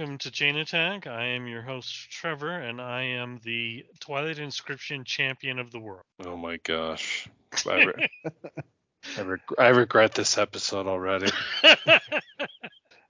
Welcome 0.00 0.16
to 0.16 0.30
Chain 0.30 0.56
Attack. 0.56 1.06
I 1.06 1.26
am 1.26 1.46
your 1.46 1.60
host, 1.60 2.10
Trevor, 2.10 2.52
and 2.52 2.80
I 2.80 3.02
am 3.02 3.38
the 3.44 3.84
Twilight 3.98 4.38
Inscription 4.38 5.04
champion 5.04 5.58
of 5.58 5.70
the 5.72 5.78
world. 5.78 6.04
Oh 6.24 6.38
my 6.38 6.56
gosh. 6.64 7.28
I, 7.68 7.84
re- 7.84 8.08
I, 9.18 9.20
reg- 9.20 9.40
I 9.58 9.68
regret 9.68 10.14
this 10.14 10.38
episode 10.38 10.86
already. 10.86 11.30
uh, 11.86 11.98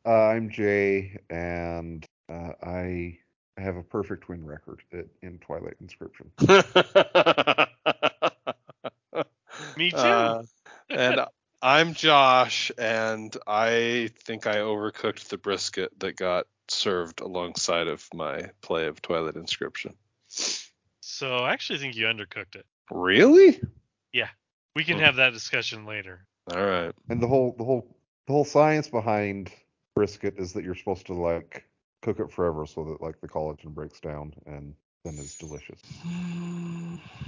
I'm 0.04 0.50
Jay, 0.50 1.16
and 1.30 2.04
uh, 2.28 2.54
I 2.60 3.18
have 3.56 3.76
a 3.76 3.84
perfect 3.84 4.28
win 4.28 4.44
record 4.44 4.82
at, 4.92 5.06
in 5.22 5.38
Twilight 5.38 5.76
Inscription. 5.80 6.32
Me 9.76 9.92
too. 9.92 9.96
Uh, 9.96 10.42
and 10.90 11.20
I'm 11.62 11.92
Josh, 11.94 12.70
and 12.78 13.36
I 13.46 14.10
think 14.20 14.46
I 14.46 14.56
overcooked 14.56 15.28
the 15.28 15.36
brisket 15.36 15.92
that 16.00 16.16
got 16.16 16.46
served 16.68 17.20
alongside 17.20 17.86
of 17.88 18.08
my 18.14 18.50
play 18.62 18.86
of 18.86 19.02
Twilight 19.02 19.36
Inscription. 19.36 19.94
so 21.00 21.36
I 21.38 21.52
actually 21.52 21.78
think 21.80 21.96
you 21.96 22.06
undercooked 22.06 22.54
it. 22.56 22.64
Really? 22.90 23.60
Yeah. 24.12 24.28
We 24.74 24.84
can 24.84 24.96
Hmm. 24.98 25.04
have 25.04 25.16
that 25.16 25.32
discussion 25.32 25.84
later. 25.84 26.26
All 26.52 26.64
right. 26.64 26.94
And 27.08 27.22
the 27.22 27.26
whole 27.26 27.54
the 27.58 27.64
whole 27.64 27.86
the 28.26 28.32
whole 28.32 28.44
science 28.44 28.88
behind 28.88 29.50
brisket 29.94 30.38
is 30.38 30.52
that 30.54 30.64
you're 30.64 30.74
supposed 30.76 31.06
to 31.06 31.14
like 31.14 31.64
cook 32.02 32.20
it 32.20 32.32
forever 32.32 32.64
so 32.66 32.84
that 32.84 33.02
like 33.02 33.20
the 33.20 33.28
collagen 33.28 33.74
breaks 33.74 34.00
down 34.00 34.32
and 34.46 34.74
then 35.04 35.14
it's 35.18 35.36
delicious. 35.36 35.80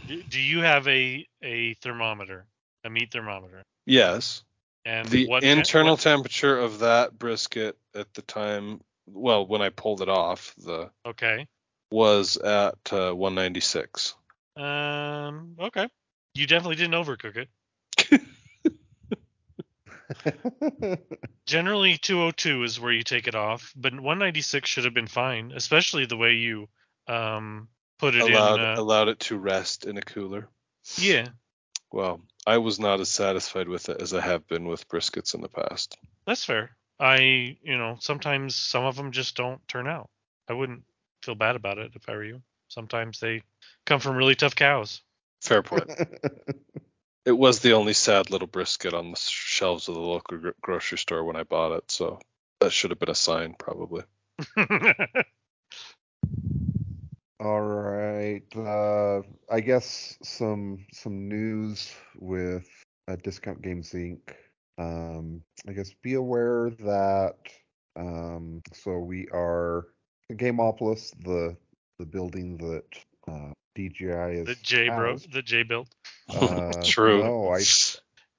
Do, 0.07 0.23
do 0.23 0.41
you 0.41 0.61
have 0.61 0.87
a 0.89 1.27
a 1.43 1.75
thermometer, 1.75 2.47
a 2.85 2.91
meat 2.91 3.13
thermometer? 3.13 3.63
Yes. 3.87 4.43
And 4.85 5.09
The 5.09 5.27
what 5.27 5.45
internal 5.45 5.93
what- 5.93 6.01
temperature 6.01 6.59
of 6.59 6.81
that 6.81 7.19
brisket 7.19 7.79
at 7.95 8.13
the 8.15 8.23
time, 8.23 8.81
well, 9.07 9.47
when 9.47 9.63
I 9.63 9.69
pulled 9.69 10.03
it 10.03 10.09
off, 10.09 10.55
the 10.59 10.91
okay. 11.07 11.47
was 11.91 12.37
at 12.37 12.93
uh, 12.93 13.13
196. 13.13 14.15
Um. 14.57 15.57
Okay. 15.59 15.89
You 16.35 16.47
definitely 16.47 16.77
didn't 16.77 16.95
overcook 16.95 17.37
it. 17.37 17.49
Generally, 21.47 21.99
202 21.99 22.63
is 22.65 22.81
where 22.81 22.93
you 22.93 23.03
take 23.03 23.29
it 23.29 23.35
off, 23.35 23.73
but 23.77 23.93
196 23.93 24.69
should 24.69 24.85
have 24.85 24.95
been 24.95 25.07
fine, 25.07 25.53
especially 25.55 26.07
the 26.07 26.17
way 26.17 26.33
you 26.35 26.69
um 27.09 27.69
put 27.99 28.15
it 28.15 28.21
allowed 28.23 28.61
in. 28.61 28.67
Uh, 28.67 28.75
allowed 28.79 29.09
it 29.09 29.19
to 29.21 29.37
rest 29.39 29.85
in 29.87 29.97
a 29.97 30.03
cooler. 30.03 30.49
yeah, 30.97 31.29
Well, 31.93 32.21
I 32.47 32.59
was 32.59 32.81
not 32.81 33.01
as 33.01 33.09
satisfied 33.09 33.69
with 33.69 33.89
it 33.89 34.01
as 34.01 34.15
I 34.15 34.21
have 34.21 34.49
been 34.49 34.67
with 34.67 34.89
briskets 34.89 35.35
in 35.35 35.43
the 35.43 35.49
past. 35.49 35.97
that's 36.27 36.45
fair. 36.45 36.77
I, 36.99 37.57
you 37.63 37.77
know, 37.77 37.97
sometimes 38.01 38.55
some 38.55 38.85
of 38.85 38.97
them 38.97 39.13
just 39.13 39.37
don't 39.37 39.67
turn 39.69 39.87
out. 39.87 40.09
I 40.49 40.55
wouldn't 40.55 40.85
feel 41.23 41.35
bad 41.35 41.57
about 41.57 41.79
it 41.79 41.93
if 41.95 42.09
I 42.09 42.13
were 42.13 42.25
you. 42.25 42.43
Sometimes 42.69 43.21
they 43.21 43.43
come 43.85 44.01
from 44.01 44.17
really 44.17 44.35
tough 44.35 44.55
cows. 44.55 45.03
Fair 45.43 45.63
point. 45.65 45.91
it 47.27 47.33
was 47.33 47.61
the 47.61 47.73
only 47.75 47.93
sad 47.93 48.31
little 48.31 48.47
brisket 48.47 48.95
on 48.95 49.11
the 49.11 49.19
shelves 49.19 49.89
of 49.89 49.95
the 49.95 50.01
local 50.01 50.39
gro- 50.39 50.53
grocery 50.61 50.99
store 50.99 51.25
when 51.25 51.37
I 51.37 51.43
bought 51.43 51.73
it, 51.73 51.91
so 51.91 52.21
that 52.61 52.73
should 52.73 52.91
have 52.91 52.99
been 53.01 53.11
a 53.11 53.15
sign, 53.15 53.55
probably. 53.59 54.05
All 57.41 57.61
right. 57.61 58.42
Uh, 58.57 59.23
I 59.51 59.61
guess 59.61 60.17
some 60.23 60.85
some 60.93 61.29
news 61.29 61.93
with 62.19 62.69
uh, 63.09 63.17
Discount 63.23 63.63
Games 63.63 63.91
Inc. 63.93 64.21
Um, 64.79 65.43
I 65.69 65.73
guess 65.73 65.93
be 66.03 66.15
aware 66.15 66.71
that 66.81 67.37
um, 67.97 68.63
so 68.73 68.99
we 68.99 69.27
are 69.33 69.87
Gameopolis, 70.33 71.13
the 71.25 71.57
the 71.99 72.07
building 72.07 72.57
that 72.59 72.85
uh, 73.33 73.53
DGI 73.77 74.41
is. 74.41 74.47
the 74.47 74.57
J 74.63 74.89
bro, 74.89 75.17
the 75.33 75.43
J 75.43 75.63
built. 75.63 75.89
Uh, 76.35 76.83
True. 76.85 77.23
No, 77.23 77.53
I 77.53 77.61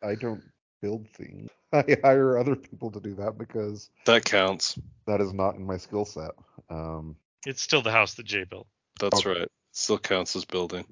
I 0.10 0.16
don't 0.16 0.42
build 0.82 1.08
things. 1.10 1.50
I 1.74 1.84
hire 2.04 2.38
other 2.38 2.56
people 2.56 2.90
to 2.92 3.00
do 3.00 3.14
that 3.16 3.38
because 3.38 3.90
That 4.06 4.26
counts. 4.26 4.80
that 5.06 5.22
is 5.22 5.34
not 5.34 5.56
in 5.56 5.66
my 5.66 5.78
skill 5.78 6.06
set. 6.06 6.32
Um, 6.70 7.16
It's 7.46 7.62
still 7.62 7.82
the 7.82 7.92
house 7.92 8.16
that 8.16 8.26
J 8.26 8.46
built. 8.46 8.68
That's 9.00 9.26
Okay. 9.26 9.40
right. 9.42 9.48
Still 9.74 9.98
counts 9.98 10.36
as 10.36 10.46
building. 10.46 10.86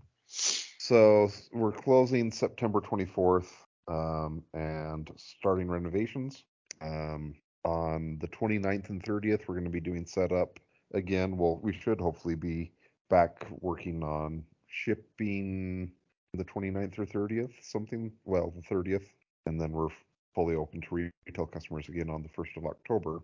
So 0.80 1.30
we're 1.54 1.72
closing 1.72 2.32
September 2.32 2.82
24th 2.82 3.48
um, 3.88 4.44
and 4.56 5.10
starting 5.18 5.70
renovations. 5.70 6.44
Um, 6.82 7.36
on 7.64 8.18
the 8.20 8.28
29th 8.28 8.90
and 8.90 9.04
30th, 9.04 9.42
we're 9.48 9.54
going 9.54 9.66
to 9.66 9.70
be 9.70 9.80
doing 9.80 10.08
setup 10.08 10.60
again. 10.96 11.38
Well, 11.38 11.60
we 11.62 11.74
should 11.74 12.02
hopefully 12.02 12.34
be 12.34 12.72
back 13.08 13.46
working 13.60 14.02
on 14.02 14.44
shipping 14.68 15.92
the 16.34 16.46
29th 16.46 16.98
or 16.98 17.06
30th, 17.06 17.52
something. 17.62 18.12
Well, 18.26 18.52
the 18.56 18.76
30th, 18.76 19.06
and 19.46 19.62
then 19.62 19.72
we're 19.72 19.90
fully 20.34 20.56
open 20.56 20.82
to 20.82 21.12
retail 21.28 21.46
customers 21.46 21.88
again 21.88 22.10
on 22.10 22.24
the 22.24 22.30
1st 22.30 22.58
of 22.58 22.66
October. 22.66 23.20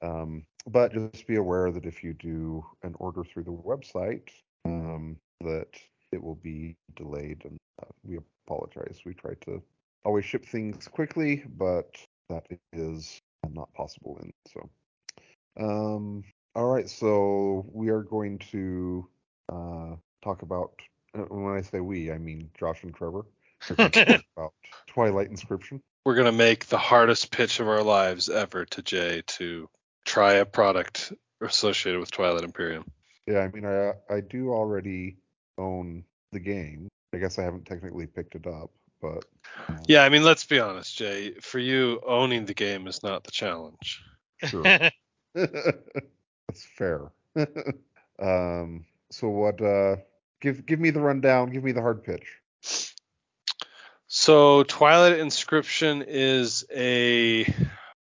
Um, 0.00 0.44
but 0.68 0.92
just 0.92 1.26
be 1.26 1.36
aware 1.36 1.72
that 1.72 1.86
if 1.86 2.04
you 2.04 2.12
do 2.12 2.64
an 2.84 2.94
order 3.00 3.24
through 3.24 3.44
the 3.44 3.50
website, 3.50 4.28
um, 4.64 5.16
that 5.40 5.68
it 6.12 6.22
will 6.22 6.36
be 6.36 6.76
delayed, 6.96 7.42
and 7.44 7.58
uh, 7.82 7.86
we 8.04 8.18
apologize. 8.46 9.00
We 9.04 9.14
try 9.14 9.34
to 9.42 9.62
always 10.04 10.24
ship 10.24 10.46
things 10.46 10.88
quickly, 10.88 11.44
but 11.56 11.96
that 12.28 12.46
is 12.72 13.20
not 13.52 13.72
possible. 13.74 14.18
And 14.20 14.32
so, 14.52 14.68
um, 15.58 16.24
all 16.54 16.66
right. 16.66 16.88
So 16.88 17.66
we 17.72 17.90
are 17.90 18.02
going 18.02 18.38
to 18.52 19.08
uh, 19.52 19.96
talk 20.22 20.42
about. 20.42 20.72
uh, 21.16 21.22
When 21.22 21.56
I 21.56 21.62
say 21.62 21.80
we, 21.80 22.10
I 22.12 22.18
mean 22.18 22.50
Josh 22.58 22.82
and 22.82 22.94
Trevor. 22.94 23.24
We're 23.68 23.76
going 23.76 23.90
to 23.92 24.04
talk 24.04 24.24
about 24.36 24.52
Twilight 24.88 25.28
Inscription. 25.30 25.82
We're 26.04 26.14
going 26.14 26.26
to 26.26 26.32
make 26.32 26.66
the 26.66 26.78
hardest 26.78 27.30
pitch 27.32 27.58
of 27.60 27.68
our 27.68 27.82
lives 27.82 28.28
ever 28.28 28.64
to 28.66 28.82
Jay 28.82 29.22
to 29.26 29.68
try 30.04 30.34
a 30.34 30.44
product 30.46 31.12
associated 31.40 32.00
with 32.00 32.10
Twilight 32.12 32.44
Imperium. 32.44 32.84
Yeah, 33.26 33.40
I 33.40 33.48
mean, 33.48 33.66
I 33.66 33.92
I 34.08 34.20
do 34.20 34.50
already 34.52 35.16
own 35.58 36.04
the 36.32 36.40
game. 36.40 36.88
I 37.12 37.18
guess 37.18 37.38
I 37.38 37.42
haven't 37.42 37.66
technically 37.66 38.06
picked 38.06 38.34
it 38.34 38.46
up, 38.46 38.70
but 39.00 39.24
um, 39.68 39.78
Yeah, 39.88 40.02
I 40.02 40.08
mean, 40.08 40.22
let's 40.22 40.44
be 40.44 40.60
honest, 40.60 40.96
Jay. 40.96 41.34
For 41.40 41.58
you, 41.58 42.00
owning 42.06 42.44
the 42.44 42.54
game 42.54 42.86
is 42.86 43.02
not 43.02 43.24
the 43.24 43.30
challenge. 43.30 44.02
sure. 44.44 44.62
That's 45.34 46.64
fair. 46.76 47.10
um, 48.18 48.84
so 49.10 49.28
what? 49.28 49.60
Uh, 49.60 49.96
give 50.40 50.66
give 50.66 50.80
me 50.80 50.90
the 50.90 51.00
rundown. 51.00 51.50
Give 51.50 51.64
me 51.64 51.72
the 51.72 51.82
hard 51.82 52.04
pitch. 52.04 52.42
So, 54.08 54.62
Twilight 54.62 55.18
Inscription 55.18 56.02
is 56.06 56.64
a 56.74 57.52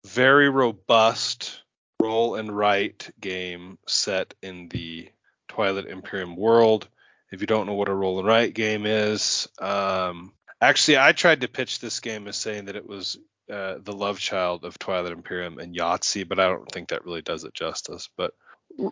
very 0.06 0.50
robust 0.50 1.63
roll 2.04 2.36
and 2.36 2.52
write 2.56 3.10
game 3.20 3.78
set 3.88 4.34
in 4.42 4.70
the 4.70 5.10
Twilight 5.48 5.86
Imperium 5.86 6.36
world. 6.36 6.88
If 7.32 7.42
you 7.42 7.48
don't 7.48 7.66
know 7.66 7.74
what 7.74 7.90
a 7.90 7.94
roll 7.94 8.20
and 8.20 8.28
write 8.28 8.54
game 8.54 8.86
is, 8.86 9.48
um, 9.60 10.34
actually, 10.62 10.98
I 11.00 11.14
tried 11.14 11.42
to 11.42 11.48
pitch 11.48 11.80
this 11.80 12.00
game 12.00 12.28
as 12.28 12.38
saying 12.38 12.66
that 12.66 12.76
it 12.76 12.88
was 12.88 13.18
uh, 13.52 13.76
the 13.82 13.94
love 13.94 14.20
child 14.20 14.66
of 14.66 14.78
Twilight 14.80 15.12
Imperium 15.14 15.58
and 15.60 15.76
Yahtzee, 15.76 16.28
but 16.28 16.40
I 16.40 16.48
don't 16.48 16.72
think 16.72 16.90
that 16.90 17.06
really 17.06 17.22
does 17.22 17.44
it 17.44 17.54
justice. 17.54 18.10
But 18.16 18.34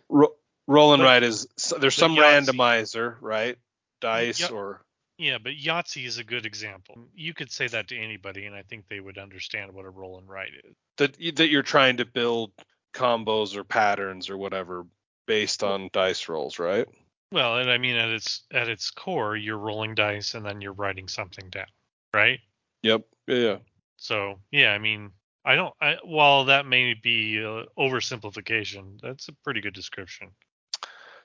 ro- 0.10 0.36
roll 0.68 0.94
and 0.94 1.02
But- 1.02 1.06
write 1.06 1.24
is 1.24 1.48
there's 1.80 1.96
some 1.96 2.16
Yahtzee- 2.16 2.48
randomizer, 2.50 3.18
right? 3.22 3.58
dice 4.00 4.50
or 4.50 4.82
Yeah, 5.20 5.38
but 5.38 5.52
Yahtzee 5.54 6.08
is 6.08 6.18
a 6.18 6.24
good 6.24 6.48
example. 6.48 7.08
You 7.14 7.36
could 7.36 7.52
say 7.52 7.68
that 7.68 7.90
to 7.90 7.96
anybody, 7.98 8.48
and 8.48 8.56
I 8.56 8.64
think 8.64 8.86
they 8.90 9.00
would 9.00 9.20
understand 9.20 9.72
what 9.74 9.86
a 9.86 9.90
roll 9.92 10.18
and 10.18 10.28
write 10.28 10.54
is. 10.64 10.76
that 10.98 11.14
that 11.38 11.50
you're 11.50 11.62
trying 11.62 11.98
to 11.98 12.06
build 12.06 12.52
combos 12.94 13.56
or 13.56 13.64
patterns 13.64 14.30
or 14.30 14.38
whatever 14.38 14.86
based 15.28 15.64
on 15.64 15.90
dice 15.94 16.28
rolls, 16.28 16.60
right? 16.60 16.88
Well, 17.32 17.58
and 17.58 17.72
I 17.72 17.78
mean 17.78 17.96
at 17.96 18.10
its 18.10 18.44
at 18.52 18.68
its 18.68 18.92
core, 18.92 19.36
you're 19.36 19.58
rolling 19.58 19.96
dice 19.96 20.34
and 20.34 20.46
then 20.46 20.62
you're 20.62 20.74
writing 20.74 21.08
something 21.08 21.50
down, 21.50 21.68
right? 22.14 22.40
Yep. 22.84 23.04
Yeah. 23.28 23.36
yeah. 23.36 23.58
So 23.98 24.40
yeah, 24.52 24.72
I 24.72 24.80
mean, 24.80 25.12
I 25.46 25.56
don't. 25.56 25.74
I, 25.80 25.98
while 26.04 26.46
that 26.46 26.66
may 26.66 26.94
be 26.94 27.44
uh, 27.44 27.64
oversimplification, 27.78 29.00
that's 29.02 29.28
a 29.28 29.34
pretty 29.44 29.62
good 29.62 29.74
description. 29.74 30.30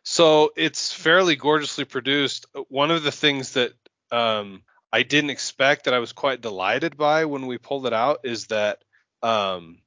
So 0.04 0.52
it's 0.56 0.92
fairly 0.92 1.34
gorgeously 1.34 1.84
produced. 1.84 2.46
One 2.68 2.92
of 2.92 3.02
the 3.02 3.10
things 3.10 3.54
that 3.54 3.72
um, 4.12 4.62
I 4.92 5.02
didn't 5.02 5.30
expect 5.30 5.84
that 5.84 5.94
I 5.94 5.98
was 5.98 6.12
quite 6.12 6.40
delighted 6.40 6.96
by 6.96 7.24
when 7.24 7.46
we 7.46 7.58
pulled 7.58 7.86
it 7.86 7.92
out 7.92 8.20
is 8.22 8.46
that 8.46 8.84
um, 9.22 9.78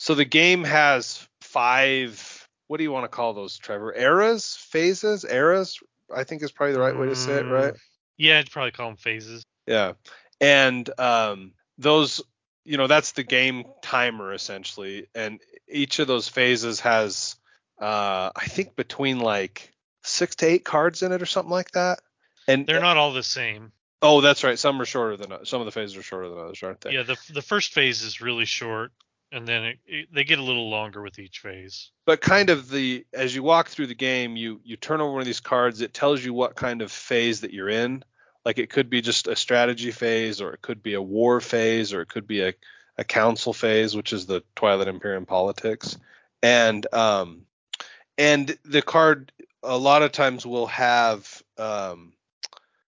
so 0.00 0.14
the 0.14 0.24
game 0.24 0.64
has 0.64 1.28
five. 1.42 2.48
What 2.68 2.78
do 2.78 2.84
you 2.84 2.90
want 2.92 3.04
to 3.04 3.08
call 3.08 3.34
those, 3.34 3.58
Trevor? 3.58 3.94
Eras, 3.94 4.56
phases, 4.56 5.24
eras. 5.24 5.78
I 6.14 6.24
think 6.24 6.42
is 6.42 6.52
probably 6.52 6.72
the 6.72 6.80
right 6.80 6.96
way 6.96 7.08
to 7.08 7.14
say 7.16 7.34
it, 7.34 7.44
Mm, 7.44 7.50
right? 7.50 7.74
Yeah, 8.16 8.38
I'd 8.38 8.50
probably 8.50 8.70
call 8.70 8.88
them 8.88 8.96
phases. 8.96 9.44
Yeah. 9.66 9.92
And 10.40 10.88
um, 10.98 11.52
those, 11.76 12.22
you 12.64 12.78
know, 12.78 12.86
that's 12.86 13.12
the 13.12 13.22
game 13.24 13.64
timer 13.82 14.32
essentially. 14.32 15.06
And 15.14 15.38
each 15.68 15.98
of 15.98 16.06
those 16.06 16.28
phases 16.28 16.80
has, 16.80 17.36
uh, 17.78 18.30
I 18.34 18.46
think, 18.46 18.76
between 18.76 19.20
like 19.20 19.70
six 20.02 20.36
to 20.36 20.46
eight 20.46 20.64
cards 20.64 21.02
in 21.02 21.12
it 21.12 21.20
or 21.20 21.26
something 21.26 21.50
like 21.52 21.72
that. 21.72 22.00
And 22.48 22.66
They're 22.66 22.80
not 22.80 22.96
all 22.96 23.12
the 23.12 23.22
same. 23.22 23.72
oh, 24.02 24.20
that's 24.22 24.42
right. 24.44 24.58
Some 24.58 24.80
are 24.80 24.86
shorter 24.86 25.16
than 25.18 25.30
others. 25.32 25.48
Some 25.50 25.60
of 25.60 25.66
the 25.66 25.72
phases 25.72 25.96
are 25.96 26.02
shorter 26.02 26.28
than 26.30 26.38
others, 26.38 26.62
aren't 26.62 26.80
they? 26.80 26.92
Yeah, 26.92 27.02
the 27.02 27.16
the 27.32 27.42
first 27.42 27.72
phase 27.74 28.02
is 28.02 28.20
really 28.22 28.46
short, 28.46 28.92
and 29.32 29.46
then 29.46 29.64
it, 29.64 29.78
it, 29.86 30.08
they 30.12 30.24
get 30.24 30.38
a 30.38 30.42
little 30.44 30.70
longer 30.70 31.02
with 31.02 31.18
each 31.18 31.38
phase. 31.38 31.90
But 32.04 32.20
kind 32.20 32.50
of 32.50 32.68
the 32.70 33.04
as 33.12 33.34
you 33.34 33.42
walk 33.42 33.68
through 33.68 33.86
the 33.86 33.94
game, 33.94 34.36
you 34.36 34.60
you 34.64 34.76
turn 34.76 35.00
over 35.00 35.12
one 35.12 35.20
of 35.20 35.26
these 35.26 35.40
cards. 35.40 35.80
It 35.80 35.94
tells 35.94 36.24
you 36.24 36.34
what 36.34 36.56
kind 36.56 36.82
of 36.82 36.90
phase 36.90 37.42
that 37.42 37.52
you're 37.52 37.68
in. 37.68 38.04
Like 38.44 38.58
it 38.58 38.70
could 38.70 38.90
be 38.90 39.00
just 39.00 39.28
a 39.28 39.36
strategy 39.36 39.90
phase, 39.90 40.40
or 40.40 40.52
it 40.52 40.62
could 40.62 40.82
be 40.82 40.94
a 40.94 41.02
war 41.02 41.40
phase, 41.40 41.92
or 41.92 42.00
it 42.00 42.08
could 42.08 42.26
be 42.26 42.42
a, 42.42 42.54
a 42.96 43.04
council 43.04 43.52
phase, 43.52 43.94
which 43.94 44.12
is 44.12 44.26
the 44.26 44.42
Twilight 44.56 44.88
Imperium 44.88 45.26
politics. 45.26 45.96
And 46.42 46.86
um, 46.92 47.42
and 48.16 48.56
the 48.64 48.82
card 48.82 49.32
a 49.62 49.76
lot 49.76 50.02
of 50.02 50.12
times 50.12 50.46
will 50.46 50.68
have 50.68 51.42
um, 51.58 52.14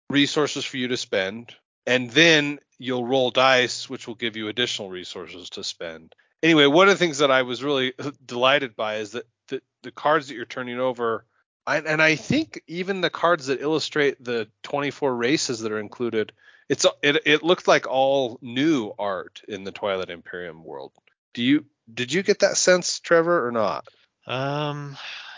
resources 0.10 0.64
for 0.64 0.78
you 0.78 0.88
to 0.90 0.98
spend, 0.98 1.54
and 1.86 2.10
then 2.10 2.60
you'll 2.78 3.06
roll 3.06 3.32
dice, 3.32 3.90
which 3.90 4.08
will 4.08 4.16
give 4.16 4.38
you 4.38 4.48
additional 4.48 4.90
resources 4.90 5.50
to 5.52 5.64
spend. 5.64 6.16
Anyway, 6.44 6.66
one 6.66 6.90
of 6.90 6.94
the 6.94 7.00
things 7.00 7.20
that 7.20 7.32
I 7.32 7.44
was 7.44 7.64
really 7.64 7.94
delighted 8.26 8.76
by 8.76 8.98
is 8.98 9.12
that 9.12 9.26
the, 9.48 9.62
the 9.82 9.92
cards 9.92 10.28
that 10.28 10.36
you're 10.36 10.46
turning 10.46 10.78
over, 10.78 11.26
I, 11.66 11.78
and 11.78 12.02
I 12.02 12.16
think 12.18 12.62
even 12.68 13.00
the 13.00 13.10
cards 13.10 13.48
that 13.48 13.62
illustrate 13.62 14.22
the 14.22 14.50
24 14.64 15.16
races 15.16 15.62
that 15.62 15.72
are 15.72 15.80
included, 15.80 16.34
it's 16.68 16.86
it, 17.02 17.22
it 17.26 17.44
looked 17.44 17.68
like 17.68 17.88
all 17.88 18.40
new 18.42 18.92
art 19.00 19.42
in 19.48 19.64
the 19.64 19.72
Twilight 19.72 20.10
Imperium 20.10 20.66
world. 20.66 20.92
Do 21.34 21.42
you 21.42 21.66
did 21.94 22.12
you 22.12 22.24
get 22.24 22.40
that 22.40 22.58
sense, 22.58 23.00
Trevor, 23.00 23.48
or 23.48 23.52
not? 23.52 23.88
Um, 24.28 24.98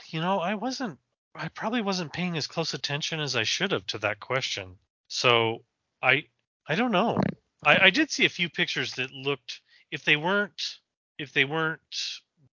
you 0.10 0.22
know, 0.22 0.40
I 0.40 0.56
wasn't. 0.56 0.98
I 1.36 1.50
probably 1.50 1.82
wasn't 1.82 2.14
paying 2.14 2.38
as 2.38 2.48
close 2.48 2.74
attention 2.74 3.20
as 3.20 3.36
I 3.36 3.44
should 3.44 3.72
have 3.72 3.86
to 3.88 4.00
that 4.00 4.20
question. 4.20 4.78
So 5.08 5.64
I 6.02 6.26
I 6.68 6.76
don't 6.76 6.92
know. 6.92 7.20
I, 7.64 7.86
I 7.86 7.90
did 7.92 8.10
see 8.10 8.26
a 8.26 8.30
few 8.30 8.50
pictures 8.50 8.94
that 8.96 9.12
looked 9.12 9.62
if 9.92 10.04
they 10.04 10.16
weren't 10.16 10.80
if 11.18 11.34
they 11.34 11.46
weren't 11.46 11.82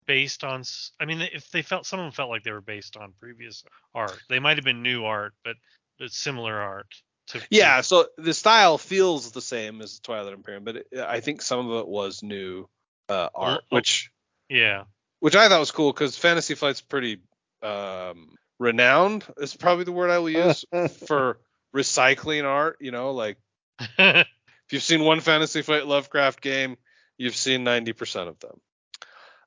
based 0.04 0.42
on 0.42 0.64
i 1.00 1.04
mean 1.04 1.20
if 1.20 1.48
they 1.52 1.62
felt 1.62 1.86
some 1.86 2.00
of 2.00 2.04
them 2.04 2.12
felt 2.12 2.28
like 2.28 2.42
they 2.42 2.50
were 2.50 2.60
based 2.60 2.96
on 2.96 3.12
previous 3.20 3.64
art. 3.94 4.18
They 4.28 4.38
might 4.38 4.56
have 4.56 4.64
been 4.64 4.82
new 4.82 5.04
art, 5.04 5.34
but 5.44 5.56
it's 5.98 6.16
similar 6.16 6.54
art. 6.54 6.86
To, 7.28 7.40
to- 7.40 7.46
Yeah, 7.50 7.80
so 7.80 8.06
the 8.18 8.34
style 8.34 8.78
feels 8.78 9.32
the 9.32 9.40
same 9.40 9.80
as 9.80 9.98
Twilight 10.00 10.32
Imperium, 10.32 10.64
but 10.64 10.76
it, 10.76 10.86
I 10.98 11.20
think 11.20 11.42
some 11.42 11.70
of 11.70 11.80
it 11.80 11.88
was 11.88 12.22
new 12.22 12.68
uh, 13.08 13.28
art, 13.34 13.62
oh. 13.70 13.76
which 13.76 14.10
yeah. 14.48 14.84
which 15.20 15.36
I 15.36 15.48
thought 15.48 15.60
was 15.60 15.70
cool 15.70 15.92
because 15.92 16.16
Fantasy 16.16 16.54
Flight's 16.54 16.80
pretty 16.80 17.18
um, 17.62 18.34
renowned. 18.58 19.24
Is 19.38 19.56
probably 19.56 19.84
the 19.84 19.92
word 19.92 20.10
I 20.10 20.18
will 20.18 20.30
use 20.30 20.64
for 21.06 21.38
recycling 21.74 22.44
art. 22.44 22.78
You 22.80 22.90
know, 22.90 23.12
like 23.12 23.38
if 23.98 24.26
you've 24.70 24.82
seen 24.82 25.04
one 25.04 25.20
Fantasy 25.20 25.62
Flight 25.62 25.86
Lovecraft 25.86 26.40
game, 26.40 26.76
you've 27.22 27.36
seen 27.36 27.64
90% 27.64 28.28
of 28.28 28.38
them. 28.40 28.60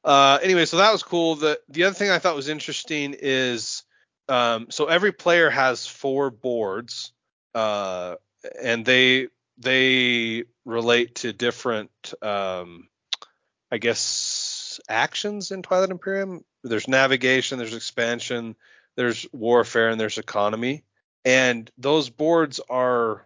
Uh, 0.03 0.39
anyway, 0.41 0.65
so 0.65 0.77
that 0.77 0.91
was 0.91 1.03
cool. 1.03 1.35
The 1.35 1.59
the 1.67 1.85
other 1.85 1.95
thing 1.95 2.11
I 2.11 2.19
thought 2.19 2.35
was 2.35 2.47
interesting 2.47 3.15
is 3.19 3.83
um, 4.29 4.67
so 4.69 4.85
every 4.85 5.11
player 5.11 5.49
has 5.49 5.87
four 5.87 6.29
boards, 6.29 7.11
uh, 7.55 8.15
and 8.61 8.85
they 8.85 9.29
they 9.57 10.43
relate 10.63 11.15
to 11.15 11.33
different, 11.33 12.13
um, 12.21 12.87
I 13.71 13.77
guess, 13.79 14.79
actions 14.87 15.49
in 15.49 15.63
Twilight 15.63 15.89
Imperium. 15.89 16.45
There's 16.63 16.87
navigation, 16.87 17.57
there's 17.57 17.73
expansion, 17.73 18.55
there's 18.95 19.25
warfare, 19.33 19.89
and 19.89 19.99
there's 19.99 20.19
economy. 20.19 20.83
And 21.23 21.71
those 21.79 22.11
boards 22.11 22.59
are 22.69 23.25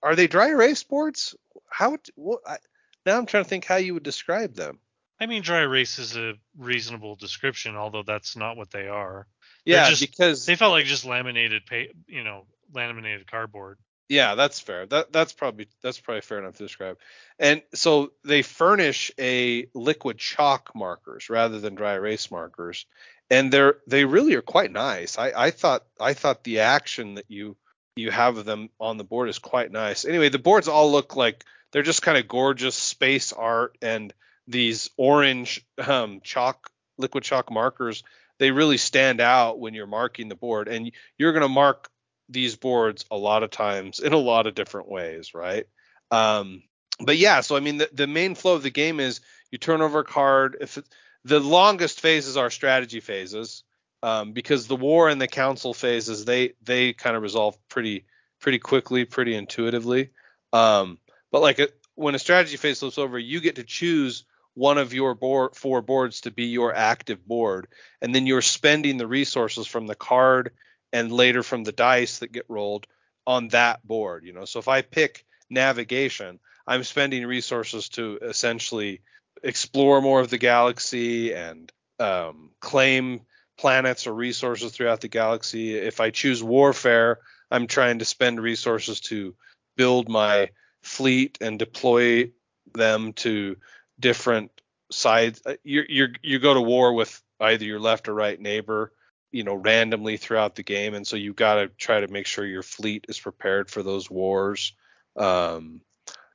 are 0.00 0.14
they 0.14 0.28
dry 0.28 0.50
erase 0.50 0.84
boards? 0.84 1.34
How 1.68 1.98
what, 2.14 2.40
I, 2.46 2.58
now 3.06 3.18
I'm 3.18 3.26
trying 3.26 3.44
to 3.44 3.48
think 3.48 3.64
how 3.64 3.76
you 3.76 3.94
would 3.94 4.02
describe 4.02 4.54
them. 4.54 4.78
I 5.20 5.26
mean, 5.26 5.42
dry 5.42 5.60
erase 5.60 5.98
is 5.98 6.16
a 6.16 6.34
reasonable 6.58 7.16
description, 7.16 7.76
although 7.76 8.02
that's 8.02 8.36
not 8.36 8.56
what 8.56 8.70
they 8.70 8.88
are. 8.88 9.26
They're 9.64 9.76
Yeah, 9.76 9.88
just- 9.90 10.00
because 10.00 10.44
They 10.46 10.56
felt 10.56 10.72
like 10.72 10.86
just 10.86 11.04
laminated, 11.04 11.66
pa- 11.66 11.92
you 12.08 12.24
know, 12.24 12.46
laminated 12.72 13.30
cardboard. 13.30 13.78
Yeah, 14.08 14.34
that's 14.34 14.60
fair. 14.60 14.84
That 14.84 15.12
that's 15.12 15.32
probably 15.32 15.66
that's 15.82 15.98
probably 15.98 16.20
fair 16.20 16.38
enough 16.38 16.56
to 16.58 16.64
describe. 16.64 16.98
And 17.38 17.62
so 17.72 18.12
they 18.22 18.42
furnish 18.42 19.10
a 19.18 19.66
liquid 19.72 20.18
chalk 20.18 20.72
markers 20.74 21.30
rather 21.30 21.58
than 21.58 21.74
dry 21.74 21.94
erase 21.94 22.30
markers, 22.30 22.84
and 23.30 23.50
they're 23.50 23.78
they 23.86 24.04
really 24.04 24.34
are 24.34 24.42
quite 24.42 24.70
nice. 24.70 25.16
I 25.16 25.32
I 25.46 25.50
thought 25.52 25.84
I 25.98 26.12
thought 26.12 26.44
the 26.44 26.60
action 26.60 27.14
that 27.14 27.24
you 27.30 27.56
you 27.96 28.10
have 28.10 28.36
of 28.36 28.44
them 28.44 28.68
on 28.78 28.98
the 28.98 29.04
board 29.04 29.30
is 29.30 29.38
quite 29.38 29.72
nice. 29.72 30.04
Anyway, 30.04 30.28
the 30.28 30.38
boards 30.38 30.68
all 30.68 30.92
look 30.92 31.16
like 31.16 31.42
they're 31.74 31.82
just 31.82 32.02
kind 32.02 32.16
of 32.16 32.28
gorgeous 32.28 32.76
space 32.76 33.32
art 33.32 33.76
and 33.82 34.14
these 34.46 34.90
orange 34.96 35.66
um, 35.84 36.20
chalk 36.22 36.70
liquid 36.96 37.24
chalk 37.24 37.50
markers. 37.50 38.04
They 38.38 38.52
really 38.52 38.76
stand 38.76 39.20
out 39.20 39.58
when 39.58 39.74
you're 39.74 39.88
marking 39.88 40.28
the 40.28 40.36
board, 40.36 40.68
and 40.68 40.92
you're 41.18 41.32
going 41.32 41.42
to 41.42 41.48
mark 41.48 41.90
these 42.28 42.54
boards 42.54 43.04
a 43.10 43.16
lot 43.16 43.42
of 43.42 43.50
times 43.50 43.98
in 43.98 44.12
a 44.12 44.18
lot 44.18 44.46
of 44.46 44.54
different 44.54 44.88
ways, 44.88 45.34
right? 45.34 45.66
Um, 46.12 46.62
but 47.00 47.18
yeah, 47.18 47.40
so 47.40 47.56
I 47.56 47.60
mean, 47.60 47.78
the, 47.78 47.90
the 47.92 48.06
main 48.06 48.36
flow 48.36 48.54
of 48.54 48.62
the 48.62 48.70
game 48.70 49.00
is 49.00 49.20
you 49.50 49.58
turn 49.58 49.82
over 49.82 49.98
a 49.98 50.04
card. 50.04 50.56
If 50.60 50.78
it, 50.78 50.84
the 51.24 51.40
longest 51.40 52.00
phases 52.00 52.36
are 52.36 52.50
strategy 52.50 53.00
phases, 53.00 53.64
um, 54.04 54.32
because 54.32 54.68
the 54.68 54.76
war 54.76 55.08
and 55.08 55.20
the 55.20 55.26
council 55.26 55.74
phases 55.74 56.24
they 56.24 56.52
they 56.62 56.92
kind 56.92 57.16
of 57.16 57.22
resolve 57.22 57.56
pretty 57.68 58.04
pretty 58.40 58.60
quickly, 58.60 59.04
pretty 59.04 59.34
intuitively. 59.34 60.10
Um, 60.52 60.98
but 61.34 61.42
like 61.42 61.58
a, 61.58 61.66
when 61.96 62.14
a 62.14 62.18
strategy 62.20 62.56
phase 62.56 62.78
flips 62.78 62.96
over, 62.96 63.18
you 63.18 63.40
get 63.40 63.56
to 63.56 63.64
choose 63.64 64.22
one 64.54 64.78
of 64.78 64.94
your 64.94 65.16
board 65.16 65.56
four 65.56 65.82
boards 65.82 66.20
to 66.20 66.30
be 66.30 66.44
your 66.44 66.72
active 66.72 67.26
board, 67.26 67.66
and 68.00 68.14
then 68.14 68.24
you're 68.24 68.40
spending 68.40 68.98
the 68.98 69.06
resources 69.08 69.66
from 69.66 69.88
the 69.88 69.96
card 69.96 70.52
and 70.92 71.10
later 71.10 71.42
from 71.42 71.64
the 71.64 71.72
dice 71.72 72.20
that 72.20 72.30
get 72.30 72.44
rolled 72.48 72.86
on 73.26 73.48
that 73.48 73.84
board. 73.84 74.24
You 74.24 74.32
know, 74.32 74.44
so 74.44 74.60
if 74.60 74.68
I 74.68 74.82
pick 74.82 75.26
navigation, 75.50 76.38
I'm 76.68 76.84
spending 76.84 77.26
resources 77.26 77.88
to 77.88 78.16
essentially 78.22 79.00
explore 79.42 80.00
more 80.00 80.20
of 80.20 80.30
the 80.30 80.38
galaxy 80.38 81.34
and 81.34 81.72
um, 81.98 82.50
claim 82.60 83.22
planets 83.58 84.06
or 84.06 84.14
resources 84.14 84.70
throughout 84.70 85.00
the 85.00 85.08
galaxy. 85.08 85.74
If 85.74 85.98
I 85.98 86.10
choose 86.10 86.44
warfare, 86.44 87.18
I'm 87.50 87.66
trying 87.66 87.98
to 87.98 88.04
spend 88.04 88.40
resources 88.40 89.00
to 89.10 89.34
build 89.76 90.08
my 90.08 90.50
fleet 90.84 91.38
and 91.40 91.58
deploy 91.58 92.30
them 92.72 93.12
to 93.14 93.56
different 93.98 94.50
sides. 94.90 95.42
You 95.62 95.84
you 95.88 96.08
you 96.22 96.38
go 96.38 96.54
to 96.54 96.60
war 96.60 96.94
with 96.94 97.20
either 97.40 97.64
your 97.64 97.80
left 97.80 98.08
or 98.08 98.14
right 98.14 98.40
neighbor 98.40 98.92
you 99.34 99.42
know 99.42 99.54
randomly 99.54 100.16
throughout 100.16 100.54
the 100.54 100.62
game 100.62 100.94
and 100.94 101.04
so 101.04 101.16
you've 101.16 101.34
got 101.34 101.56
to 101.56 101.66
try 101.66 101.98
to 101.98 102.08
make 102.08 102.26
sure 102.26 102.46
your 102.46 102.62
fleet 102.62 103.06
is 103.08 103.18
prepared 103.18 103.68
for 103.68 103.82
those 103.82 104.08
wars 104.08 104.74
um, 105.16 105.80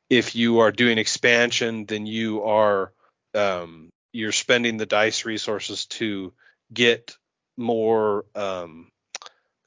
if 0.10 0.36
you 0.36 0.60
are 0.60 0.72
doing 0.72 0.98
expansion 0.98 1.86
then 1.86 2.06
you 2.06 2.44
are 2.44 2.92
um, 3.34 3.90
you're 4.12 4.34
spending 4.34 4.76
the 4.76 4.86
dice 4.86 5.24
resources 5.24 5.86
to 5.86 6.34
get 6.74 7.16
more 7.56 8.26
um, 8.36 8.92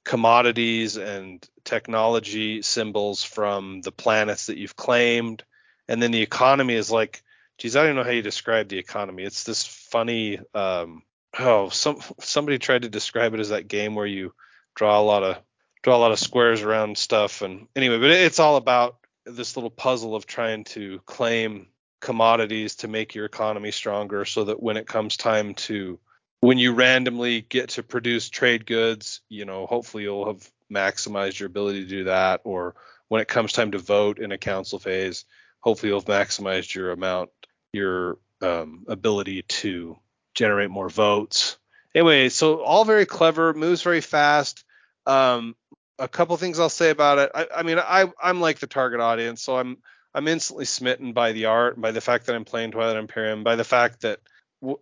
commodities 0.04 0.98
and 0.98 1.48
technology 1.64 2.62
symbols 2.62 3.22
from 3.22 3.80
the 3.82 3.92
planets 3.92 4.46
that 4.46 4.58
you've 4.58 4.76
claimed, 4.76 5.44
and 5.88 6.02
then 6.02 6.10
the 6.10 6.22
economy 6.22 6.74
is 6.74 6.90
like, 6.90 7.22
geez, 7.58 7.76
I 7.76 7.84
don't 7.86 7.96
know 7.96 8.04
how 8.04 8.10
you 8.10 8.22
describe 8.22 8.68
the 8.68 8.78
economy. 8.78 9.24
It's 9.24 9.44
this 9.44 9.64
funny. 9.66 10.40
Um, 10.54 11.02
oh, 11.38 11.68
some 11.68 12.00
somebody 12.20 12.58
tried 12.58 12.82
to 12.82 12.88
describe 12.88 13.34
it 13.34 13.40
as 13.40 13.50
that 13.50 13.68
game 13.68 13.94
where 13.94 14.06
you 14.06 14.34
draw 14.74 15.00
a 15.00 15.02
lot 15.02 15.22
of 15.22 15.38
draw 15.82 15.96
a 15.96 15.98
lot 15.98 16.12
of 16.12 16.18
squares 16.18 16.62
around 16.62 16.98
stuff, 16.98 17.42
and 17.42 17.66
anyway, 17.74 17.98
but 17.98 18.10
it's 18.10 18.40
all 18.40 18.56
about 18.56 18.96
this 19.24 19.56
little 19.56 19.70
puzzle 19.70 20.16
of 20.16 20.26
trying 20.26 20.64
to 20.64 21.00
claim 21.06 21.68
commodities 22.00 22.76
to 22.76 22.88
make 22.88 23.14
your 23.14 23.24
economy 23.24 23.70
stronger 23.70 24.24
so 24.24 24.44
that 24.44 24.62
when 24.62 24.76
it 24.76 24.86
comes 24.86 25.16
time 25.16 25.54
to 25.54 25.98
when 26.40 26.58
you 26.58 26.74
randomly 26.74 27.40
get 27.40 27.70
to 27.70 27.84
produce 27.84 28.28
trade 28.28 28.66
goods, 28.66 29.20
you 29.28 29.44
know, 29.44 29.64
hopefully 29.64 30.02
you'll 30.02 30.26
have 30.26 30.50
maximized 30.72 31.38
your 31.38 31.46
ability 31.46 31.82
to 31.82 31.88
do 31.88 32.04
that. 32.04 32.40
Or 32.44 32.74
when 33.08 33.20
it 33.20 33.28
comes 33.28 33.52
time 33.52 33.72
to 33.72 33.78
vote 33.78 34.18
in 34.18 34.32
a 34.32 34.38
council 34.38 34.78
phase, 34.78 35.24
hopefully 35.60 35.90
you'll 35.90 36.00
have 36.00 36.08
maximized 36.08 36.74
your 36.74 36.90
amount, 36.90 37.30
your 37.72 38.18
um, 38.40 38.84
ability 38.88 39.42
to 39.42 39.98
generate 40.34 40.70
more 40.70 40.88
votes. 40.88 41.58
Anyway, 41.94 42.28
so 42.28 42.62
all 42.62 42.84
very 42.84 43.06
clever, 43.06 43.52
moves 43.52 43.82
very 43.82 44.00
fast. 44.00 44.64
Um, 45.06 45.54
a 45.98 46.08
couple 46.08 46.36
things 46.36 46.58
I'll 46.58 46.68
say 46.68 46.90
about 46.90 47.18
it. 47.18 47.30
I, 47.34 47.46
I 47.56 47.62
mean, 47.62 47.78
I, 47.78 48.10
I'm 48.20 48.40
like 48.40 48.58
the 48.58 48.66
target 48.66 49.00
audience, 49.00 49.42
so 49.42 49.56
I'm 49.56 49.78
I'm 50.14 50.28
instantly 50.28 50.66
smitten 50.66 51.12
by 51.12 51.32
the 51.32 51.46
art, 51.46 51.80
by 51.80 51.90
the 51.90 52.00
fact 52.00 52.26
that 52.26 52.36
I'm 52.36 52.44
playing 52.44 52.72
Twilight 52.72 52.96
Imperium, 52.96 53.44
by 53.44 53.56
the 53.56 53.64
fact 53.64 54.02
that 54.02 54.20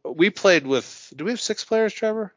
we 0.04 0.30
played 0.30 0.66
with. 0.66 1.12
Do 1.14 1.24
we 1.24 1.30
have 1.30 1.40
six 1.40 1.64
players, 1.64 1.92
Trevor? 1.92 2.34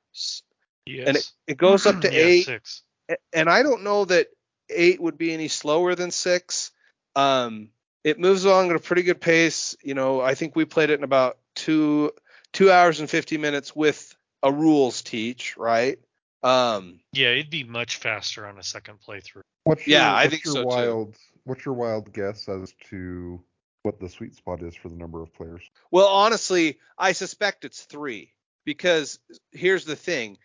Yes. 0.86 1.08
And 1.08 1.18
it, 1.18 1.32
it 1.48 1.58
goes 1.58 1.86
up 1.86 2.02
to 2.02 2.08
yeah, 2.14 2.20
eight. 2.20 2.46
Six. 2.46 2.83
And 3.32 3.50
I 3.50 3.64
don't 3.64 3.84
know 3.84 4.06
that 4.06 4.28
eight 4.70 5.02
would 5.02 5.18
be 5.18 5.34
any 5.34 5.48
slower 5.48 5.96
than 5.96 6.12
six. 6.12 6.72
Um, 7.16 7.70
it 8.04 8.20
moves 8.20 8.46
along 8.46 8.70
at 8.70 8.76
a 8.76 8.80
pretty 8.80 9.04
good 9.04 9.22
pace. 9.22 9.76
You 9.84 9.94
know, 9.94 10.22
I 10.22 10.36
think 10.36 10.56
we 10.56 10.66
played 10.66 10.90
it 10.90 11.00
in 11.00 11.04
about 11.04 11.38
two 11.56 12.12
two 12.52 12.72
hours 12.72 13.00
and 13.00 13.10
fifty 13.10 13.38
minutes 13.38 13.76
with 13.76 14.16
a 14.42 14.52
rules 14.52 15.02
teach, 15.02 15.58
right? 15.58 16.00
Um, 16.44 17.00
Yeah, 17.14 17.30
it'd 17.30 17.50
be 17.50 17.64
much 17.64 17.98
faster 17.98 18.46
on 18.46 18.60
a 18.60 18.64
second 18.64 19.00
playthrough. 19.08 19.42
What's 19.64 19.88
your, 19.88 20.00
Yeah, 20.00 20.14
I 20.14 20.24
what's 20.24 20.32
think 20.32 20.46
your 20.46 20.54
so, 20.56 20.62
too. 20.62 20.68
wild, 20.68 21.16
What's 21.46 21.66
your 21.66 21.74
wild 21.74 22.14
guess 22.14 22.48
as 22.50 22.74
to 22.90 23.42
what 23.84 24.00
the 24.00 24.10
sweet 24.10 24.36
spot 24.36 24.62
is 24.62 24.76
for 24.76 24.90
the 24.90 24.96
number 24.96 25.22
of 25.22 25.34
players? 25.34 25.62
Well, 25.92 26.08
honestly, 26.08 26.80
I 26.98 27.14
suspect 27.14 27.66
it's 27.66 27.84
three 27.84 28.34
because 28.66 29.20
here's 29.52 29.86
the 29.86 29.96
thing. 29.96 30.38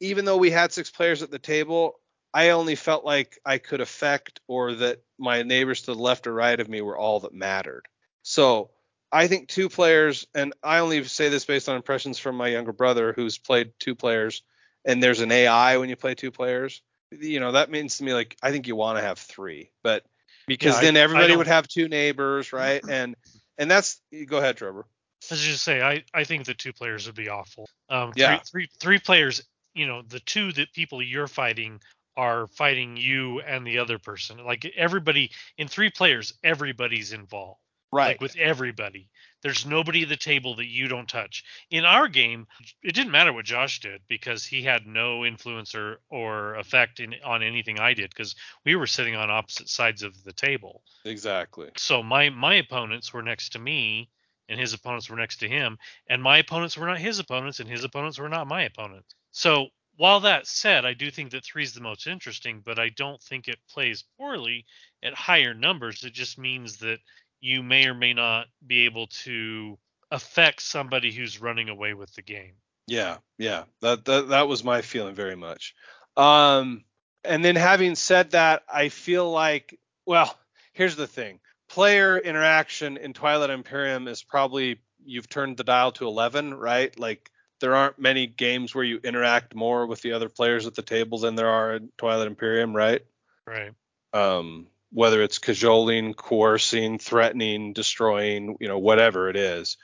I 0.00 0.04
even 0.04 0.24
though 0.24 0.36
we 0.36 0.50
had 0.50 0.72
six 0.72 0.90
players 0.90 1.22
at 1.22 1.30
the 1.30 1.38
table, 1.38 2.00
I 2.32 2.50
only 2.50 2.74
felt 2.74 3.04
like 3.04 3.38
I 3.44 3.58
could 3.58 3.80
affect 3.80 4.40
or 4.48 4.74
that 4.74 5.02
my 5.18 5.42
neighbors 5.42 5.82
to 5.82 5.94
the 5.94 6.00
left 6.00 6.26
or 6.26 6.32
right 6.34 6.58
of 6.58 6.68
me 6.68 6.80
were 6.80 6.98
all 6.98 7.20
that 7.20 7.32
mattered. 7.32 7.86
So 8.22 8.70
I 9.12 9.28
think 9.28 9.48
two 9.48 9.68
players, 9.68 10.26
and 10.34 10.52
I 10.62 10.78
only 10.78 11.04
say 11.04 11.28
this 11.28 11.44
based 11.44 11.68
on 11.68 11.76
impressions 11.76 12.18
from 12.18 12.36
my 12.36 12.48
younger 12.48 12.72
brother 12.72 13.12
who's 13.12 13.38
played 13.38 13.72
two 13.78 13.94
players, 13.94 14.42
and 14.84 15.02
there's 15.02 15.20
an 15.20 15.30
AI 15.30 15.76
when 15.76 15.88
you 15.88 15.96
play 15.96 16.14
two 16.14 16.32
players. 16.32 16.82
You 17.12 17.38
know, 17.38 17.52
that 17.52 17.70
means 17.70 17.98
to 17.98 18.04
me 18.04 18.12
like 18.14 18.36
I 18.42 18.50
think 18.50 18.66
you 18.66 18.74
want 18.76 18.98
to 18.98 19.02
have 19.04 19.18
three, 19.18 19.70
but 19.82 20.04
because 20.46 20.74
Yeah, 20.76 20.80
then 20.80 20.96
I 20.96 21.00
everybody 21.00 21.28
don't- 21.28 21.38
would 21.38 21.46
have 21.46 21.68
two 21.68 21.88
neighbors, 21.88 22.52
right? 22.52 22.82
And 22.88 23.14
and 23.56 23.70
that's 23.70 24.00
go 24.26 24.38
ahead, 24.38 24.56
Trevor. 24.56 24.86
As 25.30 25.46
you 25.46 25.54
say, 25.54 25.80
I, 25.80 26.04
I 26.12 26.24
think 26.24 26.44
the 26.44 26.54
two 26.54 26.72
players 26.72 27.06
would 27.06 27.14
be 27.14 27.28
awful. 27.28 27.68
Um, 27.88 28.12
Yeah. 28.16 28.38
three, 28.38 28.66
three, 28.66 28.68
three 28.80 28.98
players, 28.98 29.42
you 29.74 29.86
know, 29.86 30.02
the 30.02 30.20
two 30.20 30.52
that 30.52 30.72
people 30.72 31.02
you're 31.02 31.26
fighting 31.26 31.80
are 32.16 32.46
fighting 32.46 32.96
you 32.96 33.40
and 33.40 33.66
the 33.66 33.78
other 33.78 33.98
person. 33.98 34.38
Like 34.44 34.64
everybody 34.76 35.30
in 35.58 35.68
three 35.68 35.90
players, 35.90 36.32
everybody's 36.42 37.12
involved. 37.12 37.60
Right. 37.92 38.08
Like 38.08 38.20
with 38.20 38.36
everybody. 38.36 39.08
There's 39.42 39.66
nobody 39.66 40.02
at 40.02 40.08
the 40.08 40.16
table 40.16 40.56
that 40.56 40.66
you 40.66 40.88
don't 40.88 41.08
touch. 41.08 41.44
In 41.70 41.84
our 41.84 42.08
game, 42.08 42.46
it 42.82 42.92
didn't 42.92 43.12
matter 43.12 43.32
what 43.32 43.44
Josh 43.44 43.78
did 43.80 44.00
because 44.08 44.44
he 44.44 44.62
had 44.62 44.86
no 44.86 45.24
influence 45.24 45.74
or, 45.74 46.00
or 46.08 46.54
effect 46.54 46.98
in, 46.98 47.14
on 47.24 47.42
anything 47.42 47.78
I 47.78 47.94
did 47.94 48.10
because 48.10 48.34
we 48.64 48.74
were 48.74 48.86
sitting 48.86 49.14
on 49.14 49.30
opposite 49.30 49.68
sides 49.68 50.02
of 50.02 50.24
the 50.24 50.32
table 50.32 50.82
exactly. 51.04 51.68
so 51.76 52.02
my 52.02 52.30
my 52.30 52.54
opponents 52.54 53.12
were 53.12 53.22
next 53.22 53.50
to 53.50 53.58
me 53.58 54.08
and 54.48 54.58
his 54.58 54.72
opponents 54.72 55.08
were 55.08 55.16
next 55.16 55.36
to 55.36 55.48
him 55.48 55.78
and 56.08 56.22
my 56.22 56.38
opponents 56.38 56.76
were 56.76 56.86
not 56.86 56.98
his 56.98 57.18
opponents 57.18 57.60
and 57.60 57.68
his 57.68 57.84
opponents 57.84 58.18
were 58.18 58.28
not 58.28 58.46
my 58.46 58.62
opponents 58.62 59.14
so 59.34 59.66
while 59.96 60.20
that 60.20 60.46
said 60.46 60.86
i 60.86 60.94
do 60.94 61.10
think 61.10 61.30
that 61.30 61.44
three 61.44 61.62
is 61.62 61.74
the 61.74 61.80
most 61.80 62.06
interesting 62.06 62.62
but 62.64 62.78
i 62.78 62.88
don't 62.88 63.22
think 63.22 63.46
it 63.48 63.58
plays 63.68 64.04
poorly 64.16 64.64
at 65.02 65.12
higher 65.14 65.52
numbers 65.52 66.02
it 66.04 66.14
just 66.14 66.38
means 66.38 66.78
that 66.78 66.98
you 67.40 67.62
may 67.62 67.86
or 67.86 67.94
may 67.94 68.14
not 68.14 68.46
be 68.66 68.86
able 68.86 69.06
to 69.08 69.76
affect 70.10 70.62
somebody 70.62 71.12
who's 71.12 71.40
running 71.40 71.68
away 71.68 71.92
with 71.92 72.14
the 72.14 72.22
game 72.22 72.54
Yeah, 72.86 73.18
yeah. 73.38 73.64
That 73.80 74.04
that 74.04 74.28
that 74.28 74.48
was 74.48 74.62
my 74.62 74.82
feeling 74.82 75.14
very 75.14 75.36
much. 75.36 75.74
Um 76.16 76.84
and 77.24 77.42
then 77.42 77.56
having 77.56 77.94
said 77.94 78.32
that, 78.32 78.62
I 78.72 78.90
feel 78.90 79.30
like 79.30 79.78
well, 80.06 80.36
here's 80.74 80.96
the 80.96 81.06
thing. 81.06 81.40
Player 81.68 82.18
interaction 82.18 82.98
in 82.98 83.14
Twilight 83.14 83.50
Imperium 83.50 84.06
is 84.08 84.22
probably 84.22 84.80
you've 85.04 85.28
turned 85.28 85.56
the 85.56 85.64
dial 85.64 85.92
to 85.92 86.06
11, 86.06 86.54
right? 86.54 86.98
Like 86.98 87.30
there 87.64 87.74
aren't 87.74 87.98
many 87.98 88.26
games 88.26 88.74
where 88.74 88.84
you 88.84 89.00
interact 89.02 89.54
more 89.54 89.86
with 89.86 90.02
the 90.02 90.12
other 90.12 90.28
players 90.28 90.66
at 90.66 90.74
the 90.74 90.82
table 90.82 91.16
than 91.16 91.34
there 91.34 91.48
are 91.48 91.76
in 91.76 91.88
Twilight 91.96 92.26
Imperium, 92.26 92.76
right? 92.76 93.02
right 93.46 93.72
um, 94.12 94.66
whether 94.92 95.22
it's 95.22 95.38
cajoling, 95.38 96.12
coercing, 96.12 96.98
threatening, 96.98 97.72
destroying, 97.72 98.58
you 98.60 98.68
know, 98.68 98.78
whatever 98.78 99.30
it 99.30 99.36
is. 99.36 99.78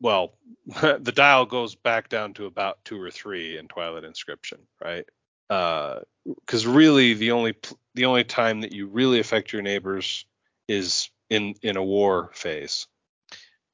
Well, 0.00 0.38
the 0.66 1.12
dial 1.14 1.44
goes 1.44 1.74
back 1.74 2.08
down 2.08 2.32
to 2.34 2.46
about 2.46 2.82
two 2.86 2.98
or 2.98 3.10
three 3.10 3.58
in 3.58 3.68
Twilight 3.68 4.04
Inscription, 4.04 4.60
right? 4.82 5.04
Because 5.48 6.66
really, 6.66 7.12
the 7.12 7.32
only 7.32 7.56
the 7.94 8.06
only 8.06 8.24
time 8.24 8.62
that 8.62 8.72
you 8.72 8.86
really 8.86 9.20
affect 9.20 9.52
your 9.52 9.60
neighbors 9.60 10.24
is 10.66 11.10
in 11.28 11.56
in 11.60 11.76
a 11.76 11.84
war 11.84 12.30
phase. 12.32 12.86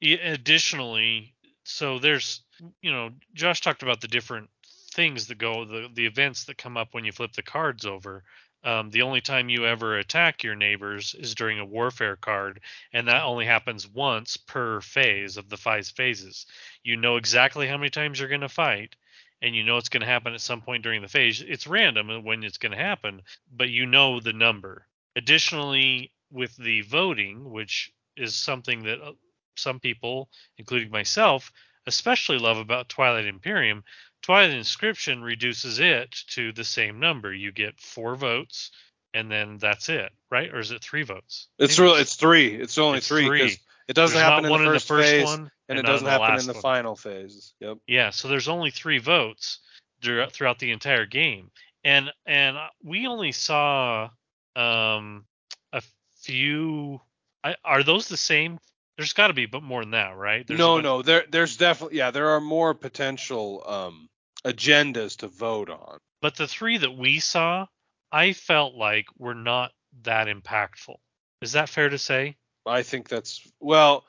Additionally, 0.03 1.32
so 1.63 1.99
there's, 1.99 2.41
you 2.81 2.91
know, 2.91 3.09
Josh 3.33 3.61
talked 3.61 3.83
about 3.83 4.01
the 4.01 4.07
different 4.07 4.49
things 4.93 5.27
that 5.27 5.37
go, 5.37 5.65
the 5.65 5.89
the 5.93 6.05
events 6.05 6.45
that 6.45 6.57
come 6.57 6.77
up 6.77 6.89
when 6.91 7.05
you 7.05 7.11
flip 7.11 7.33
the 7.33 7.43
cards 7.43 7.85
over. 7.85 8.23
Um, 8.65 8.89
the 8.91 9.01
only 9.01 9.19
time 9.19 9.49
you 9.49 9.65
ever 9.65 9.97
attack 9.97 10.43
your 10.43 10.55
neighbors 10.55 11.15
is 11.19 11.35
during 11.35 11.59
a 11.59 11.65
warfare 11.65 12.15
card, 12.15 12.61
and 12.93 13.07
that 13.07 13.23
only 13.23 13.45
happens 13.45 13.85
once 13.87 14.37
per 14.37 14.79
phase 14.79 15.35
of 15.35 15.49
the 15.49 15.57
five 15.57 15.85
phases. 15.87 16.45
You 16.81 16.95
know 16.95 17.17
exactly 17.17 17.67
how 17.67 17.77
many 17.77 17.89
times 17.89 18.19
you're 18.19 18.29
going 18.29 18.41
to 18.41 18.49
fight, 18.49 18.95
and 19.41 19.53
you 19.53 19.63
know 19.63 19.77
it's 19.77 19.89
going 19.89 20.01
to 20.01 20.07
happen 20.07 20.33
at 20.33 20.39
some 20.41 20.61
point 20.61 20.83
during 20.83 21.01
the 21.01 21.09
phase. 21.09 21.41
It's 21.41 21.67
random 21.67 22.23
when 22.23 22.43
it's 22.43 22.57
going 22.57 22.71
to 22.71 22.77
happen, 22.77 23.21
but 23.51 23.69
you 23.69 23.85
know 23.85 24.21
the 24.21 24.31
number. 24.31 24.87
Additionally, 25.17 26.13
with 26.31 26.55
the 26.55 26.81
voting, 26.81 27.49
which 27.51 27.91
is 28.15 28.35
something 28.35 28.83
that 28.83 29.01
uh, 29.01 29.11
some 29.55 29.79
people, 29.79 30.29
including 30.57 30.91
myself, 30.91 31.51
especially 31.87 32.37
love 32.37 32.57
about 32.57 32.89
Twilight 32.89 33.25
Imperium, 33.25 33.83
Twilight 34.21 34.51
Inscription 34.51 35.21
reduces 35.21 35.79
it 35.79 36.11
to 36.29 36.51
the 36.53 36.63
same 36.63 36.99
number. 36.99 37.33
You 37.33 37.51
get 37.51 37.79
four 37.79 38.15
votes, 38.15 38.71
and 39.13 39.29
then 39.29 39.57
that's 39.57 39.89
it, 39.89 40.11
right? 40.31 40.51
Or 40.53 40.59
is 40.59 40.71
it 40.71 40.81
three 40.81 41.03
votes? 41.03 41.49
It's 41.59 41.77
really. 41.77 42.01
It's 42.01 42.15
three. 42.15 42.55
It's 42.55 42.77
only 42.77 42.99
it's 42.99 43.07
three 43.07 43.29
because 43.29 43.57
it 43.87 43.93
doesn't 43.93 44.15
There's 44.15 44.25
happen 44.29 44.49
not 44.49 44.61
in 44.61 44.65
the 44.71 44.79
first, 44.79 44.87
phase, 44.87 45.25
one, 45.25 45.51
and 45.67 45.77
it 45.77 45.85
doesn't 45.85 46.05
the 46.05 46.11
happen 46.11 46.39
in 46.39 46.47
the 46.47 46.53
one. 46.53 46.61
final 46.61 46.95
phase. 46.95 47.53
Yep. 47.59 47.79
Yeah, 47.85 48.09
so 48.11 48.29
there's 48.29 48.47
only 48.47 48.71
three 48.71 48.99
votes 48.99 49.59
throughout 50.01 50.59
the 50.59 50.71
entire 50.71 51.05
game, 51.05 51.51
and 51.83 52.09
and 52.25 52.57
we 52.81 53.07
only 53.07 53.33
saw 53.33 54.09
um 54.55 55.25
a 55.73 55.81
few. 56.21 57.01
I, 57.43 57.55
are 57.65 57.83
those 57.83 58.07
the 58.07 58.15
same? 58.15 58.57
There's 59.03 59.11
got 59.11 59.27
to 59.27 59.33
be, 59.33 59.47
but 59.47 59.63
more 59.63 59.81
than 59.81 59.91
that, 59.91 60.15
right? 60.15 60.47
There's 60.47 60.57
no, 60.57 60.79
no. 60.79 61.01
There, 61.01 61.25
there's 61.29 61.57
definitely 61.57 61.97
yeah. 61.97 62.11
There 62.11 62.29
are 62.29 62.39
more 62.39 62.73
potential 62.73 63.61
um, 63.67 64.07
agendas 64.45 65.17
to 65.17 65.27
vote 65.27 65.69
on. 65.69 65.97
But 66.21 66.37
the 66.37 66.47
three 66.47 66.77
that 66.77 66.97
we 66.97 67.19
saw, 67.19 67.65
I 68.13 68.31
felt 68.31 68.75
like 68.75 69.07
were 69.17 69.35
not 69.35 69.73
that 70.03 70.27
impactful. 70.27 70.95
Is 71.41 71.51
that 71.51 71.67
fair 71.67 71.89
to 71.89 71.97
say? 71.97 72.37
I 72.65 72.83
think 72.83 73.09
that's 73.09 73.45
well. 73.59 74.05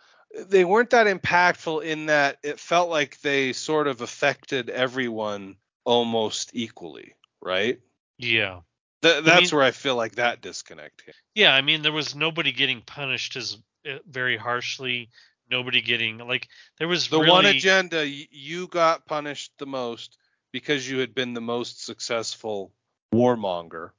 They 0.47 0.65
weren't 0.65 0.91
that 0.91 1.09
impactful 1.09 1.83
in 1.83 2.07
that 2.07 2.39
it 2.45 2.61
felt 2.61 2.89
like 2.89 3.21
they 3.21 3.53
sort 3.53 3.89
of 3.89 4.01
affected 4.01 4.71
everyone 4.71 5.57
almost 5.85 6.51
equally, 6.53 7.17
right? 7.43 7.81
Yeah. 8.19 8.61
Th- 9.05 9.23
that's 9.25 9.53
mean- 9.53 9.59
where 9.59 9.67
I 9.67 9.71
feel 9.71 9.97
like 9.97 10.15
that 10.17 10.41
disconnect. 10.41 11.03
Hit. 11.05 11.15
Yeah, 11.35 11.55
I 11.55 11.61
mean 11.61 11.83
there 11.83 11.93
was 11.93 12.15
nobody 12.15 12.53
getting 12.53 12.81
punished 12.81 13.37
as 13.37 13.59
uh, 13.89 13.99
very 14.09 14.37
harshly. 14.37 15.11
Nobody 15.51 15.83
getting 15.83 16.19
like 16.19 16.49
there 16.79 16.89
was 16.89 17.09
The 17.09 17.19
really, 17.19 17.31
one 17.31 17.47
agenda 17.47 17.99
y- 17.99 18.29
you 18.31 18.67
got 18.67 19.05
punished 19.07 19.53
the 19.59 19.67
most 19.67 20.17
because 20.53 20.89
you 20.89 20.99
had 20.99 21.15
been 21.15 21.35
the 21.35 21.41
most 21.43 21.85
successful 21.85 22.73
warmonger. 23.15 23.91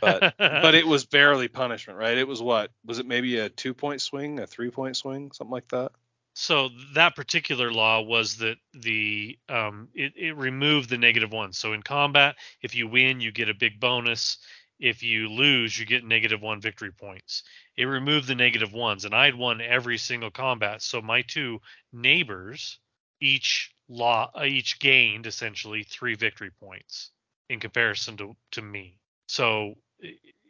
but 0.00 0.34
but 0.38 0.74
it 0.74 0.86
was 0.86 1.06
barely 1.06 1.48
punishment, 1.48 1.98
right? 1.98 2.18
It 2.18 2.28
was 2.28 2.42
what? 2.42 2.70
Was 2.84 2.98
it 2.98 3.06
maybe 3.06 3.38
a 3.38 3.48
two 3.48 3.72
point 3.72 4.02
swing, 4.02 4.38
a 4.38 4.46
three 4.46 4.70
point 4.70 4.96
swing, 4.96 5.32
something 5.32 5.50
like 5.52 5.68
that? 5.68 5.92
So 6.34 6.70
that 6.94 7.14
particular 7.14 7.72
law 7.72 8.00
was 8.00 8.36
that 8.38 8.56
the 8.72 9.38
um, 9.48 9.88
it, 9.94 10.12
it 10.16 10.36
removed 10.36 10.88
the 10.88 10.98
negative 10.98 11.32
one. 11.32 11.52
So 11.52 11.72
in 11.72 11.82
combat, 11.82 12.36
if 12.62 12.74
you 12.74 12.88
win, 12.88 13.20
you 13.20 13.32
get 13.32 13.50
a 13.50 13.54
big 13.54 13.78
bonus. 13.80 14.38
If 14.80 15.02
you 15.02 15.28
lose, 15.28 15.78
you 15.78 15.86
get 15.86 16.04
negative 16.04 16.40
one 16.40 16.60
victory 16.60 16.90
points. 16.90 17.44
It 17.76 17.84
removed 17.84 18.26
the 18.26 18.34
negative 18.34 18.72
ones, 18.72 19.04
and 19.04 19.14
I'd 19.14 19.34
won 19.34 19.60
every 19.60 19.98
single 19.98 20.30
combat. 20.30 20.82
So 20.82 21.00
my 21.02 21.22
two 21.22 21.60
neighbors 21.92 22.78
each 23.20 23.72
law 23.88 24.30
uh, 24.34 24.44
each 24.44 24.80
gained 24.80 25.26
essentially 25.26 25.82
three 25.84 26.14
victory 26.14 26.50
points 26.50 27.10
in 27.50 27.60
comparison 27.60 28.16
to 28.16 28.36
to 28.52 28.62
me. 28.62 28.98
So 29.26 29.74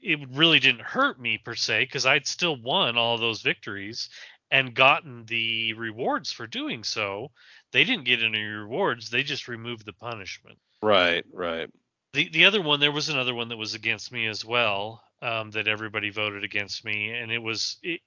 it 0.03 0.19
really 0.31 0.59
didn't 0.59 0.83
hurt 0.83 1.21
me 1.21 1.39
per 1.39 1.55
se 1.55 1.85
because 1.85 2.07
I'd 2.07 2.27
still 2.27 2.57
won 2.57 2.99
all 2.99 3.19
those 3.19 3.43
victories 3.43 4.11
and 4.53 4.75
gotten 4.75 5.25
the 5.25 5.73
rewards 5.73 6.31
for 6.31 6.47
doing 6.47 6.85
so. 6.85 7.31
They 7.73 7.85
didn't 7.85 8.05
get 8.05 8.23
any 8.23 8.43
rewards; 8.43 9.11
they 9.11 9.25
just 9.25 9.49
removed 9.49 9.87
the 9.87 9.95
punishment. 9.95 10.59
Right, 10.83 11.25
right. 11.33 11.71
The 12.13 12.29
the 12.29 12.45
other 12.45 12.61
one, 12.61 12.79
there 12.79 12.93
was 12.93 13.09
another 13.09 13.35
one 13.35 13.49
that 13.49 13.57
was 13.57 13.75
against 13.75 14.13
me 14.13 14.29
as 14.29 14.45
well. 14.45 15.03
Um, 15.23 15.53
that 15.53 15.69
everybody 15.69 16.11
voted 16.11 16.43
against 16.43 16.85
me, 16.85 17.11
and 17.11 17.31
it 17.31 17.39
was 17.39 17.79
it, 17.83 18.01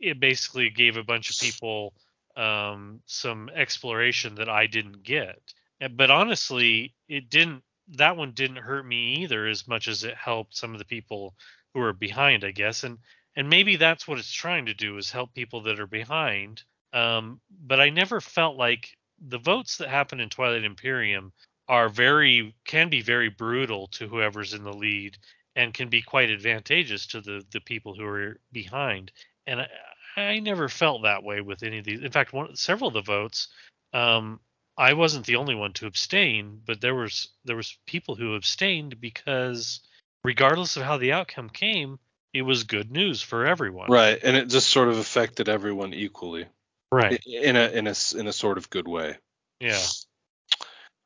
it 0.00 0.20
basically 0.20 0.70
gave 0.70 0.96
a 0.96 1.02
bunch 1.02 1.28
of 1.28 1.36
people 1.36 1.92
um, 2.36 3.00
some 3.06 3.50
exploration 3.54 4.36
that 4.36 4.48
I 4.48 4.66
didn't 4.66 5.02
get. 5.02 5.40
But 5.96 6.10
honestly, 6.10 6.94
it 7.08 7.28
didn't. 7.28 7.62
That 7.96 8.16
one 8.16 8.30
didn't 8.30 8.56
hurt 8.56 8.86
me 8.86 9.22
either, 9.22 9.46
as 9.48 9.66
much 9.66 9.88
as 9.88 10.04
it 10.04 10.14
helped 10.14 10.56
some 10.56 10.72
of 10.72 10.78
the 10.78 10.84
people 10.84 11.34
who 11.74 11.80
were 11.80 11.92
behind, 11.92 12.44
I 12.44 12.52
guess. 12.52 12.84
And 12.84 12.98
and 13.36 13.48
maybe 13.48 13.76
that's 13.76 14.06
what 14.06 14.18
it's 14.18 14.32
trying 14.32 14.66
to 14.66 14.74
do 14.74 14.98
is 14.98 15.10
help 15.10 15.34
people 15.34 15.62
that 15.62 15.80
are 15.80 15.86
behind. 15.86 16.62
Um, 16.92 17.40
but 17.50 17.80
I 17.80 17.88
never 17.88 18.20
felt 18.20 18.56
like 18.56 18.96
the 19.18 19.38
votes 19.38 19.78
that 19.78 19.88
happen 19.88 20.20
in 20.20 20.28
Twilight 20.28 20.64
Imperium 20.64 21.32
are 21.68 21.88
very 21.88 22.54
can 22.64 22.90
be 22.90 23.00
very 23.02 23.30
brutal 23.30 23.86
to 23.88 24.08
whoever's 24.08 24.52
in 24.52 24.64
the 24.64 24.72
lead 24.72 25.16
and 25.56 25.72
can 25.72 25.88
be 25.88 26.02
quite 26.02 26.30
advantageous 26.30 27.06
to 27.06 27.20
the 27.20 27.44
the 27.50 27.60
people 27.60 27.94
who 27.94 28.04
are 28.04 28.38
behind. 28.52 29.12
And 29.46 29.62
I, 29.62 29.68
I 30.16 30.38
never 30.40 30.68
felt 30.68 31.02
that 31.02 31.22
way 31.22 31.40
with 31.40 31.62
any 31.62 31.78
of 31.78 31.84
these. 31.84 32.00
In 32.00 32.12
fact, 32.12 32.32
one 32.32 32.54
several 32.56 32.88
of 32.88 32.94
the 32.94 33.02
votes, 33.02 33.48
um, 33.94 34.40
I 34.76 34.92
wasn't 34.92 35.26
the 35.26 35.36
only 35.36 35.54
one 35.54 35.72
to 35.74 35.86
abstain, 35.86 36.60
but 36.66 36.80
there 36.80 36.94
was 36.94 37.28
there 37.44 37.56
was 37.56 37.78
people 37.86 38.14
who 38.16 38.34
abstained 38.34 39.00
because 39.00 39.80
regardless 40.24 40.76
of 40.76 40.82
how 40.82 40.98
the 40.98 41.12
outcome 41.12 41.48
came, 41.48 41.98
it 42.32 42.42
was 42.42 42.64
good 42.64 42.90
news 42.90 43.22
for 43.22 43.46
everyone. 43.46 43.90
Right, 43.90 44.18
and 44.22 44.36
it 44.36 44.48
just 44.48 44.70
sort 44.70 44.88
of 44.88 44.98
affected 44.98 45.48
everyone 45.48 45.92
equally. 45.94 46.46
Right. 46.90 47.24
In 47.24 47.56
a 47.56 47.68
in 47.70 47.86
a 47.86 47.94
in 48.18 48.26
a 48.26 48.32
sort 48.32 48.58
of 48.58 48.68
good 48.68 48.86
way. 48.86 49.16
Yeah. 49.60 49.80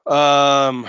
Um 0.05 0.89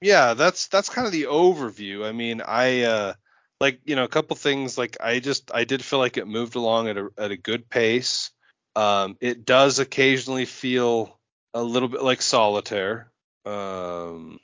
yeah, 0.00 0.32
that's 0.34 0.68
that's 0.68 0.88
kind 0.88 1.06
of 1.06 1.12
the 1.12 1.24
overview. 1.24 2.06
I 2.06 2.12
mean, 2.12 2.40
I 2.40 2.82
uh 2.82 3.14
like, 3.60 3.80
you 3.84 3.94
know, 3.94 4.04
a 4.04 4.08
couple 4.08 4.34
things 4.36 4.78
like 4.78 4.96
I 5.00 5.20
just 5.20 5.50
I 5.52 5.64
did 5.64 5.84
feel 5.84 5.98
like 5.98 6.16
it 6.16 6.26
moved 6.26 6.56
along 6.56 6.88
at 6.88 6.96
a 6.96 7.10
at 7.18 7.32
a 7.32 7.36
good 7.36 7.68
pace. 7.68 8.30
Um 8.74 9.18
it 9.20 9.44
does 9.44 9.78
occasionally 9.78 10.46
feel 10.46 11.18
a 11.52 11.62
little 11.62 11.88
bit 11.88 12.02
like 12.02 12.22
solitaire. 12.22 13.12
Um 13.44 14.40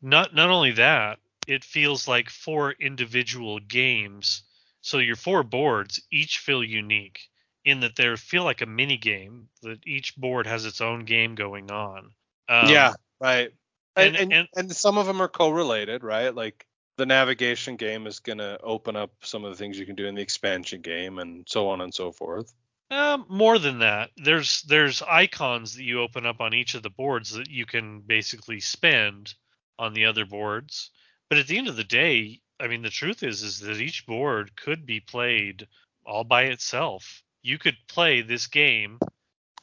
not 0.00 0.32
not 0.32 0.50
only 0.50 0.72
that, 0.72 1.18
it 1.46 1.64
feels 1.64 2.08
like 2.08 2.30
four 2.30 2.72
individual 2.72 3.58
games. 3.60 4.42
So 4.80 4.98
your 4.98 5.16
four 5.16 5.42
boards 5.42 6.00
each 6.10 6.38
feel 6.38 6.62
unique 6.62 7.28
in 7.64 7.80
that 7.80 7.96
they 7.96 8.14
feel 8.16 8.44
like 8.44 8.62
a 8.62 8.66
mini 8.66 8.96
game. 8.96 9.48
That 9.62 9.86
each 9.86 10.16
board 10.16 10.46
has 10.46 10.64
its 10.64 10.80
own 10.80 11.04
game 11.04 11.34
going 11.34 11.70
on. 11.70 12.12
Um, 12.48 12.68
yeah, 12.68 12.94
right. 13.20 13.52
And 13.96 14.16
and, 14.16 14.32
and 14.32 14.48
and 14.54 14.76
some 14.76 14.98
of 14.98 15.06
them 15.06 15.20
are 15.20 15.28
correlated, 15.28 16.04
right? 16.04 16.34
Like 16.34 16.66
the 16.96 17.06
navigation 17.06 17.76
game 17.76 18.06
is 18.06 18.20
going 18.20 18.38
to 18.38 18.58
open 18.62 18.96
up 18.96 19.10
some 19.22 19.44
of 19.44 19.50
the 19.50 19.56
things 19.56 19.78
you 19.78 19.86
can 19.86 19.96
do 19.96 20.06
in 20.06 20.14
the 20.14 20.22
expansion 20.22 20.80
game, 20.80 21.18
and 21.18 21.46
so 21.48 21.68
on 21.68 21.80
and 21.80 21.92
so 21.92 22.12
forth. 22.12 22.52
Um, 22.90 23.26
more 23.28 23.58
than 23.58 23.80
that, 23.80 24.10
there's 24.16 24.62
there's 24.62 25.02
icons 25.02 25.74
that 25.74 25.82
you 25.82 26.00
open 26.00 26.24
up 26.24 26.40
on 26.40 26.54
each 26.54 26.74
of 26.74 26.82
the 26.82 26.90
boards 26.90 27.32
that 27.32 27.50
you 27.50 27.66
can 27.66 28.00
basically 28.00 28.60
spend 28.60 29.34
on 29.78 29.92
the 29.92 30.04
other 30.06 30.24
boards. 30.24 30.90
But 31.28 31.38
at 31.38 31.46
the 31.46 31.58
end 31.58 31.68
of 31.68 31.76
the 31.76 31.84
day, 31.84 32.40
I 32.60 32.68
mean, 32.68 32.82
the 32.82 32.90
truth 32.90 33.22
is 33.22 33.42
is 33.42 33.60
that 33.60 33.80
each 33.80 34.06
board 34.06 34.56
could 34.56 34.86
be 34.86 35.00
played 35.00 35.66
all 36.04 36.24
by 36.24 36.44
itself. 36.44 37.22
You 37.42 37.58
could 37.58 37.76
play 37.88 38.22
this 38.22 38.46
game 38.46 38.98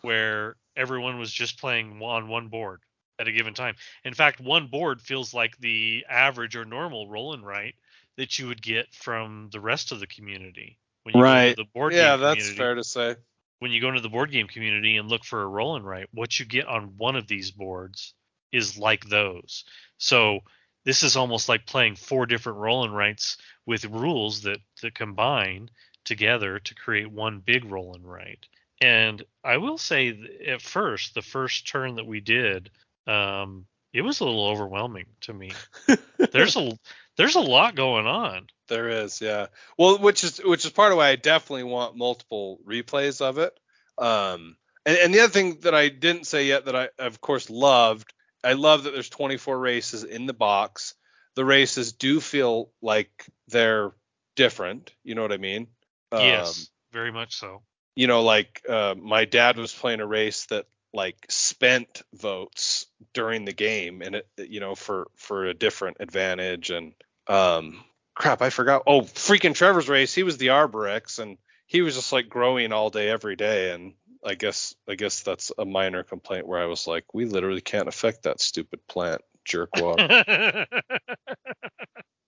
where 0.02 0.56
everyone 0.76 1.19
was 1.19 1.32
just 1.32 1.60
playing 1.60 2.02
on 2.02 2.28
one 2.28 2.49
board 2.49 2.82
at 3.19 3.28
a 3.28 3.32
given 3.32 3.54
time. 3.54 3.76
In 4.04 4.13
fact, 4.13 4.39
one 4.39 4.67
board 4.67 5.02
feels 5.02 5.34
like 5.34 5.58
the 5.58 6.06
average 6.10 6.56
or 6.56 6.65
normal 6.65 7.08
roll 7.08 7.34
and 7.34 7.45
write 7.45 7.76
that 8.17 8.38
you 8.38 8.47
would 8.47 8.62
get 8.62 8.93
from 8.93 9.49
the 9.52 9.60
rest 9.60 9.91
of 9.91 9.99
the 9.99 10.08
community. 10.08 10.78
When 11.04 11.15
you 11.15 11.21
right. 11.21 11.56
the 11.56 11.65
board 11.73 11.93
yeah, 11.93 12.15
that's 12.15 12.49
fair 12.52 12.76
to 12.76 12.84
say. 12.84 13.15
When 13.60 13.71
you 13.71 13.82
go 13.82 13.89
into 13.89 14.02
the 14.02 14.10
board 14.10 14.32
game 14.32 14.47
community 14.47 14.97
and 14.97 15.10
look 15.10 15.23
for 15.23 15.41
a 15.41 15.47
roll 15.47 15.76
and 15.76 15.86
write, 15.86 16.08
what 16.13 16.38
you 16.39 16.45
get 16.45 16.67
on 16.67 16.95
one 16.97 17.15
of 17.15 17.28
these 17.28 17.52
boards 17.52 18.13
is 18.52 18.78
like 18.78 19.06
those. 19.06 19.63
So 19.97 20.41
this 20.85 21.03
is 21.03 21.15
almost 21.15 21.49
like 21.49 21.65
playing 21.65 21.95
four 21.95 22.25
different 22.25 22.59
roll 22.59 22.83
and 22.83 22.95
writes 22.95 23.37
with 23.65 23.85
rules 23.85 24.41
that, 24.41 24.59
that 24.81 24.95
combine 24.95 25.69
together 26.05 26.59
to 26.59 26.75
create 26.75 27.11
one 27.11 27.39
big 27.39 27.65
roll 27.65 27.95
and 27.95 28.05
write. 28.05 28.45
And 28.81 29.23
I 29.43 29.57
will 29.57 29.77
say, 29.77 30.17
at 30.47 30.61
first, 30.61 31.13
the 31.13 31.21
first 31.21 31.67
turn 31.67 31.95
that 31.95 32.05
we 32.05 32.19
did, 32.19 32.69
um, 33.07 33.65
it 33.93 34.01
was 34.01 34.19
a 34.19 34.25
little 34.25 34.47
overwhelming 34.47 35.05
to 35.21 35.33
me. 35.33 35.53
there's 36.31 36.57
a 36.57 36.77
there's 37.15 37.35
a 37.35 37.41
lot 37.41 37.75
going 37.75 38.07
on. 38.07 38.47
There 38.67 38.89
is, 38.89 39.21
yeah. 39.21 39.47
Well, 39.77 39.99
which 39.99 40.23
is 40.23 40.39
which 40.39 40.65
is 40.65 40.71
part 40.71 40.91
of 40.91 40.97
why 40.97 41.09
I 41.09 41.15
definitely 41.15 41.63
want 41.63 41.95
multiple 41.95 42.59
replays 42.67 43.21
of 43.21 43.37
it. 43.37 43.57
Um, 43.97 44.57
and, 44.85 44.97
and 44.97 45.13
the 45.13 45.21
other 45.21 45.31
thing 45.31 45.59
that 45.61 45.75
I 45.75 45.89
didn't 45.89 46.25
say 46.25 46.47
yet 46.47 46.65
that 46.65 46.75
I 46.75 46.89
of 46.97 47.21
course 47.21 47.49
loved, 47.49 48.11
I 48.43 48.53
love 48.53 48.84
that 48.84 48.93
there's 48.93 49.10
24 49.10 49.58
races 49.58 50.03
in 50.03 50.25
the 50.25 50.34
box. 50.34 50.95
The 51.36 51.45
races 51.45 51.93
do 51.93 52.19
feel 52.19 52.71
like 52.82 53.25
they're 53.47 53.91
different. 54.36 54.93
You 55.03 55.15
know 55.15 55.21
what 55.21 55.32
I 55.32 55.38
mean? 55.38 55.67
Yes, 56.12 56.60
um, 56.60 56.65
very 56.91 57.12
much 57.12 57.36
so. 57.36 57.63
You 57.95 58.08
know, 58.08 58.23
like 58.23 58.62
uh, 58.67 58.95
my 58.97 59.25
dad 59.25 59.58
was 59.58 59.73
playing 59.73 59.99
a 59.99 60.06
race 60.06 60.45
that 60.47 60.65
like 60.93 61.25
spent 61.29 62.03
votes 62.13 62.86
during 63.13 63.45
the 63.45 63.53
game 63.53 64.01
and 64.01 64.15
it 64.15 64.27
you 64.38 64.60
know 64.60 64.75
for 64.75 65.08
for 65.15 65.45
a 65.45 65.53
different 65.53 65.97
advantage 65.99 66.69
and 66.69 66.93
um 67.27 67.84
crap 68.13 68.43
i 68.43 68.51
forgot 68.51 68.84
oh 68.86 69.01
freaking 69.01 69.56
trevor's 69.56 69.89
race 69.89 70.13
he 70.13 70.21
was 70.21 70.38
the 70.38 70.47
Arborex, 70.47 71.17
and 71.17 71.38
he 71.65 71.82
was 71.82 71.95
just 71.95 72.13
like 72.13 72.29
growing 72.29 72.71
all 72.71 72.91
day 72.91 73.10
every 73.10 73.36
day 73.36 73.71
and 73.71 73.93
i 74.25 74.33
guess 74.36 74.75
i 74.88 74.95
guess 74.95 75.21
that's 75.21 75.51
a 75.57 75.65
minor 75.65 76.03
complaint 76.03 76.47
where 76.47 76.62
i 76.62 76.65
was 76.65 76.88
like 76.88 77.05
we 77.13 77.25
literally 77.25 77.62
can't 77.62 77.88
affect 77.88 78.23
that 78.23 78.39
stupid 78.41 78.79
plant 78.88 79.21
jerkwad 79.47 80.65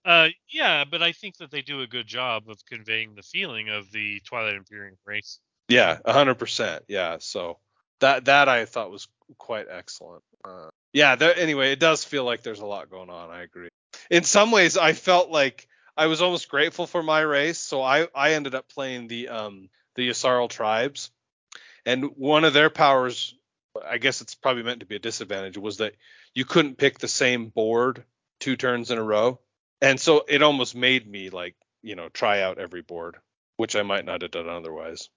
uh 0.04 0.28
yeah 0.48 0.84
but 0.84 1.02
i 1.02 1.12
think 1.12 1.36
that 1.38 1.50
they 1.50 1.62
do 1.62 1.80
a 1.80 1.86
good 1.86 2.06
job 2.06 2.44
of 2.48 2.58
conveying 2.66 3.14
the 3.14 3.22
feeling 3.22 3.68
of 3.68 3.90
the 3.92 4.20
twilight 4.20 4.54
imperium 4.54 4.96
race 5.06 5.40
yeah 5.68 5.98
100% 6.06 6.80
yeah 6.88 7.16
so 7.18 7.58
that 8.00 8.26
that 8.26 8.48
I 8.48 8.64
thought 8.64 8.90
was 8.90 9.08
quite 9.38 9.66
excellent. 9.70 10.22
Uh, 10.44 10.68
yeah. 10.92 11.16
There, 11.16 11.36
anyway, 11.36 11.72
it 11.72 11.80
does 11.80 12.04
feel 12.04 12.24
like 12.24 12.42
there's 12.42 12.60
a 12.60 12.66
lot 12.66 12.90
going 12.90 13.10
on. 13.10 13.30
I 13.30 13.42
agree. 13.42 13.68
In 14.10 14.22
some 14.22 14.50
ways, 14.50 14.76
I 14.76 14.92
felt 14.92 15.30
like 15.30 15.66
I 15.96 16.06
was 16.06 16.20
almost 16.20 16.48
grateful 16.48 16.86
for 16.86 17.02
my 17.02 17.20
race, 17.20 17.58
so 17.58 17.82
I 17.82 18.06
I 18.14 18.32
ended 18.32 18.54
up 18.54 18.68
playing 18.68 19.08
the 19.08 19.28
um 19.28 19.68
the 19.94 20.10
Yssaril 20.10 20.50
tribes, 20.50 21.10
and 21.86 22.04
one 22.16 22.44
of 22.44 22.52
their 22.52 22.68
powers, 22.68 23.34
I 23.88 23.98
guess 23.98 24.20
it's 24.20 24.34
probably 24.34 24.64
meant 24.64 24.80
to 24.80 24.86
be 24.86 24.96
a 24.96 25.00
disadvantage, 25.00 25.56
was 25.56 25.78
that 25.78 25.94
you 26.34 26.44
couldn't 26.44 26.78
pick 26.78 26.98
the 26.98 27.08
same 27.08 27.48
board 27.48 28.04
two 28.40 28.56
turns 28.56 28.90
in 28.90 28.98
a 28.98 29.02
row, 29.02 29.40
and 29.80 29.98
so 29.98 30.24
it 30.28 30.42
almost 30.42 30.74
made 30.74 31.08
me 31.08 31.30
like 31.30 31.54
you 31.82 31.94
know 31.94 32.08
try 32.08 32.42
out 32.42 32.58
every 32.58 32.82
board, 32.82 33.16
which 33.56 33.76
I 33.76 33.82
might 33.82 34.04
not 34.04 34.22
have 34.22 34.32
done 34.32 34.48
otherwise. 34.48 35.08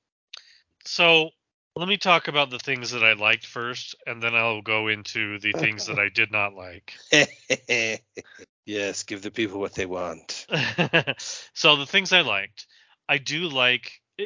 So 0.85 1.31
let 1.75 1.87
me 1.87 1.97
talk 1.97 2.27
about 2.27 2.49
the 2.49 2.59
things 2.59 2.91
that 2.91 3.03
I 3.03 3.13
liked 3.13 3.45
first, 3.45 3.95
and 4.05 4.21
then 4.21 4.35
I'll 4.35 4.61
go 4.61 4.87
into 4.87 5.39
the 5.39 5.53
things 5.53 5.87
that 5.87 5.99
I 5.99 6.09
did 6.09 6.31
not 6.31 6.53
like. 6.53 6.93
yes, 8.65 9.03
give 9.03 9.21
the 9.21 9.31
people 9.31 9.59
what 9.59 9.75
they 9.75 9.85
want. 9.85 10.45
so 11.53 11.75
the 11.77 11.85
things 11.85 12.13
I 12.13 12.21
liked, 12.21 12.67
I 13.07 13.17
do 13.17 13.47
like. 13.47 13.91
Eh, 14.19 14.25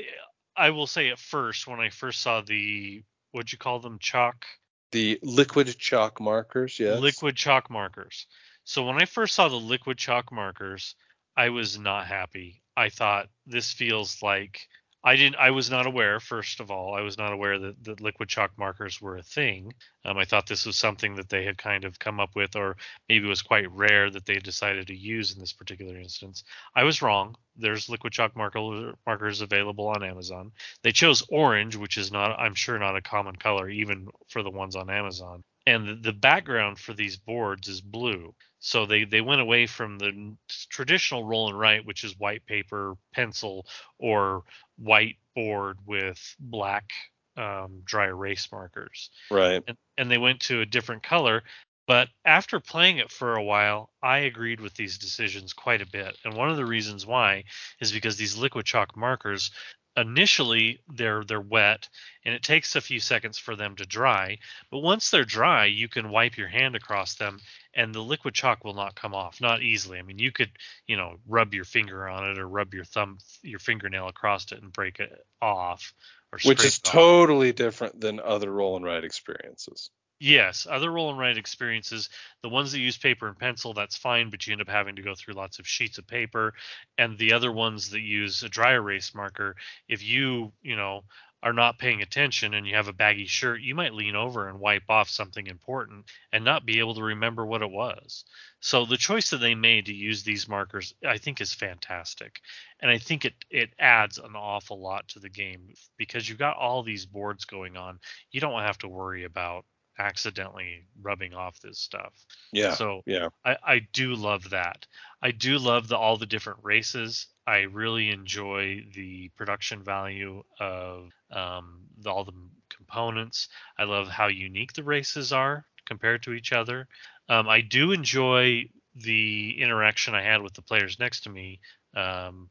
I 0.56 0.70
will 0.70 0.88
say 0.88 1.10
at 1.10 1.20
first 1.20 1.68
when 1.68 1.80
I 1.80 1.90
first 1.90 2.22
saw 2.22 2.42
the 2.42 3.04
what'd 3.32 3.52
you 3.52 3.58
call 3.58 3.80
them 3.80 4.00
chalk? 4.00 4.46
The 4.92 5.20
liquid 5.24 5.78
chalk 5.80 6.20
markers 6.22 6.80
yes. 6.80 7.00
Liquid 7.00 7.36
chalk 7.36 7.70
markers. 7.70 8.28
So 8.64 8.86
when 8.86 9.02
i 9.02 9.06
first 9.06 9.36
saw 9.36 9.50
the 9.50 9.56
liquid 9.56 9.98
chalk 9.98 10.32
markers 10.32 10.96
I 11.36 11.50
was 11.50 11.78
not 11.78 12.06
happy. 12.08 12.62
I 12.78 12.90
thought 12.90 13.30
this 13.46 13.72
feels 13.72 14.22
like 14.22 14.68
I 15.06 15.18
didn't. 15.18 15.36
I 15.36 15.52
was 15.52 15.70
not 15.70 15.86
aware. 15.86 16.20
First 16.22 16.62
of 16.62 16.72
all, 16.72 16.96
I 16.96 17.02
was 17.02 17.18
not 17.18 17.34
aware 17.34 17.60
that, 17.60 17.84
that 17.84 18.00
liquid 18.02 18.30
chalk 18.30 18.52
markers 18.58 19.02
were 19.02 19.18
a 19.18 19.24
thing. 19.24 19.74
Um, 20.06 20.18
I 20.18 20.24
thought 20.24 20.48
this 20.48 20.66
was 20.66 20.78
something 20.78 21.16
that 21.16 21.28
they 21.28 21.44
had 21.44 21.58
kind 21.58 21.84
of 21.84 22.00
come 22.00 22.22
up 22.22 22.36
with, 22.36 22.56
or 22.56 22.78
maybe 23.10 23.26
it 23.26 23.30
was 23.30 23.42
quite 23.42 23.70
rare 23.72 24.10
that 24.10 24.26
they 24.26 24.36
decided 24.36 24.88
to 24.88 24.96
use 24.96 25.34
in 25.34 25.40
this 25.40 25.52
particular 25.52 25.98
instance. 25.98 26.46
I 26.76 26.84
was 26.84 27.02
wrong. 27.02 27.36
There's 27.58 27.90
liquid 27.90 28.14
chalk 28.14 28.36
marker, 28.38 28.94
markers 29.06 29.42
available 29.42 29.90
on 29.90 30.04
Amazon. 30.04 30.52
They 30.84 30.94
chose 30.94 31.24
orange, 31.30 31.76
which 31.76 31.98
is 31.98 32.12
not, 32.12 32.40
I'm 32.40 32.56
sure, 32.56 32.80
not 32.80 32.96
a 32.96 33.02
common 33.02 33.36
color 33.36 33.70
even 33.70 34.08
for 34.30 34.42
the 34.42 34.52
ones 34.52 34.76
on 34.78 34.90
Amazon. 34.90 35.44
And 35.66 36.04
the, 36.04 36.12
background 36.12 36.78
for 36.78 36.94
these 36.94 37.16
boards 37.16 37.68
is 37.68 37.80
blue. 37.80 38.36
So 38.60 38.86
they, 38.86 39.06
they 39.06 39.22
went 39.22 39.42
away 39.42 39.66
from 39.66 39.98
the 39.98 40.36
traditional 40.70 41.24
roll 41.24 41.50
and 41.50 41.58
write, 41.58 41.86
which 41.86 42.04
is 42.04 42.20
white 42.20 42.46
paper, 42.46 42.96
pencil, 43.14 43.66
or 43.98 44.44
white 44.78 45.18
board 45.36 45.78
with 45.86 46.36
black 46.40 46.92
um, 47.38 47.82
dry 47.86 48.08
erase 48.08 48.52
markers. 48.52 49.10
Right. 49.32 49.64
And, 49.68 49.78
and 49.98 50.12
they 50.12 50.18
went 50.18 50.42
to 50.42 50.62
a 50.62 50.66
different 50.66 51.04
color. 51.04 51.44
But 51.86 52.08
after 52.24 52.60
playing 52.60 53.00
it 53.00 53.12
for 53.12 53.36
a 53.36 53.44
while, 53.44 53.90
I 54.02 54.20
agreed 54.20 54.62
with 54.62 54.74
these 54.74 54.98
decisions 54.98 55.52
quite 55.52 55.82
a 55.82 55.86
bit. 55.86 56.18
And 56.24 56.34
one 56.34 56.50
of 56.50 56.56
the 56.56 56.66
reasons 56.66 57.06
why 57.06 57.44
is 57.82 57.92
because 57.92 58.16
these 58.16 58.38
liquid 58.38 58.66
chalk 58.66 58.96
markers 58.96 59.52
initially 59.96 60.80
they're 60.88 61.24
they're 61.24 61.40
wet 61.40 61.88
and 62.26 62.34
it 62.34 62.42
takes 62.42 62.76
a 62.76 62.82
few 62.82 63.00
seconds 63.00 63.38
for 63.38 63.56
them 63.56 63.76
to 63.76 63.86
dry. 63.86 64.40
But 64.72 64.80
once 64.80 65.10
they're 65.10 65.24
dry 65.24 65.66
you 65.66 65.88
can 65.88 66.10
wipe 66.10 66.38
your 66.38 66.48
hand 66.48 66.76
across 66.76 67.16
them 67.16 67.40
and 67.74 67.94
the 67.94 68.02
liquid 68.02 68.34
chalk 68.34 68.64
will 68.64 68.74
not 68.74 68.96
come 68.96 69.14
off 69.14 69.40
not 69.40 69.62
easily. 69.62 70.00
I 70.00 70.02
mean 70.02 70.20
you 70.20 70.32
could 70.32 70.52
you 70.88 70.98
know 70.98 71.18
rub 71.28 71.54
your 71.54 71.66
finger 71.66 72.08
on 72.08 72.30
it 72.30 72.40
or 72.40 72.48
rub 72.48 72.74
your 72.74 72.86
thumb 72.86 73.18
your 73.42 73.60
fingernail 73.60 74.08
across 74.08 74.52
it 74.52 74.62
and 74.62 74.74
break 74.74 75.00
it 75.00 75.12
off 75.42 75.94
or 76.32 76.40
Which 76.44 76.66
is 76.66 76.78
it 76.78 76.84
totally 76.84 77.52
different 77.52 78.00
than 78.00 78.20
other 78.20 78.52
roll 78.52 78.76
and 78.76 78.86
write 78.86 79.04
experiences. 79.04 79.92
Yes, 80.26 80.66
other 80.70 80.90
roll 80.90 81.10
and 81.10 81.20
write 81.20 81.38
experiences, 81.38 82.10
the 82.42 82.48
ones 82.48 82.72
that 82.72 82.80
use 82.80 82.98
paper 82.98 83.28
and 83.28 83.38
pencil, 83.38 83.74
that's 83.74 83.98
fine, 83.98 84.30
but 84.30 84.48
you 84.48 84.54
end 84.54 84.62
up 84.62 84.70
having 84.70 84.96
to 84.96 85.02
go 85.02 85.16
through 85.16 85.34
lots 85.34 85.60
of 85.60 85.68
sheets 85.68 85.98
of 85.98 86.08
paper. 86.08 86.54
And 86.98 87.18
the 87.18 87.34
other 87.34 87.52
ones 87.52 87.90
that 87.90 88.00
use 88.00 88.42
a 88.42 88.48
dry 88.48 88.72
erase 88.72 89.14
marker, 89.14 89.58
if 89.90 90.02
you, 90.02 90.54
you 90.62 90.78
know, 90.78 91.04
are 91.42 91.52
not 91.52 91.78
paying 91.78 92.02
attention 92.02 92.54
and 92.54 92.66
you 92.66 92.74
have 92.76 92.88
a 92.88 92.94
baggy 92.94 93.26
shirt, 93.26 93.60
you 93.60 93.76
might 93.76 93.94
lean 93.94 94.16
over 94.16 94.48
and 94.48 94.62
wipe 94.62 94.90
off 94.90 95.10
something 95.10 95.46
important 95.48 96.06
and 96.32 96.46
not 96.46 96.66
be 96.66 96.80
able 96.80 96.96
to 96.96 97.04
remember 97.04 97.46
what 97.46 97.62
it 97.62 97.70
was. 97.70 98.24
So 98.62 98.86
the 98.86 98.96
choice 98.96 99.30
that 99.32 99.40
they 99.40 99.56
made 99.56 99.88
to 99.88 99.94
use 99.94 100.24
these 100.24 100.48
markers, 100.48 100.94
I 101.06 101.18
think, 101.18 101.42
is 101.42 101.54
fantastic. 101.54 102.40
And 102.80 102.90
I 102.90 102.98
think 102.98 103.26
it 103.26 103.34
it 103.50 103.74
adds 103.78 104.20
an 104.20 104.38
awful 104.38 104.80
lot 104.82 105.10
to 105.10 105.20
the 105.20 105.30
game 105.30 105.74
because 105.98 106.30
you've 106.30 106.38
got 106.40 106.56
all 106.56 106.82
these 106.82 107.06
boards 107.06 107.44
going 107.44 107.76
on. 107.76 108.00
You 108.32 108.40
don't 108.40 108.62
have 108.62 108.78
to 108.78 108.88
worry 108.88 109.26
about 109.26 109.66
accidentally 110.00 110.86
rubbing 111.02 111.34
off 111.34 111.60
this 111.60 111.80
stuff. 111.80 112.14
Yeah. 112.52 112.74
So 112.74 113.02
yeah. 113.06 113.30
I, 113.46 113.58
I 113.66 113.80
do 113.94 114.16
love 114.16 114.50
that. 114.52 114.86
I 115.22 115.32
do 115.32 115.58
love 115.58 115.88
the 115.88 115.98
all 115.98 116.18
the 116.18 116.26
different 116.26 116.60
races. 116.64 117.28
I 117.46 117.62
really 117.62 118.10
enjoy 118.10 118.86
the 118.94 119.30
production 119.36 119.84
value 119.84 120.44
of 120.60 121.10
um, 121.32 121.82
the, 122.00 122.10
all 122.10 122.24
the 122.24 122.34
components. 122.70 123.50
I 123.78 123.84
love 123.84 124.08
how 124.08 124.28
unique 124.28 124.74
the 124.74 124.84
races 124.84 125.34
are 125.34 125.66
compared 125.86 126.24
to 126.24 126.34
each 126.34 126.54
other. 126.54 126.88
Um, 127.30 127.48
I 127.48 127.62
do 127.62 127.92
enjoy 127.92 128.70
the 128.96 129.56
interaction 129.60 130.16
I 130.16 130.22
had 130.22 130.42
with 130.42 130.54
the 130.54 130.62
players 130.62 131.00
next 131.00 131.22
to 131.22 131.30
me. 131.30 131.60
Um, 131.96 132.50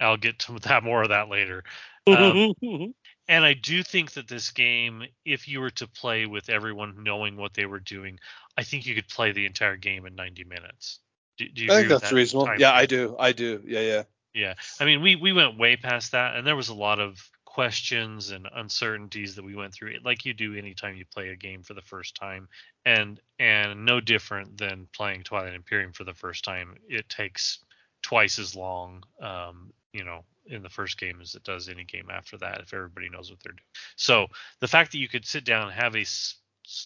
I'll 0.00 0.16
get 0.16 0.38
to 0.40 0.58
that 0.62 0.84
more 0.84 1.02
of 1.02 1.10
that 1.10 1.28
later. 1.28 1.64
Um, 2.06 2.54
and 3.28 3.44
I 3.44 3.54
do 3.54 3.82
think 3.82 4.12
that 4.12 4.28
this 4.28 4.50
game, 4.50 5.04
if 5.24 5.48
you 5.48 5.60
were 5.60 5.70
to 5.70 5.86
play 5.86 6.26
with 6.26 6.48
everyone 6.48 7.02
knowing 7.02 7.36
what 7.36 7.54
they 7.54 7.66
were 7.66 7.80
doing, 7.80 8.18
I 8.56 8.62
think 8.62 8.86
you 8.86 8.94
could 8.94 9.08
play 9.08 9.32
the 9.32 9.46
entire 9.46 9.76
game 9.76 10.06
in 10.06 10.14
90 10.14 10.44
minutes. 10.44 11.00
Do, 11.38 11.48
do 11.48 11.64
you 11.64 11.72
I 11.72 11.76
think 11.76 11.88
that's 11.88 12.10
that 12.10 12.14
reasonable. 12.14 12.58
Yeah. 12.58 12.72
I 12.72 12.86
do. 12.86 13.16
I 13.18 13.32
do. 13.32 13.62
Yeah, 13.66 13.80
yeah. 13.80 14.02
Yeah, 14.36 14.52
I 14.78 14.84
mean, 14.84 15.00
we 15.00 15.16
we 15.16 15.32
went 15.32 15.56
way 15.56 15.78
past 15.78 16.12
that, 16.12 16.36
and 16.36 16.46
there 16.46 16.56
was 16.56 16.68
a 16.68 16.74
lot 16.74 17.00
of 17.00 17.30
questions 17.46 18.32
and 18.32 18.46
uncertainties 18.54 19.34
that 19.34 19.44
we 19.46 19.54
went 19.54 19.72
through, 19.72 19.94
like 20.04 20.26
you 20.26 20.34
do 20.34 20.54
anytime 20.54 20.94
you 20.94 21.06
play 21.06 21.30
a 21.30 21.36
game 21.36 21.62
for 21.62 21.72
the 21.72 21.80
first 21.80 22.14
time, 22.14 22.46
and 22.84 23.18
and 23.38 23.86
no 23.86 23.98
different 23.98 24.58
than 24.58 24.88
playing 24.94 25.22
Twilight 25.22 25.54
Imperium 25.54 25.94
for 25.94 26.04
the 26.04 26.12
first 26.12 26.44
time. 26.44 26.76
It 26.86 27.08
takes 27.08 27.60
twice 28.02 28.38
as 28.38 28.54
long, 28.54 29.04
um, 29.22 29.72
you 29.94 30.04
know, 30.04 30.22
in 30.48 30.62
the 30.62 30.68
first 30.68 30.98
game 30.98 31.20
as 31.20 31.34
it 31.34 31.44
does 31.44 31.68
any 31.68 31.84
game 31.84 32.08
after 32.10 32.36
that, 32.38 32.60
if 32.60 32.72
everybody 32.72 33.08
knows 33.08 33.30
what 33.30 33.40
they're 33.42 33.52
doing. 33.52 33.62
So 33.96 34.28
the 34.60 34.68
fact 34.68 34.92
that 34.92 34.98
you 34.98 35.08
could 35.08 35.26
sit 35.26 35.44
down 35.44 35.68
and 35.68 35.72
have 35.72 35.96
a 35.96 36.04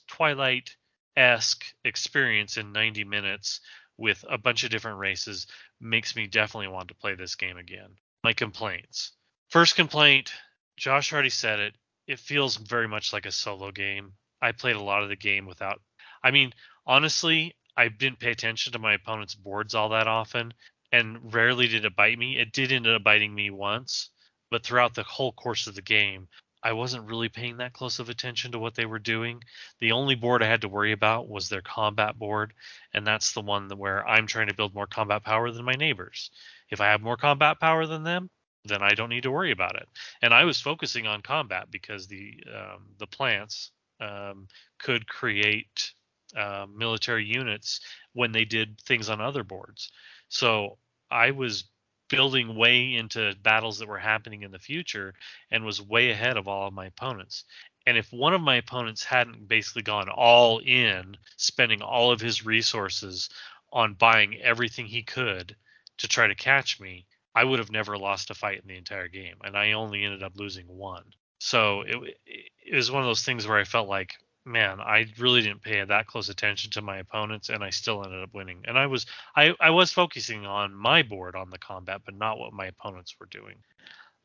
Twilight 0.08 0.76
esque 1.16 1.64
experience 1.84 2.56
in 2.56 2.72
90 2.72 3.04
minutes 3.04 3.60
with 3.96 4.24
a 4.28 4.38
bunch 4.38 4.64
of 4.64 4.70
different 4.70 4.98
races 4.98 5.46
makes 5.80 6.16
me 6.16 6.26
definitely 6.26 6.68
want 6.68 6.88
to 6.88 6.94
play 6.94 7.14
this 7.14 7.34
game 7.34 7.58
again. 7.58 7.90
My 8.24 8.32
complaints. 8.32 9.12
First 9.48 9.76
complaint, 9.76 10.32
Josh 10.76 11.12
already 11.12 11.30
said 11.30 11.60
it. 11.60 11.74
It 12.06 12.18
feels 12.18 12.56
very 12.56 12.88
much 12.88 13.12
like 13.12 13.26
a 13.26 13.32
solo 13.32 13.70
game. 13.70 14.12
I 14.40 14.52
played 14.52 14.76
a 14.76 14.82
lot 14.82 15.02
of 15.02 15.08
the 15.08 15.16
game 15.16 15.46
without 15.46 15.80
I 16.22 16.30
mean, 16.30 16.52
honestly, 16.86 17.56
I 17.76 17.88
didn't 17.88 18.18
pay 18.18 18.30
attention 18.30 18.72
to 18.72 18.78
my 18.78 18.94
opponent's 18.94 19.34
boards 19.34 19.74
all 19.74 19.90
that 19.90 20.06
often 20.06 20.52
and 20.92 21.32
rarely 21.32 21.68
did 21.68 21.84
it 21.84 21.96
bite 21.96 22.18
me. 22.18 22.38
It 22.38 22.52
did 22.52 22.72
end 22.72 22.86
up 22.86 23.02
biting 23.02 23.34
me 23.34 23.50
once, 23.50 24.10
but 24.50 24.64
throughout 24.64 24.94
the 24.94 25.02
whole 25.02 25.32
course 25.32 25.66
of 25.66 25.74
the 25.74 25.82
game, 25.82 26.28
I 26.62 26.72
wasn't 26.72 27.06
really 27.06 27.28
paying 27.28 27.56
that 27.58 27.72
close 27.72 27.98
of 27.98 28.10
attention 28.10 28.52
to 28.52 28.58
what 28.58 28.74
they 28.74 28.84
were 28.84 28.98
doing. 28.98 29.42
The 29.80 29.92
only 29.92 30.14
board 30.14 30.42
I 30.42 30.46
had 30.46 30.60
to 30.62 30.68
worry 30.68 30.92
about 30.92 31.28
was 31.28 31.48
their 31.48 31.62
combat 31.62 32.18
board, 32.18 32.52
and 32.92 33.06
that's 33.06 33.32
the 33.32 33.40
one 33.40 33.68
where 33.70 34.06
I'm 34.06 34.26
trying 34.26 34.48
to 34.48 34.54
build 34.54 34.74
more 34.74 34.86
combat 34.86 35.24
power 35.24 35.50
than 35.50 35.64
my 35.64 35.74
neighbors. 35.74 36.30
If 36.70 36.80
I 36.80 36.88
have 36.88 37.00
more 37.00 37.16
combat 37.16 37.60
power 37.60 37.86
than 37.86 38.02
them, 38.02 38.28
then 38.66 38.82
I 38.82 38.90
don't 38.90 39.08
need 39.08 39.22
to 39.22 39.30
worry 39.30 39.52
about 39.52 39.76
it. 39.76 39.88
And 40.20 40.34
I 40.34 40.44
was 40.44 40.60
focusing 40.60 41.06
on 41.06 41.22
combat 41.22 41.70
because 41.70 42.06
the 42.06 42.34
um, 42.54 42.88
the 42.98 43.06
plants 43.06 43.70
um, 44.00 44.46
could 44.78 45.08
create 45.08 45.94
uh, 46.36 46.66
military 46.74 47.24
units 47.24 47.80
when 48.12 48.32
they 48.32 48.44
did 48.44 48.78
things 48.82 49.08
on 49.08 49.20
other 49.20 49.44
boards. 49.44 49.90
So 50.30 50.78
I 51.10 51.32
was 51.32 51.64
building 52.08 52.56
way 52.56 52.94
into 52.94 53.34
battles 53.42 53.78
that 53.78 53.88
were 53.88 53.98
happening 53.98 54.42
in 54.42 54.50
the 54.50 54.58
future 54.58 55.14
and 55.50 55.64
was 55.64 55.80
way 55.80 56.10
ahead 56.10 56.36
of 56.36 56.48
all 56.48 56.66
of 56.66 56.74
my 56.74 56.86
opponents. 56.86 57.44
And 57.86 57.96
if 57.96 58.12
one 58.12 58.34
of 58.34 58.40
my 58.40 58.56
opponents 58.56 59.04
hadn't 59.04 59.48
basically 59.48 59.82
gone 59.82 60.08
all 60.08 60.58
in, 60.58 61.16
spending 61.36 61.82
all 61.82 62.10
of 62.10 62.20
his 62.20 62.44
resources 62.44 63.28
on 63.72 63.94
buying 63.94 64.40
everything 64.40 64.86
he 64.86 65.02
could 65.02 65.56
to 65.98 66.08
try 66.08 66.26
to 66.26 66.34
catch 66.34 66.80
me, 66.80 67.06
I 67.34 67.44
would 67.44 67.58
have 67.58 67.70
never 67.70 67.96
lost 67.96 68.30
a 68.30 68.34
fight 68.34 68.60
in 68.60 68.68
the 68.68 68.76
entire 68.76 69.08
game. 69.08 69.36
And 69.44 69.56
I 69.56 69.72
only 69.72 70.04
ended 70.04 70.22
up 70.22 70.36
losing 70.36 70.66
one. 70.66 71.04
So 71.38 71.82
it, 71.82 72.18
it 72.66 72.74
was 72.74 72.90
one 72.90 73.02
of 73.02 73.08
those 73.08 73.24
things 73.24 73.46
where 73.46 73.58
I 73.58 73.64
felt 73.64 73.88
like, 73.88 74.14
man, 74.50 74.80
I 74.80 75.06
really 75.18 75.42
didn't 75.42 75.62
pay 75.62 75.82
that 75.82 76.06
close 76.06 76.28
attention 76.28 76.70
to 76.72 76.82
my 76.82 76.98
opponents, 76.98 77.48
and 77.48 77.62
I 77.62 77.70
still 77.70 78.04
ended 78.04 78.22
up 78.22 78.34
winning. 78.34 78.64
And 78.66 78.78
I 78.78 78.86
was 78.86 79.06
I, 79.36 79.54
I 79.60 79.70
was 79.70 79.92
focusing 79.92 80.44
on 80.46 80.74
my 80.74 81.02
board 81.02 81.36
on 81.36 81.50
the 81.50 81.58
combat, 81.58 82.02
but 82.04 82.14
not 82.14 82.38
what 82.38 82.52
my 82.52 82.66
opponents 82.66 83.14
were 83.18 83.26
doing. 83.26 83.56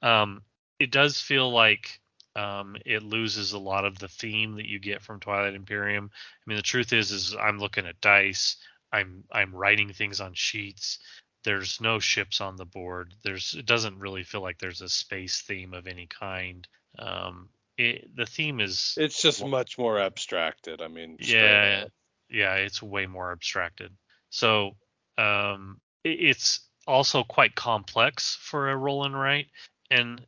Um, 0.01 0.41
it 0.79 0.91
does 0.91 1.21
feel 1.21 1.51
like 1.51 1.99
um, 2.35 2.75
it 2.85 3.03
loses 3.03 3.53
a 3.53 3.59
lot 3.59 3.85
of 3.85 3.97
the 3.97 4.07
theme 4.07 4.55
that 4.55 4.67
you 4.67 4.79
get 4.79 5.01
from 5.01 5.19
Twilight 5.19 5.53
Imperium. 5.53 6.11
I 6.13 6.43
mean, 6.49 6.57
the 6.57 6.61
truth 6.63 6.91
is, 6.91 7.11
is 7.11 7.35
I'm 7.35 7.59
looking 7.59 7.85
at 7.85 8.01
dice. 8.01 8.57
I'm 8.91 9.23
I'm 9.31 9.55
writing 9.55 9.93
things 9.93 10.19
on 10.19 10.33
sheets. 10.33 10.99
There's 11.43 11.79
no 11.79 11.99
ships 11.99 12.41
on 12.41 12.55
the 12.55 12.65
board. 12.65 13.13
There's 13.23 13.55
it 13.57 13.65
doesn't 13.65 13.99
really 13.99 14.23
feel 14.23 14.41
like 14.41 14.57
there's 14.57 14.81
a 14.81 14.89
space 14.89 15.41
theme 15.41 15.73
of 15.73 15.87
any 15.87 16.07
kind. 16.07 16.67
Um, 16.97 17.49
it, 17.77 18.15
the 18.15 18.25
theme 18.25 18.59
is 18.59 18.95
It's 18.97 19.21
just 19.21 19.45
much 19.45 19.77
more 19.77 19.99
abstracted. 19.99 20.81
I 20.81 20.87
mean, 20.87 21.17
yeah 21.19 21.85
yeah 22.29 22.55
it's 22.55 22.81
way 22.81 23.05
more 23.05 23.31
abstracted 23.31 23.91
so 24.29 24.75
um 25.17 25.79
it- 26.03 26.19
it's 26.21 26.61
also 26.87 27.23
quite 27.23 27.55
complex 27.55 28.35
for 28.41 28.69
a 28.69 28.75
roll 28.75 29.05
and 29.05 29.17
write 29.17 29.47
and 29.91 30.25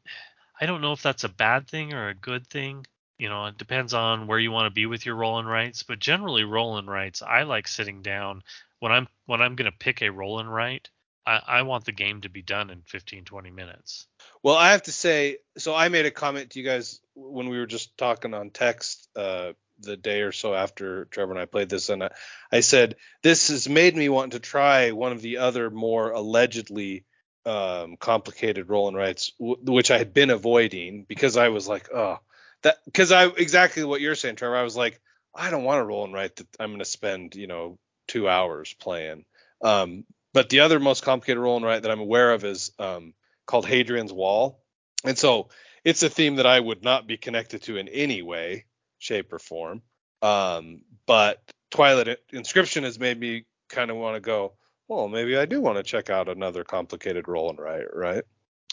i 0.61 0.65
don't 0.65 0.81
know 0.81 0.93
if 0.93 1.01
that's 1.01 1.23
a 1.23 1.29
bad 1.29 1.67
thing 1.67 1.93
or 1.93 2.09
a 2.09 2.13
good 2.13 2.45
thing 2.47 2.85
you 3.17 3.29
know 3.29 3.45
it 3.47 3.57
depends 3.57 3.93
on 3.93 4.27
where 4.27 4.39
you 4.39 4.51
want 4.51 4.65
to 4.67 4.73
be 4.73 4.85
with 4.85 5.05
your 5.05 5.15
roll 5.15 5.39
and 5.39 5.47
writes 5.47 5.83
but 5.83 5.99
generally 5.99 6.43
roll 6.43 6.77
and 6.77 6.87
writes 6.87 7.21
i 7.21 7.43
like 7.43 7.67
sitting 7.67 8.01
down 8.01 8.43
when 8.79 8.91
i'm 8.91 9.07
when 9.25 9.41
i'm 9.41 9.55
going 9.55 9.69
to 9.71 9.77
pick 9.77 10.01
a 10.01 10.09
roll 10.11 10.39
and 10.39 10.53
write 10.53 10.89
I, 11.25 11.41
I 11.47 11.61
want 11.63 11.85
the 11.85 11.91
game 11.91 12.21
to 12.21 12.29
be 12.29 12.41
done 12.41 12.69
in 12.69 12.83
15 12.85 13.25
20 13.25 13.49
minutes 13.51 14.07
Well, 14.43 14.55
I 14.55 14.71
have 14.71 14.83
to 14.83 14.91
say, 14.91 15.37
so 15.57 15.75
I 15.75 15.89
made 15.89 16.05
a 16.05 16.11
comment 16.11 16.51
to 16.51 16.59
you 16.59 16.65
guys 16.65 16.99
when 17.15 17.49
we 17.49 17.57
were 17.57 17.65
just 17.65 17.97
talking 17.97 18.33
on 18.33 18.49
text 18.49 19.09
uh, 19.15 19.53
the 19.79 19.97
day 19.97 20.21
or 20.21 20.31
so 20.31 20.53
after 20.53 21.05
Trevor 21.05 21.31
and 21.33 21.39
I 21.41 21.45
played 21.45 21.69
this, 21.69 21.89
and 21.89 22.03
I, 22.03 22.09
I 22.51 22.61
said 22.61 22.95
this 23.23 23.49
has 23.49 23.67
made 23.67 23.95
me 23.95 24.09
want 24.09 24.33
to 24.33 24.39
try 24.39 24.91
one 24.91 25.11
of 25.11 25.21
the 25.21 25.37
other 25.37 25.69
more 25.69 26.11
allegedly 26.11 27.03
um, 27.45 27.97
complicated 27.97 28.69
roll 28.69 28.87
and 28.87 28.97
writes, 28.97 29.31
w- 29.39 29.57
which 29.63 29.91
I 29.91 29.97
had 29.97 30.13
been 30.13 30.29
avoiding 30.29 31.03
because 31.07 31.37
I 31.37 31.49
was 31.49 31.67
like, 31.67 31.89
oh, 31.93 32.19
that 32.63 32.77
because 32.85 33.11
I 33.11 33.25
exactly 33.25 33.83
what 33.83 34.01
you're 34.01 34.15
saying, 34.15 34.35
Trevor. 34.35 34.55
I 34.57 34.63
was 34.63 34.75
like, 34.77 34.99
I 35.33 35.49
don't 35.49 35.63
want 35.63 35.79
to 35.79 35.85
roll 35.85 36.03
and 36.05 36.13
write 36.13 36.35
that 36.37 36.47
I'm 36.59 36.69
going 36.69 36.79
to 36.79 36.85
spend 36.85 37.35
you 37.35 37.47
know 37.47 37.77
two 38.07 38.27
hours 38.29 38.73
playing. 38.79 39.25
Um, 39.61 40.05
but 40.33 40.49
the 40.49 40.61
other 40.61 40.79
most 40.79 41.03
complicated 41.03 41.41
roll 41.41 41.57
and 41.57 41.65
write 41.65 41.83
that 41.83 41.91
I'm 41.91 41.99
aware 41.99 42.33
of 42.33 42.43
is 42.45 42.71
um, 42.79 43.13
called 43.47 43.65
Hadrian's 43.65 44.13
Wall, 44.13 44.61
and 45.03 45.17
so 45.17 45.49
it's 45.83 46.03
a 46.03 46.09
theme 46.09 46.35
that 46.35 46.45
I 46.45 46.59
would 46.59 46.83
not 46.83 47.07
be 47.07 47.17
connected 47.17 47.63
to 47.63 47.77
in 47.77 47.87
any 47.87 48.21
way, 48.21 48.65
shape, 48.99 49.33
or 49.33 49.39
form. 49.39 49.81
Um, 50.21 50.81
but 51.05 51.41
Twilight 51.71 52.19
Inscription 52.31 52.83
has 52.83 52.99
made 52.99 53.19
me 53.19 53.45
kind 53.69 53.89
of 53.89 53.97
want 53.97 54.15
to 54.15 54.19
go. 54.19 54.53
Well, 54.87 55.07
maybe 55.07 55.37
I 55.37 55.45
do 55.45 55.61
want 55.61 55.77
to 55.77 55.83
check 55.83 56.09
out 56.09 56.29
another 56.29 56.63
complicated 56.63 57.27
roll 57.27 57.49
and 57.49 57.59
write, 57.59 57.93
right? 57.93 58.23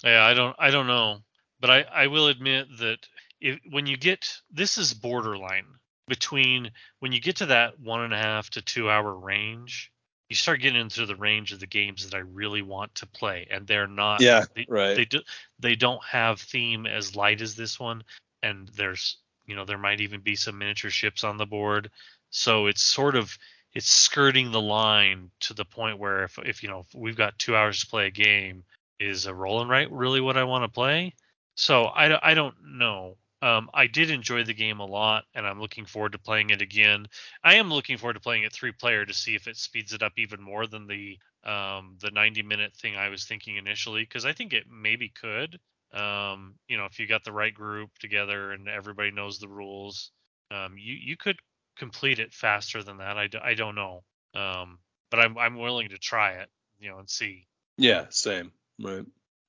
Yeah, 0.02 0.24
I 0.24 0.34
don't 0.34 0.56
I 0.58 0.70
don't 0.70 0.86
know, 0.86 1.20
but 1.60 1.70
I 1.70 1.82
I 1.82 2.06
will 2.08 2.28
admit 2.28 2.66
that 2.78 2.98
if, 3.40 3.58
when 3.70 3.86
you 3.86 3.96
get 3.96 4.40
this 4.50 4.78
is 4.78 4.94
borderline 4.94 5.66
between 6.08 6.70
when 7.00 7.12
you 7.12 7.20
get 7.20 7.36
to 7.36 7.46
that 7.46 7.80
one 7.80 8.02
and 8.02 8.14
a 8.14 8.18
half 8.18 8.50
to 8.50 8.62
two 8.62 8.90
hour 8.90 9.14
range, 9.14 9.90
you 10.28 10.36
start 10.36 10.60
getting 10.60 10.80
into 10.80 11.06
the 11.06 11.16
range 11.16 11.52
of 11.52 11.60
the 11.60 11.66
games 11.66 12.08
that 12.08 12.16
I 12.16 12.20
really 12.20 12.62
want 12.62 12.94
to 12.96 13.06
play, 13.06 13.46
and 13.50 13.66
they're 13.66 13.86
not. 13.86 14.20
Yeah, 14.20 14.44
they, 14.54 14.66
right. 14.68 14.94
They 14.94 15.04
do 15.04 15.20
they 15.58 15.76
don't 15.76 16.02
have 16.04 16.40
theme 16.40 16.86
as 16.86 17.16
light 17.16 17.40
as 17.40 17.54
this 17.54 17.78
one, 17.78 18.04
and 18.42 18.68
there's 18.68 19.18
you 19.46 19.56
know 19.56 19.64
there 19.64 19.78
might 19.78 20.00
even 20.00 20.20
be 20.20 20.36
some 20.36 20.58
miniature 20.58 20.90
ships 20.90 21.24
on 21.24 21.36
the 21.36 21.46
board, 21.46 21.90
so 22.30 22.66
it's 22.66 22.82
sort 22.82 23.16
of 23.16 23.36
it's 23.74 23.90
skirting 23.90 24.50
the 24.50 24.60
line 24.60 25.30
to 25.40 25.54
the 25.54 25.64
point 25.64 25.98
where 25.98 26.24
if 26.24 26.38
if 26.38 26.62
you 26.62 26.68
know 26.68 26.80
if 26.80 26.94
we've 26.94 27.16
got 27.16 27.38
two 27.38 27.56
hours 27.56 27.80
to 27.80 27.86
play 27.86 28.06
a 28.06 28.10
game, 28.10 28.64
is 28.98 29.26
a 29.26 29.34
roll 29.34 29.60
and 29.60 29.68
write 29.70 29.92
really 29.92 30.20
what 30.20 30.36
I 30.36 30.44
want 30.44 30.64
to 30.64 30.68
play? 30.68 31.14
So 31.56 31.84
I, 31.84 32.30
I 32.30 32.34
don't 32.34 32.54
know. 32.64 33.16
Um, 33.44 33.68
I 33.74 33.88
did 33.88 34.08
enjoy 34.08 34.44
the 34.44 34.54
game 34.54 34.80
a 34.80 34.86
lot, 34.86 35.24
and 35.34 35.46
I'm 35.46 35.60
looking 35.60 35.84
forward 35.84 36.12
to 36.12 36.18
playing 36.18 36.48
it 36.48 36.62
again. 36.62 37.06
I 37.44 37.56
am 37.56 37.68
looking 37.68 37.98
forward 37.98 38.14
to 38.14 38.20
playing 38.20 38.44
it 38.44 38.54
three 38.54 38.72
player 38.72 39.04
to 39.04 39.12
see 39.12 39.34
if 39.34 39.46
it 39.46 39.58
speeds 39.58 39.92
it 39.92 40.02
up 40.02 40.14
even 40.16 40.40
more 40.40 40.66
than 40.66 40.86
the 40.86 41.18
um, 41.44 41.98
the 42.00 42.10
90 42.10 42.42
minute 42.42 42.74
thing 42.74 42.96
I 42.96 43.10
was 43.10 43.26
thinking 43.26 43.56
initially, 43.56 44.00
because 44.00 44.24
I 44.24 44.32
think 44.32 44.54
it 44.54 44.64
maybe 44.70 45.10
could. 45.10 45.60
Um, 45.92 46.54
you 46.68 46.78
know, 46.78 46.86
if 46.86 46.98
you 46.98 47.06
got 47.06 47.22
the 47.22 47.32
right 47.32 47.52
group 47.52 47.90
together 47.98 48.52
and 48.52 48.66
everybody 48.66 49.10
knows 49.10 49.38
the 49.38 49.48
rules, 49.48 50.10
um, 50.50 50.76
you 50.78 50.94
you 50.94 51.18
could 51.18 51.36
complete 51.76 52.20
it 52.20 52.32
faster 52.32 52.82
than 52.82 52.96
that. 52.96 53.18
I, 53.18 53.26
d- 53.26 53.38
I 53.44 53.52
don't 53.52 53.74
know, 53.74 54.04
um, 54.34 54.78
but 55.10 55.20
I'm 55.20 55.36
I'm 55.36 55.58
willing 55.58 55.90
to 55.90 55.98
try 55.98 56.30
it, 56.30 56.48
you 56.80 56.90
know, 56.90 56.98
and 56.98 57.10
see. 57.10 57.46
Yeah, 57.76 58.06
same. 58.08 58.52
Right. 58.82 59.04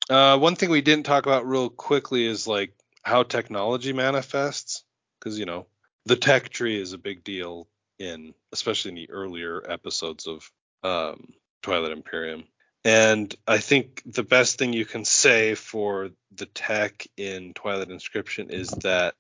Uh, 0.10 0.38
one 0.38 0.58
thing 0.58 0.70
we 0.70 0.82
didn't 0.82 1.06
talk 1.06 1.26
about 1.26 1.48
real 1.48 1.70
quickly 1.70 2.26
is 2.26 2.46
like 2.46 2.74
how 3.06 3.24
technology 3.24 3.94
manifests, 3.94 4.84
because 5.20 5.40
you 5.40 5.46
know 5.46 5.68
the 6.06 6.16
tech 6.16 6.50
tree 6.50 6.80
is 6.80 6.94
a 6.94 6.98
big 6.98 7.24
deal 7.24 7.68
in, 8.00 8.34
especially 8.52 8.90
in 8.90 8.96
the 8.96 9.10
earlier 9.12 9.64
episodes 9.70 10.28
of 10.28 10.52
um, 10.84 11.34
Twilight 11.62 11.92
Imperium. 11.92 12.44
And 12.84 13.34
I 13.48 13.60
think 13.60 14.04
the 14.06 14.24
best 14.24 14.60
thing 14.60 14.74
you 14.74 14.86
can 14.86 15.06
say 15.06 15.56
for 15.56 16.10
the 16.36 16.46
tech 16.46 17.08
in 17.18 17.54
Twilight 17.54 17.90
Inscription 17.90 18.52
is 18.52 18.70
that 18.84 19.16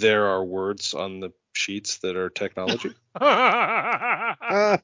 there 0.00 0.26
are 0.28 0.44
words 0.44 0.94
on 0.94 1.20
the 1.20 1.32
sheets 1.54 1.98
that 1.98 2.16
are 2.16 2.30
technology. 2.30 2.94
Ah, 3.14 4.78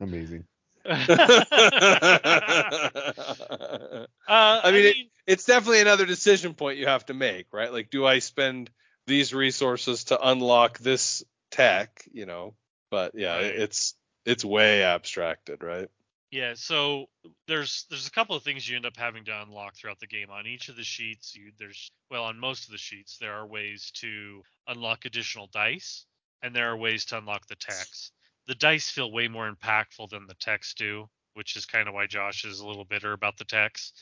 amazing. 0.00 0.44
Uh, 4.28 4.60
I 4.64 4.72
mean, 4.72 4.84
it- 4.86 4.96
it's 5.26 5.44
definitely 5.44 5.80
another 5.80 6.06
decision 6.06 6.54
point 6.54 6.78
you 6.78 6.86
have 6.86 7.06
to 7.06 7.14
make, 7.14 7.46
right? 7.52 7.72
Like, 7.72 7.90
do 7.90 8.06
I 8.06 8.20
spend 8.20 8.70
these 9.06 9.34
resources 9.34 10.04
to 10.04 10.28
unlock 10.28 10.78
this 10.78 11.24
tech, 11.50 12.04
you 12.12 12.26
know? 12.26 12.54
But 12.90 13.12
yeah, 13.14 13.38
it's 13.38 13.94
it's 14.24 14.44
way 14.44 14.82
abstracted, 14.84 15.62
right? 15.62 15.88
yeah. 16.30 16.54
So 16.56 17.06
there's 17.46 17.86
there's 17.90 18.06
a 18.06 18.10
couple 18.10 18.36
of 18.36 18.42
things 18.42 18.68
you 18.68 18.76
end 18.76 18.86
up 18.86 18.96
having 18.96 19.24
to 19.26 19.42
unlock 19.42 19.76
throughout 19.76 20.00
the 20.00 20.06
game. 20.06 20.30
On 20.30 20.46
each 20.46 20.68
of 20.68 20.76
the 20.76 20.84
sheets, 20.84 21.34
you 21.36 21.52
there's 21.58 21.90
well, 22.10 22.24
on 22.24 22.38
most 22.38 22.66
of 22.66 22.72
the 22.72 22.78
sheets, 22.78 23.18
there 23.18 23.34
are 23.34 23.46
ways 23.46 23.90
to 23.96 24.42
unlock 24.68 25.04
additional 25.04 25.48
dice, 25.52 26.04
and 26.42 26.54
there 26.54 26.70
are 26.70 26.76
ways 26.76 27.06
to 27.06 27.18
unlock 27.18 27.46
the 27.46 27.56
text. 27.56 28.12
The 28.48 28.54
dice 28.54 28.90
feel 28.90 29.10
way 29.10 29.28
more 29.28 29.50
impactful 29.50 30.10
than 30.10 30.26
the 30.26 30.34
text 30.34 30.78
do, 30.78 31.08
which 31.34 31.56
is 31.56 31.66
kind 31.66 31.88
of 31.88 31.94
why 31.94 32.06
Josh 32.06 32.44
is 32.44 32.60
a 32.60 32.66
little 32.66 32.84
bitter 32.84 33.12
about 33.12 33.36
the 33.38 33.44
text. 33.44 33.98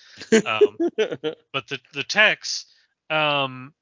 Um, 0.46 0.76
but 1.52 1.68
the 1.68 1.78
the 1.92 2.04
text 2.04 2.72
um 3.10 3.74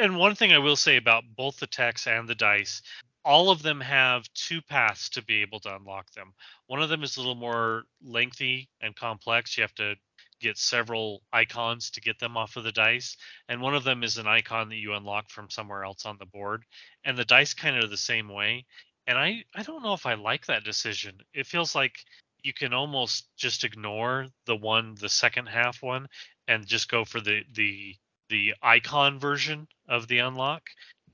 and 0.00 0.16
one 0.16 0.34
thing 0.34 0.52
i 0.52 0.58
will 0.58 0.74
say 0.76 0.96
about 0.96 1.22
both 1.36 1.58
the 1.58 1.66
text 1.66 2.08
and 2.08 2.26
the 2.26 2.34
dice 2.34 2.80
all 3.24 3.50
of 3.50 3.62
them 3.62 3.80
have 3.80 4.32
two 4.34 4.62
paths 4.62 5.10
to 5.10 5.22
be 5.22 5.42
able 5.42 5.60
to 5.60 5.74
unlock 5.76 6.10
them. 6.12 6.32
One 6.66 6.82
of 6.82 6.88
them 6.88 7.02
is 7.02 7.16
a 7.16 7.20
little 7.20 7.34
more 7.34 7.84
lengthy 8.02 8.70
and 8.80 8.96
complex. 8.96 9.56
You 9.56 9.62
have 9.62 9.74
to 9.74 9.94
get 10.40 10.56
several 10.56 11.22
icons 11.32 11.90
to 11.90 12.00
get 12.00 12.18
them 12.18 12.36
off 12.36 12.56
of 12.56 12.64
the 12.64 12.72
dice 12.72 13.18
and 13.50 13.60
one 13.60 13.74
of 13.74 13.84
them 13.84 14.02
is 14.02 14.16
an 14.16 14.26
icon 14.26 14.70
that 14.70 14.76
you 14.76 14.94
unlock 14.94 15.28
from 15.28 15.50
somewhere 15.50 15.84
else 15.84 16.06
on 16.06 16.16
the 16.18 16.24
board 16.24 16.64
and 17.04 17.16
the 17.16 17.26
dice 17.26 17.52
kind 17.52 17.76
of 17.76 17.90
the 17.90 17.96
same 17.96 18.26
way 18.26 18.64
and 19.06 19.18
i 19.18 19.42
i 19.54 19.62
don't 19.62 19.82
know 19.82 19.94
if 19.94 20.06
i 20.06 20.14
like 20.14 20.46
that 20.46 20.64
decision 20.64 21.14
it 21.34 21.46
feels 21.46 21.74
like 21.74 21.98
you 22.42 22.52
can 22.52 22.72
almost 22.72 23.28
just 23.36 23.64
ignore 23.64 24.26
the 24.46 24.56
one 24.56 24.94
the 25.00 25.08
second 25.08 25.46
half 25.46 25.82
one 25.82 26.06
and 26.48 26.66
just 26.66 26.88
go 26.88 27.04
for 27.04 27.20
the 27.20 27.42
the 27.54 27.94
the 28.28 28.54
icon 28.62 29.18
version 29.18 29.66
of 29.88 30.06
the 30.08 30.18
unlock 30.18 30.62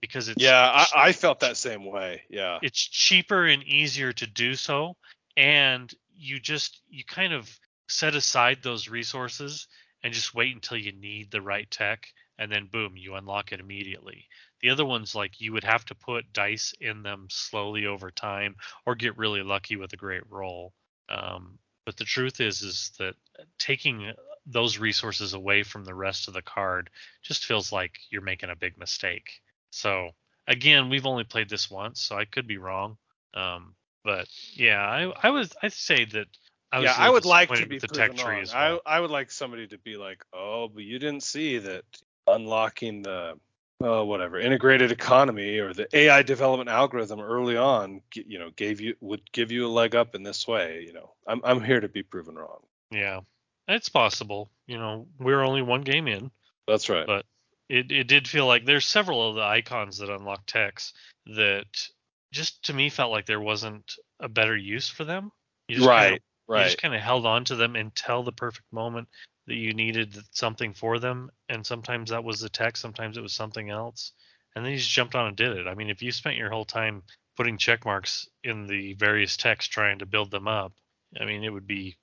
because 0.01 0.29
it's 0.29 0.43
yeah, 0.43 0.85
I, 0.95 1.09
I 1.09 1.13
felt 1.13 1.41
that 1.41 1.57
same 1.57 1.85
way. 1.85 2.23
Yeah. 2.29 2.59
it's 2.63 2.79
cheaper 2.79 3.47
and 3.47 3.63
easier 3.65 4.13
to 4.13 4.27
do 4.27 4.55
so 4.55 4.97
and 5.37 5.93
you 6.15 6.39
just 6.39 6.81
you 6.89 7.05
kind 7.05 7.33
of 7.33 7.59
set 7.89 8.15
aside 8.15 8.59
those 8.63 8.89
resources 8.89 9.67
and 10.03 10.13
just 10.13 10.35
wait 10.35 10.55
until 10.55 10.77
you 10.77 10.93
need 10.93 11.31
the 11.31 11.41
right 11.41 11.71
tech 11.71 12.07
and 12.39 12.51
then 12.51 12.69
boom 12.71 12.97
you 12.97 13.15
unlock 13.15 13.53
it 13.53 13.61
immediately 13.61 14.27
the 14.61 14.71
other 14.71 14.85
ones 14.85 15.15
like 15.15 15.41
you 15.41 15.53
would 15.53 15.65
have 15.65 15.85
to 15.87 15.95
put 15.95 16.33
dice 16.33 16.75
in 16.81 17.03
them 17.03 17.27
slowly 17.31 17.87
over 17.87 18.11
time 18.11 18.57
or 18.85 18.95
get 18.95 19.19
really 19.19 19.43
lucky 19.43 19.77
with 19.77 19.93
a 19.93 19.97
great 19.97 20.23
roll. 20.31 20.73
Um, 21.09 21.59
but 21.85 21.97
the 21.97 22.05
truth 22.05 22.41
is 22.41 22.63
is 22.63 22.93
that 22.99 23.15
taking 23.59 24.13
those 24.47 24.79
resources 24.79 25.35
away 25.35 25.63
from 25.63 25.85
the 25.85 25.95
rest 25.95 26.29
of 26.29 26.35
the 26.35 26.43
card 26.43 26.91
just 27.23 27.45
feels 27.45 27.73
like 27.73 27.99
you're 28.11 28.23
making 28.23 28.51
a 28.51 28.57
big 28.57 28.79
mistake. 28.79 29.41
So 29.71 30.11
again 30.49 30.89
we've 30.89 31.07
only 31.07 31.25
played 31.25 31.49
this 31.49 31.69
once 31.71 32.01
so 32.01 32.17
i 32.17 32.25
could 32.25 32.47
be 32.47 32.59
wrong. 32.59 32.97
Um, 33.35 33.75
but 34.05 34.29
yeah 34.55 34.81
i 34.81 35.13
i 35.27 35.31
was 35.31 35.53
i'd 35.63 35.73
say 35.73 36.05
that 36.05 36.29
I 36.73 36.79
was 36.79 36.85
yeah, 36.85 36.95
I 36.99 37.11
would 37.11 37.25
like 37.25 37.49
to 37.51 37.67
be 37.67 37.79
the 37.79 37.87
tech 37.87 38.17
tree 38.17 38.45
well. 38.53 38.81
I 38.87 38.97
I 38.97 39.01
would 39.01 39.11
like 39.11 39.31
somebody 39.31 39.69
to 39.69 39.79
be 39.79 39.97
like, 39.97 40.25
oh, 40.33 40.69
but 40.69 40.83
you 40.83 40.99
didn't 40.99 41.23
see 41.23 41.59
that 41.59 41.85
unlocking 42.27 43.03
the 43.03 43.39
oh 43.81 44.05
whatever 44.05 44.39
integrated 44.39 44.91
economy 44.91 45.59
or 45.59 45.73
the 45.73 45.89
AI 45.97 46.23
development 46.23 46.71
algorithm 46.71 47.21
early 47.21 47.57
on, 47.57 48.01
you 48.15 48.39
know, 48.39 48.51
gave 48.57 48.81
you 48.81 48.95
would 49.01 49.21
give 49.33 49.53
you 49.53 49.67
a 49.67 49.69
leg 49.69 49.95
up 49.95 50.15
in 50.15 50.23
this 50.23 50.47
way. 50.47 50.85
You 50.87 50.93
know, 50.93 51.13
I'm 51.27 51.41
I'm 51.45 51.63
here 51.63 51.81
to 51.81 51.89
be 51.89 52.03
proven 52.03 52.37
wrong. 52.37 52.61
Yeah, 52.91 53.21
it's 53.69 53.89
possible. 53.89 54.51
You 54.67 54.79
know, 54.79 55.07
we're 55.19 55.43
only 55.43 55.63
one 55.63 55.83
game 55.83 56.09
in. 56.09 56.31
That's 56.67 56.89
right. 56.89 57.07
But 57.07 57.27
it, 57.69 57.91
it 57.91 58.09
did 58.09 58.29
feel 58.29 58.47
like 58.47 58.65
there's 58.65 58.87
several 58.87 59.29
of 59.29 59.35
the 59.37 59.43
icons 59.43 59.99
that 59.99 60.11
unlock 60.11 60.43
text 60.47 60.95
that 61.27 61.67
just 62.33 62.65
to 62.65 62.73
me 62.73 62.89
felt 62.89 63.11
like 63.11 63.27
there 63.27 63.41
wasn't 63.41 63.95
a 64.21 64.29
better 64.29 64.57
use 64.57 64.89
for 64.89 65.05
them. 65.05 65.33
You 65.69 65.77
just 65.77 65.89
right. 66.49 66.61
You 66.61 66.67
just 66.67 66.79
kind 66.79 66.95
of 66.95 67.01
held 67.01 67.27
on 67.27 67.45
to 67.47 67.57
them 67.57 67.77
until 67.77 68.23
the 68.23 68.33
perfect 68.33 68.67
moment 68.73 69.09
that 69.47 69.55
you 69.55 69.75
needed 69.75 70.17
something 70.33 70.75
for 70.75 70.99
them, 70.99 71.31
and 71.49 71.65
sometimes 71.65 72.11
that 72.11 72.25
was 72.25 72.41
the 72.41 72.49
text, 72.49 72.83
sometimes 72.83 73.17
it 73.17 73.23
was 73.23 73.33
something 73.33 73.71
else, 73.71 74.13
and 74.55 74.65
then 74.65 74.73
you 74.73 74.79
just 74.79 74.91
jumped 74.91 75.15
on 75.15 75.29
and 75.29 75.37
did 75.37 75.57
it. 75.57 75.67
I 75.67 75.75
mean, 75.75 75.91
if 75.91 76.03
you 76.03 76.11
spent 76.11 76.37
your 76.37 76.51
whole 76.51 76.65
time 76.65 77.03
putting 77.37 77.59
check 77.59 77.85
marks 77.85 78.29
in 78.43 78.67
the 78.67 78.95
various 78.95 79.37
texts 79.37 79.71
trying 79.71 79.99
to 80.01 80.07
build 80.07 80.31
them 80.31 80.49
up, 80.49 80.73
I 81.21 81.25
mean, 81.25 81.45
it 81.45 81.53
would 81.53 81.67
be 81.67 81.97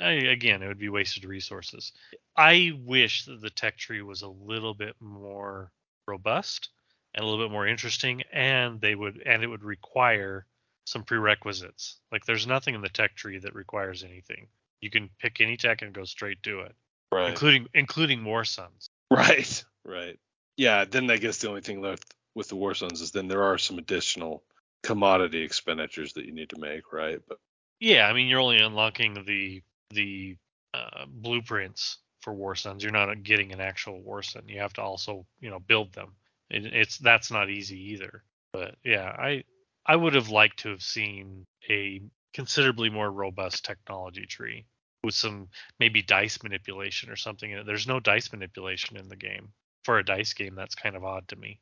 uh, 0.00 0.04
I, 0.04 0.10
again, 0.12 0.62
it 0.62 0.68
would 0.68 0.78
be 0.78 0.88
wasted 0.88 1.24
resources. 1.24 1.92
I 2.36 2.72
wish 2.84 3.26
that 3.26 3.42
the 3.42 3.50
tech 3.50 3.76
tree 3.76 4.02
was 4.02 4.22
a 4.22 4.28
little 4.28 4.72
bit 4.72 4.94
more 5.00 5.72
robust 6.06 6.70
and 7.14 7.22
a 7.22 7.26
little 7.26 7.44
bit 7.44 7.52
more 7.52 7.66
interesting, 7.66 8.22
and 8.32 8.80
they 8.80 8.94
would 8.94 9.22
and 9.26 9.42
it 9.42 9.48
would 9.48 9.64
require 9.64 10.46
some 10.84 11.04
prerequisites. 11.04 11.96
Like 12.10 12.24
there's 12.24 12.46
nothing 12.46 12.74
in 12.74 12.80
the 12.80 12.88
tech 12.88 13.14
tree 13.14 13.38
that 13.38 13.54
requires 13.54 14.02
anything. 14.02 14.48
You 14.80 14.90
can 14.90 15.10
pick 15.18 15.40
any 15.40 15.56
tech 15.56 15.82
and 15.82 15.92
go 15.92 16.04
straight 16.04 16.42
to 16.44 16.60
it, 16.60 16.74
right. 17.12 17.30
including 17.30 17.66
including 17.74 18.24
War 18.24 18.44
Suns. 18.44 18.88
Right. 19.10 19.64
Right. 19.84 20.18
Yeah. 20.56 20.84
Then 20.84 21.10
I 21.10 21.16
guess 21.16 21.38
the 21.38 21.48
only 21.48 21.62
thing 21.62 21.80
left 21.80 22.14
with 22.34 22.48
the 22.48 22.56
War 22.56 22.74
Suns 22.74 23.00
is 23.00 23.10
then 23.10 23.28
there 23.28 23.42
are 23.42 23.58
some 23.58 23.78
additional 23.78 24.44
commodity 24.82 25.42
expenditures 25.42 26.12
that 26.14 26.24
you 26.24 26.32
need 26.32 26.50
to 26.50 26.58
make, 26.58 26.92
right? 26.92 27.20
But 27.28 27.38
Yeah, 27.80 28.06
I 28.06 28.12
mean 28.12 28.28
you're 28.28 28.40
only 28.40 28.58
unlocking 28.58 29.24
the 29.24 29.62
the 29.90 30.36
uh, 30.72 31.06
blueprints 31.08 31.98
for 32.20 32.32
war 32.32 32.54
suns. 32.54 32.82
You're 32.82 32.92
not 32.92 33.22
getting 33.22 33.52
an 33.52 33.60
actual 33.60 34.00
war 34.00 34.22
sun. 34.22 34.42
You 34.46 34.60
have 34.60 34.72
to 34.74 34.82
also 34.82 35.26
you 35.40 35.50
know 35.50 35.58
build 35.58 35.92
them. 35.92 36.12
It, 36.50 36.66
it's 36.66 36.98
that's 36.98 37.30
not 37.30 37.50
easy 37.50 37.92
either. 37.92 38.22
But 38.52 38.76
yeah, 38.84 39.14
I 39.18 39.44
I 39.86 39.96
would 39.96 40.14
have 40.14 40.28
liked 40.28 40.60
to 40.60 40.70
have 40.70 40.82
seen 40.82 41.46
a 41.68 42.02
considerably 42.34 42.90
more 42.90 43.10
robust 43.10 43.64
technology 43.64 44.26
tree 44.26 44.66
with 45.02 45.14
some 45.14 45.48
maybe 45.78 46.02
dice 46.02 46.42
manipulation 46.42 47.10
or 47.10 47.16
something. 47.16 47.64
There's 47.66 47.88
no 47.88 48.00
dice 48.00 48.32
manipulation 48.32 48.96
in 48.96 49.08
the 49.08 49.16
game. 49.16 49.52
For 49.84 49.98
a 49.98 50.04
dice 50.04 50.34
game, 50.34 50.54
that's 50.54 50.74
kind 50.74 50.94
of 50.94 51.04
odd 51.04 51.26
to 51.28 51.36
me. 51.36 51.58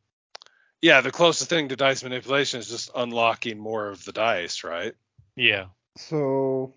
yeah, 0.83 1.01
the 1.01 1.13
closest 1.13 1.49
thing 1.49 1.69
to 1.69 1.77
dice 1.77 2.03
manipulation 2.03 2.61
is 2.61 2.69
just 2.69 2.91
unlocking 2.95 3.59
more 3.59 3.89
of 3.89 4.05
the 4.05 4.13
dice, 4.13 4.65
right? 4.65 4.95
Yeah. 5.37 5.67
So, 5.97 6.75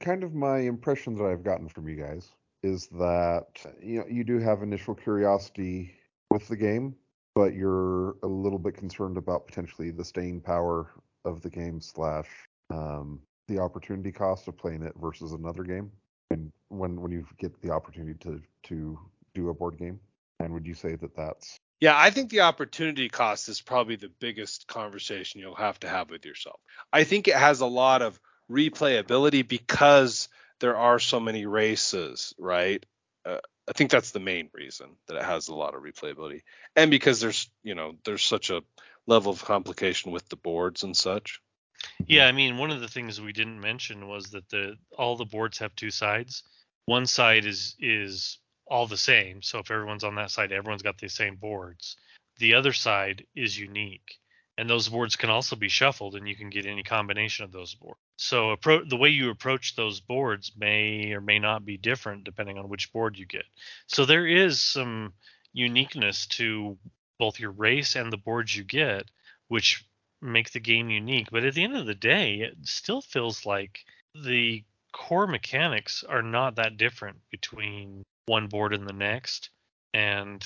kind 0.00 0.24
of 0.24 0.34
my 0.34 0.58
impression 0.60 1.14
that 1.16 1.24
I've 1.24 1.44
gotten 1.44 1.68
from 1.68 1.88
you 1.88 1.96
guys 1.96 2.30
is 2.62 2.88
that 2.88 3.46
you 3.82 3.98
know 3.98 4.06
you 4.10 4.24
do 4.24 4.38
have 4.38 4.62
initial 4.62 4.94
curiosity 4.94 5.94
with 6.30 6.48
the 6.48 6.56
game, 6.56 6.94
but 7.36 7.54
you're 7.54 8.16
a 8.22 8.26
little 8.26 8.58
bit 8.58 8.74
concerned 8.74 9.18
about 9.18 9.46
potentially 9.46 9.90
the 9.90 10.04
staying 10.04 10.40
power 10.40 10.90
of 11.26 11.42
the 11.42 11.50
game 11.50 11.82
slash 11.82 12.26
um, 12.70 13.20
the 13.46 13.58
opportunity 13.58 14.10
cost 14.10 14.48
of 14.48 14.56
playing 14.56 14.82
it 14.82 14.94
versus 14.98 15.32
another 15.32 15.62
game. 15.62 15.92
And 16.30 16.50
when 16.68 17.00
when 17.00 17.12
you 17.12 17.26
get 17.38 17.60
the 17.60 17.70
opportunity 17.70 18.18
to 18.20 18.40
to 18.64 18.98
do 19.34 19.50
a 19.50 19.54
board 19.54 19.78
game, 19.78 20.00
and 20.40 20.52
would 20.54 20.66
you 20.66 20.74
say 20.74 20.96
that 20.96 21.14
that's 21.14 21.58
Yeah, 21.78 21.92
I 21.94 22.08
think 22.10 22.30
the 22.30 22.40
opportunity 22.40 23.10
cost 23.10 23.50
is 23.50 23.60
probably 23.60 23.96
the 23.96 24.10
biggest 24.18 24.66
conversation 24.66 25.40
you'll 25.42 25.54
have 25.56 25.78
to 25.80 25.88
have 25.88 26.08
with 26.08 26.24
yourself. 26.24 26.58
I 26.90 27.04
think 27.04 27.28
it 27.28 27.36
has 27.36 27.60
a 27.60 27.66
lot 27.66 28.00
of 28.00 28.18
replayability 28.50 29.46
because 29.46 30.30
there 30.60 30.76
are 30.76 30.98
so 30.98 31.20
many 31.20 31.44
races, 31.44 32.34
right? 32.38 32.84
Uh, 33.26 33.38
I 33.68 33.72
think 33.72 33.90
that's 33.90 34.12
the 34.12 34.20
main 34.20 34.48
reason 34.52 34.90
that 35.08 35.16
it 35.16 35.24
has 35.24 35.48
a 35.48 35.54
lot 35.54 35.74
of 35.74 35.82
replayability, 35.82 36.42
and 36.76 36.90
because 36.90 37.20
there's, 37.20 37.50
you 37.62 37.74
know, 37.74 37.94
there's 38.04 38.24
such 38.24 38.50
a 38.50 38.62
level 39.06 39.32
of 39.32 39.44
complication 39.44 40.12
with 40.12 40.28
the 40.28 40.36
boards 40.36 40.82
and 40.82 40.96
such. 40.96 41.40
Yeah, 42.06 42.26
I 42.26 42.32
mean, 42.32 42.58
one 42.58 42.70
of 42.70 42.80
the 42.80 42.88
things 42.88 43.20
we 43.20 43.32
didn't 43.32 43.60
mention 43.60 44.08
was 44.08 44.30
that 44.30 44.48
the 44.48 44.76
all 44.96 45.16
the 45.16 45.24
boards 45.24 45.58
have 45.58 45.74
two 45.74 45.90
sides. 45.90 46.42
One 46.86 47.06
side 47.06 47.44
is 47.44 47.74
is 47.80 48.38
all 48.66 48.86
the 48.86 48.96
same, 48.96 49.42
so 49.42 49.58
if 49.58 49.70
everyone's 49.70 50.04
on 50.04 50.16
that 50.16 50.30
side, 50.30 50.52
everyone's 50.52 50.82
got 50.82 50.98
the 50.98 51.08
same 51.08 51.36
boards. 51.36 51.96
The 52.38 52.54
other 52.54 52.72
side 52.72 53.26
is 53.34 53.58
unique, 53.58 54.18
and 54.58 54.68
those 54.68 54.88
boards 54.88 55.16
can 55.16 55.30
also 55.30 55.56
be 55.56 55.68
shuffled, 55.68 56.14
and 56.14 56.28
you 56.28 56.36
can 56.36 56.50
get 56.50 56.66
any 56.66 56.82
combination 56.82 57.44
of 57.44 57.52
those 57.52 57.74
boards. 57.74 58.00
So 58.16 58.56
appro- 58.56 58.88
the 58.88 58.96
way 58.96 59.10
you 59.10 59.30
approach 59.30 59.76
those 59.76 60.00
boards 60.00 60.52
may 60.56 61.12
or 61.12 61.20
may 61.20 61.38
not 61.38 61.64
be 61.64 61.76
different 61.76 62.24
depending 62.24 62.58
on 62.58 62.68
which 62.68 62.92
board 62.92 63.18
you 63.18 63.26
get. 63.26 63.44
So 63.86 64.04
there 64.04 64.26
is 64.26 64.60
some 64.60 65.12
uniqueness 65.52 66.26
to 66.26 66.78
both 67.18 67.40
your 67.40 67.50
race 67.50 67.94
and 67.96 68.12
the 68.12 68.16
boards 68.16 68.54
you 68.54 68.64
get, 68.64 69.10
which 69.48 69.84
make 70.22 70.50
the 70.50 70.60
game 70.60 70.90
unique. 70.90 71.28
But 71.30 71.44
at 71.44 71.54
the 71.54 71.64
end 71.64 71.76
of 71.76 71.86
the 71.86 71.94
day, 71.94 72.40
it 72.40 72.56
still 72.62 73.02
feels 73.02 73.46
like 73.46 73.84
the 74.14 74.64
core 74.92 75.26
mechanics 75.26 76.04
are 76.04 76.22
not 76.22 76.56
that 76.56 76.76
different 76.76 77.18
between 77.30 78.02
one 78.26 78.48
board 78.48 78.72
and 78.72 78.88
the 78.88 78.92
next. 78.92 79.50
And 79.92 80.42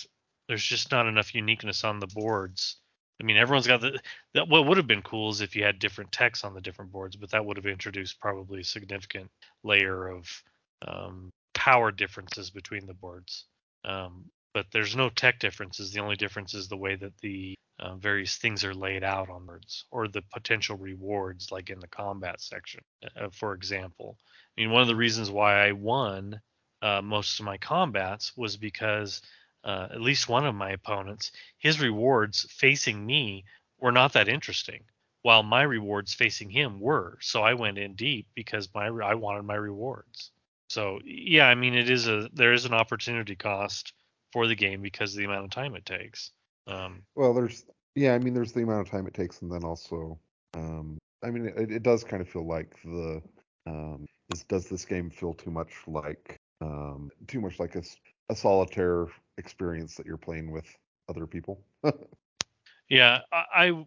there's 0.49 0.65
just 0.65 0.91
not 0.91 1.07
enough 1.07 1.35
uniqueness 1.35 1.85
on 1.85 2.01
the 2.01 2.09
boards. 2.09 2.77
I 3.21 3.23
mean, 3.23 3.37
everyone's 3.37 3.67
got 3.67 3.81
the. 3.83 4.01
That, 4.35 4.49
what 4.49 4.67
would 4.67 4.79
have 4.79 4.87
been 4.87 5.03
cool 5.03 5.31
is 5.31 5.41
if 5.41 5.55
you 5.55 5.65
had 5.65 5.79
different 5.79 6.11
text 6.11 6.45
on 6.45 6.55
the 6.55 6.61
different 6.61 6.91
boards, 6.91 7.17
but 7.17 7.31
that 7.31 7.45
would 7.45 7.57
have 7.59 7.67
introduced 7.67 8.21
probably 8.21 8.61
a 8.61 8.65
significant 8.65 9.31
layer 9.63 10.09
of 10.09 10.43
um, 10.87 11.31
power 11.55 11.93
differences 11.93 12.51
between 12.51 12.87
the 12.87 12.95
boards. 12.95 13.45
Um, 13.85 14.31
but 14.55 14.67
there's 14.73 14.97
no 14.97 15.11
tech 15.11 15.39
differences. 15.39 15.93
The 15.93 16.01
only 16.01 16.17
difference 16.17 16.55
is 16.55 16.69
the 16.69 16.77
way 16.77 16.97
that 16.97 17.17
the 17.19 17.55
uh, 17.79 17.97
various 17.97 18.37
things 18.37 18.65
are 18.65 18.75
laid 18.75 19.05
out 19.05 19.31
on 19.31 19.47
boards 19.47 19.85
or 19.91 20.09
the 20.09 20.23
potential 20.33 20.77
rewards, 20.77 21.53
like 21.53 21.71
in 21.71 21.81
the 21.81 21.89
combat 21.89 22.41
section, 22.41 22.81
uh, 23.17 23.29
for 23.33 23.55
example. 23.55 24.17
I 24.57 24.63
mean, 24.63 24.71
one 24.71 24.83
of 24.83 24.89
the 24.89 24.97
reasons 24.97 25.31
why 25.31 25.67
I 25.67 25.73
won 25.73 26.41
uh, 26.83 27.03
most 27.03 27.39
of 27.39 27.47
my 27.47 27.59
combats 27.59 28.37
was 28.37 28.57
because 28.57 29.23
uh, 29.65 29.89
at 29.91 30.01
least 30.01 30.29
one 30.29 30.47
of 30.47 30.55
my 30.55 30.71
opponents, 30.71 31.33
his 31.59 31.81
rewards 31.81 32.47
facing 32.51 33.05
me 33.05 33.45
were 33.79 33.93
not 33.93 34.13
that 34.15 34.29
interesting, 34.29 34.83
while 35.23 35.43
my 35.43 35.63
rewards 35.63 36.15
facing 36.15 36.51
him 36.51 36.81
were. 36.81 37.19
So 37.21 37.43
I 37.43 37.55
went 37.55 37.79
in 37.79 37.95
deep 37.95 38.27
because 38.35 38.69
my 38.75 38.87
I 38.87 39.15
wanted 39.15 39.45
my 39.45 39.55
rewards. 39.55 40.31
So 40.69 41.01
yeah, 41.05 41.47
I 41.47 41.55
mean, 41.55 41.75
it 41.75 41.91
is 41.91 42.07
a 42.07 42.29
there 42.33 42.53
is 42.53 42.65
an 42.65 42.75
opportunity 42.75 43.37
cost 43.37 43.93
for 44.33 44.47
the 44.47 44.55
game 44.55 44.83
because 44.83 45.13
of 45.13 45.19
the 45.19 45.25
amount 45.25 45.45
of 45.45 45.51
time 45.51 45.75
it 45.75 45.85
takes. 45.85 46.31
Um, 46.67 47.03
Well, 47.17 47.35
there's 47.35 47.65
yeah, 47.95 48.15
I 48.15 48.19
mean, 48.19 48.35
there's 48.35 48.53
the 48.53 48.63
amount 48.63 48.87
of 48.87 48.91
time 48.91 49.07
it 49.07 49.15
takes, 49.15 49.43
and 49.43 49.51
then 49.51 49.65
also, 49.65 50.19
um, 50.55 50.99
I 51.25 51.31
mean, 51.31 51.47
it, 51.47 51.73
it 51.73 51.83
does 51.83 52.05
kind 52.05 52.23
of 52.23 52.29
feel 52.29 52.47
like 52.47 52.77
the 52.85 53.21
um, 53.67 54.07
is, 54.33 54.45
does 54.45 54.69
this 54.69 54.85
game 54.85 55.11
feel 55.11 55.35
too 55.35 55.51
much 55.51 55.73
like 55.87 56.37
um, 56.61 57.11
too 57.27 57.41
much 57.41 57.59
like 57.59 57.75
a, 57.75 57.83
a 58.31 58.37
solitaire 58.37 59.09
experience 59.39 59.97
that 59.97 60.07
you're 60.07 60.19
playing 60.19 60.53
with 60.53 60.67
other 61.11 61.27
people? 61.27 61.65
Yeah, 62.89 63.21
I, 63.33 63.45
I 63.55 63.87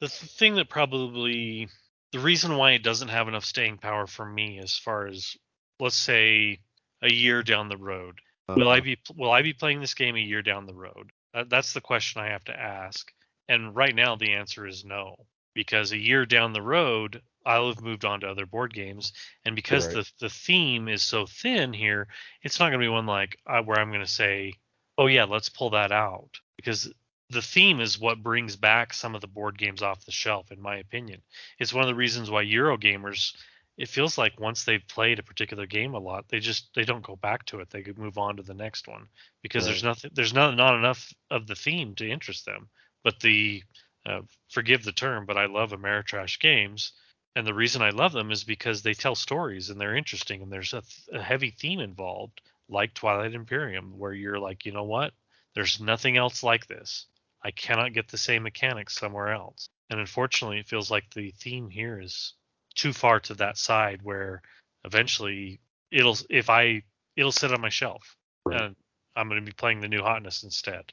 the 0.00 0.08
thing 0.08 0.56
that 0.56 0.68
probably 0.70 1.68
the 2.12 2.20
reason 2.20 2.56
why 2.56 2.72
it 2.72 2.82
doesn't 2.82 3.08
have 3.08 3.28
enough 3.28 3.44
staying 3.44 3.78
power 3.78 4.06
for 4.06 4.26
me 4.26 4.58
as 4.60 4.76
far 4.76 5.06
as 5.06 5.36
let's 5.80 5.96
say 5.96 6.60
a 7.02 7.12
year 7.12 7.42
down 7.42 7.68
the 7.68 7.76
road 7.78 8.20
will 8.54 8.68
I 8.68 8.80
Uh, 8.80 8.80
be 8.80 8.98
will 9.16 9.30
I 9.32 9.42
be 9.42 9.54
playing 9.54 9.80
this 9.80 9.94
game 9.94 10.16
a 10.16 10.20
year 10.20 10.42
down 10.42 10.66
the 10.66 10.74
road? 10.74 11.12
That, 11.34 11.50
that's 11.50 11.72
the 11.74 11.80
question 11.82 12.22
I 12.22 12.28
have 12.30 12.44
to 12.46 12.58
ask. 12.58 13.12
And 13.48 13.76
right 13.76 13.94
now 13.94 14.16
the 14.16 14.34
answer 14.34 14.66
is 14.66 14.84
no 14.84 15.16
because 15.56 15.92
a 15.92 15.98
year 15.98 16.26
down 16.26 16.54
the 16.54 16.62
road 16.62 17.22
I'll 17.46 17.68
have 17.68 17.82
moved 17.82 18.04
on 18.04 18.20
to 18.20 18.28
other 18.28 18.46
board 18.46 18.74
games 18.74 19.12
and 19.44 19.56
because 19.56 19.88
Right. 19.88 19.92
the 19.92 20.10
the 20.20 20.30
theme 20.30 20.88
is 20.88 21.02
so 21.02 21.26
thin 21.26 21.74
here, 21.74 22.08
it's 22.42 22.60
not 22.60 22.70
going 22.70 22.80
to 22.80 22.84
be 22.86 22.88
one 22.90 23.06
like 23.06 23.38
uh, 23.48 23.62
where 23.62 23.80
I'm 23.80 23.90
going 23.90 24.00
to 24.02 24.06
say, 24.06 24.54
"Oh 24.98 25.06
yeah, 25.08 25.24
let's 25.24 25.48
pull 25.50 25.70
that 25.70 25.92
out." 25.92 26.40
Because 26.56 26.92
the 27.30 27.42
theme 27.42 27.80
is 27.80 27.98
what 28.00 28.22
brings 28.22 28.56
back 28.56 28.94
some 28.94 29.14
of 29.16 29.22
the 29.22 29.28
board 29.28 29.58
games 29.58 29.82
off 29.82 30.04
the 30.06 30.12
shelf 30.12 30.52
in 30.52 30.60
my 30.62 30.76
opinion. 30.78 31.22
It's 31.58 31.74
one 31.74 31.84
of 31.84 31.88
the 31.88 31.94
reasons 31.96 32.30
why 32.30 32.44
Eurogamers 32.44 33.34
it 33.78 33.88
feels 33.88 34.18
like 34.18 34.40
once 34.40 34.64
they've 34.64 34.86
played 34.88 35.18
a 35.18 35.22
particular 35.24 35.66
game 35.66 35.94
a 35.94 35.98
lot, 36.00 36.28
they 36.28 36.40
just 36.40 36.74
they 36.74 36.84
don't 36.84 37.04
go 37.04 37.16
back 37.16 37.44
to 37.46 37.60
it. 37.60 37.70
They 37.70 37.82
could 37.82 37.98
move 37.98 38.18
on 38.18 38.36
to 38.36 38.42
the 38.42 38.54
next 38.54 38.88
one 38.88 39.08
because 39.42 39.66
there's 39.66 39.84
nothing 39.84 40.10
there's 40.14 40.34
not 40.34 40.56
not 40.56 40.76
enough 40.76 41.12
of 41.30 41.46
the 41.46 41.56
theme 41.56 41.94
to 41.96 42.08
interest 42.10 42.46
them. 42.46 42.70
But 43.04 43.20
the 43.20 43.62
uh, 44.06 44.22
forgive 44.50 44.84
the 44.84 44.92
term, 44.92 45.26
but 45.26 45.36
I 45.36 45.46
love 45.46 45.70
Ameritrash 45.70 46.38
games, 46.40 46.92
and 47.34 47.46
the 47.46 47.54
reason 47.54 47.82
I 47.82 47.90
love 47.90 48.12
them 48.12 48.30
is 48.30 48.44
because 48.44 48.82
they 48.82 48.94
tell 48.94 49.14
stories 49.14 49.68
and 49.68 49.80
they're 49.80 49.96
interesting 49.96 50.42
and 50.42 50.50
there's 50.50 50.72
a, 50.72 50.80
th- 50.80 51.20
a 51.20 51.22
heavy 51.22 51.50
theme 51.50 51.80
involved, 51.80 52.40
like 52.68 52.94
Twilight 52.94 53.34
Imperium, 53.34 53.98
where 53.98 54.12
you're 54.12 54.38
like, 54.38 54.64
you 54.64 54.72
know 54.72 54.84
what? 54.84 55.12
There's 55.54 55.80
nothing 55.80 56.16
else 56.16 56.42
like 56.42 56.66
this. 56.66 57.06
I 57.42 57.50
cannot 57.50 57.92
get 57.92 58.08
the 58.08 58.18
same 58.18 58.42
mechanics 58.44 58.96
somewhere 58.96 59.32
else. 59.32 59.68
And 59.90 60.00
unfortunately, 60.00 60.58
it 60.58 60.68
feels 60.68 60.90
like 60.90 61.04
the 61.14 61.30
theme 61.32 61.68
here 61.68 62.00
is 62.00 62.34
too 62.74 62.92
far 62.92 63.20
to 63.20 63.34
that 63.34 63.58
side 63.58 64.00
where 64.02 64.42
eventually 64.84 65.60
it'll 65.90 66.16
if 66.28 66.50
I 66.50 66.82
it'll 67.16 67.32
sit 67.32 67.52
on 67.52 67.60
my 67.60 67.68
shelf 67.68 68.16
Right. 68.46 68.60
and 68.60 68.76
I'm 69.16 69.28
going 69.28 69.40
to 69.40 69.44
be 69.44 69.52
playing 69.52 69.80
the 69.80 69.88
new 69.88 70.02
hotness 70.02 70.44
instead. 70.44 70.92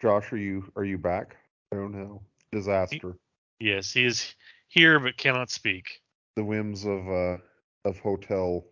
Josh, 0.00 0.32
are 0.32 0.36
you 0.36 0.70
are 0.76 0.84
you 0.84 0.98
back? 0.98 1.36
I 1.72 1.76
don't 1.76 1.92
know. 1.92 2.22
Disaster. 2.52 3.16
Yes, 3.58 3.92
he 3.92 4.04
is 4.04 4.34
here 4.68 4.98
but 4.98 5.16
cannot 5.16 5.50
speak. 5.50 6.00
The 6.36 6.44
whims 6.44 6.84
of 6.84 7.08
uh 7.08 7.36
of 7.84 7.98
hotel 7.98 8.64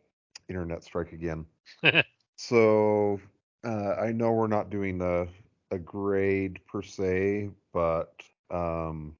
internet 0.49 0.85
strike 0.85 1.13
again. 1.13 1.47
So 2.39 3.21
uh, 3.65 3.95
I 3.95 4.13
know 4.13 4.31
we're 4.31 4.47
not 4.47 4.71
doing 4.71 5.03
a 5.03 5.27
a 5.71 5.79
grade 5.79 6.61
per 6.67 6.83
se, 6.83 7.51
but 7.75 8.15
um, 8.51 9.17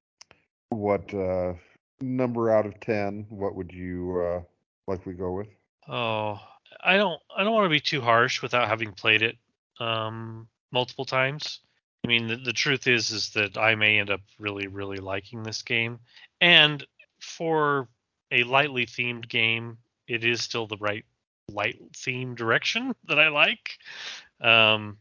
what 0.71 1.13
uh, 1.13 1.55
number 2.01 2.51
out 2.51 2.65
of 2.65 2.79
ten? 2.81 3.27
What 3.29 3.57
would 3.57 3.73
you 3.73 4.21
uh, 4.21 4.43
likely 4.87 5.15
go 5.15 5.33
with? 5.33 5.49
Oh, 5.89 6.41
I 6.83 6.97
don't 6.97 7.21
I 7.37 7.43
don't 7.43 7.53
want 7.53 7.67
to 7.67 7.71
be 7.71 7.81
too 7.81 8.01
harsh 8.01 8.41
without 8.41 8.69
having 8.69 8.93
played 8.93 9.23
it 9.23 9.37
um 9.81 10.49
multiple 10.71 11.05
times. 11.05 11.61
I 12.05 12.09
mean, 12.09 12.29
the, 12.29 12.37
the 12.37 12.53
truth 12.53 12.87
is 12.87 13.11
is 13.11 13.31
that 13.31 13.59
I 13.59 13.75
may 13.75 13.99
end 13.99 14.11
up 14.11 14.21
really 14.39 14.67
really 14.67 14.99
liking 14.99 15.43
this 15.43 15.63
game. 15.63 15.99
And 16.41 16.85
for 17.21 17.89
a 18.31 18.45
lightly 18.45 18.87
themed 18.87 19.29
game, 19.29 19.79
it 20.07 20.25
is 20.25 20.43
still 20.43 20.67
the 20.67 20.77
right 20.79 21.05
light 21.49 21.81
theme 21.97 22.35
direction 22.35 22.95
that 23.09 23.19
I 23.19 23.29
like. 23.29 23.79
Um 24.41 24.99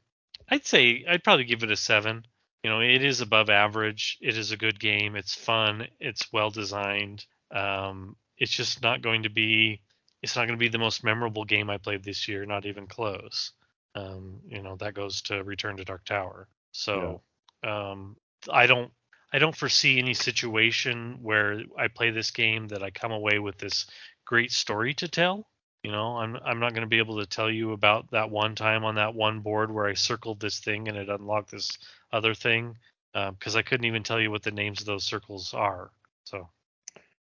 I'd 0.49 0.65
say 0.65 1.05
I'd 1.07 1.23
probably 1.23 1.45
give 1.45 1.63
it 1.63 1.71
a 1.71 1.75
7. 1.75 2.25
you 2.63 2.69
know, 2.69 2.81
it 2.81 3.03
is 3.03 3.21
above 3.21 3.49
average. 3.49 4.17
It 4.21 4.37
is 4.37 4.51
a 4.51 4.57
good 4.57 4.79
game. 4.79 5.15
It's 5.15 5.35
fun. 5.35 5.87
It's 5.99 6.31
well 6.31 6.49
designed. 6.49 7.25
Um, 7.51 8.15
it's 8.37 8.51
just 8.51 8.81
not 8.81 9.01
going 9.01 9.23
to 9.23 9.29
be. 9.29 9.81
It's 10.21 10.35
not 10.35 10.47
going 10.47 10.57
to 10.57 10.63
be 10.63 10.69
the 10.69 10.79
most 10.79 11.03
memorable 11.03 11.45
game 11.45 11.69
I 11.69 11.77
played 11.77 12.03
this 12.03 12.27
year. 12.27 12.45
Not 12.45 12.65
even 12.65 12.87
close. 12.87 13.51
Um, 13.95 14.39
you 14.47 14.61
know, 14.61 14.75
that 14.77 14.93
goes 14.93 15.21
to 15.23 15.43
Return 15.43 15.77
to 15.77 15.85
Dark 15.85 16.05
Tower. 16.05 16.47
So, 16.77 17.21
um, 17.63 18.17
I 18.51 18.67
don't. 18.67 18.91
I 19.33 19.39
don't 19.39 19.55
foresee 19.55 19.99
any 19.99 20.13
situation 20.13 21.19
where 21.21 21.61
I 21.77 21.89
play 21.89 22.11
this 22.11 22.31
game 22.31 22.67
that 22.69 22.83
I 22.83 22.91
come 22.91 23.11
away 23.11 23.39
with 23.39 23.57
this 23.57 23.87
great 24.25 24.51
story 24.51 24.93
to 24.95 25.07
tell. 25.09 25.47
You 25.83 25.91
know, 25.91 26.17
I'm 26.17 26.37
I'm 26.45 26.59
not 26.59 26.73
going 26.73 26.83
to 26.83 26.87
be 26.87 26.99
able 26.99 27.19
to 27.19 27.25
tell 27.25 27.51
you 27.51 27.73
about 27.73 28.11
that 28.11 28.29
one 28.29 28.55
time 28.55 28.85
on 28.85 28.95
that 28.95 29.15
one 29.15 29.41
board 29.41 29.71
where 29.71 29.87
I 29.87 29.95
circled 29.95 30.39
this 30.39 30.59
thing 30.59 30.87
and 30.87 30.97
it 30.97 31.09
unlocked 31.09 31.51
this 31.51 31.77
other 32.13 32.33
thing 32.33 32.77
because 33.13 33.55
I 33.55 33.63
couldn't 33.63 33.85
even 33.85 34.03
tell 34.03 34.19
you 34.21 34.31
what 34.31 34.43
the 34.43 34.51
names 34.51 34.79
of 34.81 34.85
those 34.87 35.03
circles 35.05 35.53
are. 35.53 35.91
So 36.25 36.47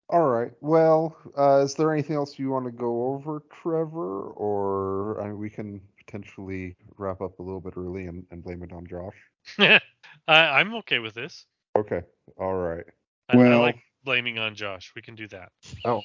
All 0.10 0.28
right. 0.28 0.52
Well, 0.62 1.18
uh, 1.38 1.62
is 1.64 1.76
there 1.76 1.92
anything 1.94 2.16
else 2.16 2.40
you 2.40 2.52
want 2.52 2.66
to 2.66 2.72
go 2.72 3.14
over, 3.14 3.44
Trevor? 3.62 4.32
Or 4.32 5.22
I 5.22 5.28
mean, 5.28 5.40
we 5.40 5.50
can 5.50 5.82
potentially 6.06 6.76
wrap 6.98 7.22
up 7.22 7.40
a 7.40 7.44
little 7.44 7.62
bit 7.62 7.74
early 7.78 8.06
and, 8.08 8.26
and 8.32 8.44
blame 8.44 8.64
it 8.64 8.74
on 8.74 8.88
Josh. 8.88 9.16
I, 9.60 9.80
I'm 10.28 10.74
okay 10.76 11.00
with 11.00 11.14
this. 11.14 11.46
Okay. 11.78 12.02
All 12.38 12.54
right. 12.56 12.86
I, 13.30 13.34
I 13.34 13.38
Well- 13.38 13.60
like 13.62 13.80
blaming 14.04 14.40
on 14.40 14.56
Josh. 14.56 14.92
We 14.96 15.02
can 15.02 15.16
do 15.16 15.28
that. 15.30 15.52
Oh, 15.86 16.02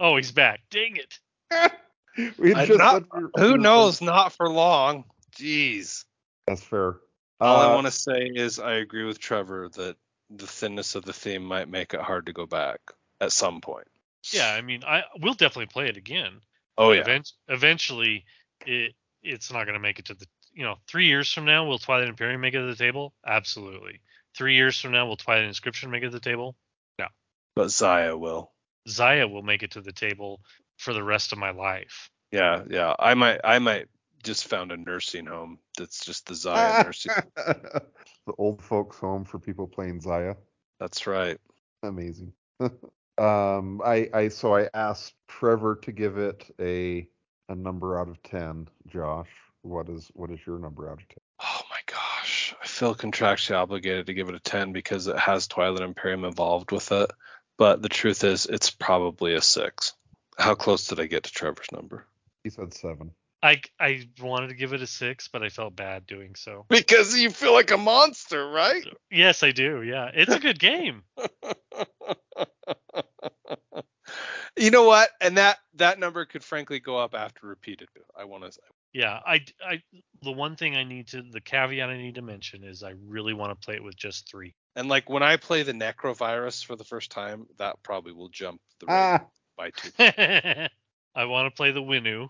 Oh, 0.00 0.16
he's 0.16 0.32
back. 0.32 0.60
Dang 0.70 0.96
it. 0.96 1.18
we 2.38 2.54
I- 2.54 2.66
just 2.66 2.78
not- 2.78 2.92
said 2.94 3.04
we 3.14 3.22
were- 3.24 3.30
Who 3.36 3.44
we 3.46 3.52
were 3.52 3.58
knows? 3.58 4.00
Not 4.00 4.32
for 4.32 4.48
long. 4.48 5.04
Jeez. 5.36 6.04
That's 6.46 6.62
fair. 6.62 6.96
All 7.40 7.56
I 7.60 7.70
Uh, 7.70 7.74
want 7.74 7.86
to 7.86 7.90
say 7.92 8.30
is 8.34 8.58
I 8.58 8.74
agree 8.74 9.04
with 9.04 9.18
Trevor 9.18 9.68
that 9.74 9.96
the 10.30 10.46
thinness 10.46 10.94
of 10.94 11.04
the 11.04 11.12
theme 11.12 11.42
might 11.44 11.68
make 11.68 11.94
it 11.94 12.00
hard 12.00 12.26
to 12.26 12.32
go 12.32 12.46
back 12.46 12.80
at 13.20 13.32
some 13.32 13.60
point. 13.60 13.86
Yeah, 14.32 14.52
I 14.52 14.60
mean, 14.60 14.84
I 14.84 15.04
we'll 15.20 15.34
definitely 15.34 15.66
play 15.66 15.88
it 15.88 15.96
again. 15.96 16.40
Oh 16.76 16.92
yeah. 16.92 17.00
Event- 17.00 17.32
eventually, 17.48 18.24
it 18.66 18.94
it's 19.22 19.50
not 19.52 19.64
going 19.64 19.74
to 19.74 19.80
make 19.80 19.98
it 19.98 20.04
to 20.06 20.14
the. 20.14 20.26
You 20.52 20.64
know, 20.64 20.76
three 20.88 21.06
years 21.06 21.32
from 21.32 21.44
now, 21.44 21.64
will 21.64 21.78
Twilight 21.78 22.08
Imperium 22.08 22.40
make 22.40 22.54
it 22.54 22.60
to 22.60 22.66
the 22.66 22.76
table? 22.76 23.14
Absolutely. 23.26 24.00
Three 24.36 24.54
years 24.54 24.80
from 24.80 24.92
now, 24.92 25.06
will 25.06 25.16
Twilight 25.16 25.44
Inscription 25.44 25.90
make 25.90 26.02
it 26.02 26.06
to 26.06 26.12
the 26.12 26.20
table? 26.20 26.56
No. 26.98 27.06
But 27.54 27.68
Xia 27.68 28.18
will. 28.18 28.52
Xia 28.88 29.30
will 29.30 29.42
make 29.42 29.62
it 29.62 29.72
to 29.72 29.80
the 29.80 29.92
table 29.92 30.40
for 30.76 30.92
the 30.92 31.02
rest 31.02 31.32
of 31.32 31.38
my 31.38 31.50
life. 31.50 32.10
Yeah, 32.32 32.62
yeah. 32.68 32.94
I 32.98 33.14
might 33.14 33.40
I 33.44 33.58
might 33.58 33.88
just 34.22 34.46
found 34.46 34.72
a 34.72 34.76
nursing 34.76 35.26
home 35.26 35.58
that's 35.76 36.04
just 36.04 36.26
the 36.26 36.34
Xia 36.34 36.84
nursing. 36.84 37.12
the 37.36 38.32
old 38.38 38.62
folks 38.62 38.98
home 38.98 39.24
for 39.24 39.38
people 39.38 39.66
playing 39.66 40.00
Xia. 40.00 40.36
That's 40.78 41.06
right. 41.06 41.38
Amazing. 41.82 42.32
um, 43.18 43.82
I, 43.84 44.08
I 44.12 44.28
so 44.28 44.54
I 44.54 44.68
asked 44.74 45.14
Trevor 45.28 45.76
to 45.82 45.92
give 45.92 46.18
it 46.18 46.44
a 46.60 47.08
a 47.48 47.54
number 47.54 47.98
out 47.98 48.08
of 48.08 48.22
ten. 48.22 48.68
Josh, 48.86 49.30
what 49.62 49.88
is 49.88 50.10
what 50.14 50.30
is 50.30 50.40
your 50.46 50.58
number 50.58 50.88
out 50.88 51.00
of 51.00 51.08
ten? 51.08 51.18
Oh 51.42 51.60
my 51.70 51.80
gosh. 51.86 52.54
I 52.62 52.66
feel 52.66 52.94
contractually 52.94 53.56
obligated 53.56 54.06
to 54.06 54.14
give 54.14 54.28
it 54.28 54.34
a 54.34 54.40
10 54.40 54.72
because 54.72 55.06
it 55.06 55.18
has 55.18 55.46
Twilight 55.46 55.82
Imperium 55.82 56.24
involved 56.24 56.72
with 56.72 56.92
it. 56.92 57.10
But 57.56 57.82
the 57.82 57.88
truth 57.88 58.24
is, 58.24 58.46
it's 58.46 58.70
probably 58.70 59.34
a 59.34 59.40
6. 59.40 59.92
How 60.38 60.54
close 60.54 60.86
did 60.86 61.00
I 61.00 61.06
get 61.06 61.24
to 61.24 61.32
Trevor's 61.32 61.72
number? 61.72 62.06
He 62.42 62.50
said 62.50 62.72
seven. 62.72 63.12
I 63.42 63.60
I 63.78 64.08
wanted 64.20 64.48
to 64.48 64.54
give 64.54 64.72
it 64.72 64.82
a 64.82 64.86
six, 64.86 65.28
but 65.28 65.42
I 65.42 65.48
felt 65.48 65.74
bad 65.76 66.06
doing 66.06 66.34
so. 66.34 66.66
Because 66.68 67.18
you 67.18 67.30
feel 67.30 67.52
like 67.52 67.70
a 67.70 67.78
monster, 67.78 68.48
right? 68.48 68.84
Yes, 69.10 69.42
I 69.42 69.50
do. 69.52 69.82
Yeah, 69.82 70.10
it's 70.12 70.32
a 70.32 70.38
good 70.38 70.58
game. 70.58 71.02
you 74.56 74.70
know 74.70 74.84
what? 74.84 75.08
And 75.20 75.38
that 75.38 75.58
that 75.74 75.98
number 75.98 76.26
could 76.26 76.44
frankly 76.44 76.80
go 76.80 76.98
up 76.98 77.14
after 77.14 77.46
repeated. 77.46 77.88
I 78.18 78.24
want 78.24 78.44
to. 78.44 78.58
Yeah, 78.92 79.20
I 79.24 79.44
I 79.64 79.82
the 80.22 80.32
one 80.32 80.56
thing 80.56 80.76
I 80.76 80.84
need 80.84 81.08
to 81.08 81.22
the 81.22 81.40
caveat 81.40 81.88
I 81.88 81.96
need 81.96 82.16
to 82.16 82.22
mention 82.22 82.64
is 82.64 82.82
I 82.82 82.90
really 82.90 83.34
want 83.34 83.50
to 83.50 83.64
play 83.64 83.76
it 83.76 83.84
with 83.84 83.96
just 83.96 84.28
three. 84.28 84.54
And 84.76 84.88
like 84.88 85.08
when 85.08 85.22
I 85.22 85.36
play 85.36 85.62
the 85.62 85.72
Nekro 85.72 86.16
Virus 86.16 86.62
for 86.62 86.76
the 86.76 86.84
first 86.84 87.10
time, 87.10 87.46
that 87.58 87.82
probably 87.82 88.12
will 88.12 88.28
jump 88.30 88.60
the 88.80 88.86
rate 88.88 89.12
Ah, 89.12 89.26
by 89.56 89.70
two. 89.70 89.92
I 91.14 91.24
want 91.24 91.46
to 91.46 91.56
play 91.56 91.70
the 91.72 91.82
Winnu. 91.82 92.28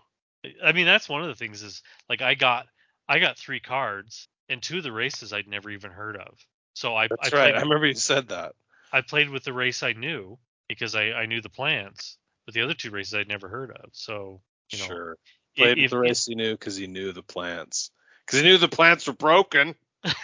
I 0.63 0.71
mean, 0.71 0.85
that's 0.85 1.09
one 1.09 1.21
of 1.21 1.27
the 1.27 1.35
things 1.35 1.61
is 1.63 1.81
like 2.09 2.21
I 2.21 2.35
got 2.35 2.67
I 3.07 3.19
got 3.19 3.37
three 3.37 3.59
cards 3.59 4.27
and 4.49 4.61
two 4.61 4.77
of 4.77 4.83
the 4.83 4.91
races 4.91 5.33
I'd 5.33 5.47
never 5.47 5.69
even 5.69 5.91
heard 5.91 6.17
of. 6.17 6.37
So 6.73 6.95
I 6.95 7.09
That's 7.09 7.21
I 7.21 7.29
right. 7.33 7.53
played, 7.53 7.55
I 7.55 7.61
remember 7.61 7.85
you 7.87 7.93
said 7.95 8.29
that. 8.29 8.53
I 8.93 9.01
played 9.01 9.29
with 9.29 9.43
the 9.43 9.51
race 9.53 9.83
I 9.83 9.91
knew 9.93 10.39
because 10.69 10.95
I 10.95 11.11
I 11.11 11.25
knew 11.25 11.41
the 11.41 11.49
plants, 11.49 12.17
but 12.45 12.53
the 12.53 12.61
other 12.61 12.73
two 12.73 12.91
races 12.91 13.13
I'd 13.13 13.27
never 13.27 13.49
heard 13.49 13.71
of. 13.71 13.89
So 13.93 14.41
you 14.71 14.77
know, 14.77 14.87
sure. 14.87 15.17
I- 15.57 15.61
Played 15.61 15.77
with 15.81 15.91
the 15.91 15.99
race 15.99 16.25
he 16.25 16.35
knew 16.35 16.51
because 16.51 16.75
he 16.75 16.87
knew 16.87 17.11
the 17.11 17.23
plants. 17.23 17.91
Because 18.25 18.39
he 18.41 18.45
knew 18.45 18.57
the 18.57 18.67
plants 18.67 19.07
were 19.07 19.13
broken. 19.13 19.75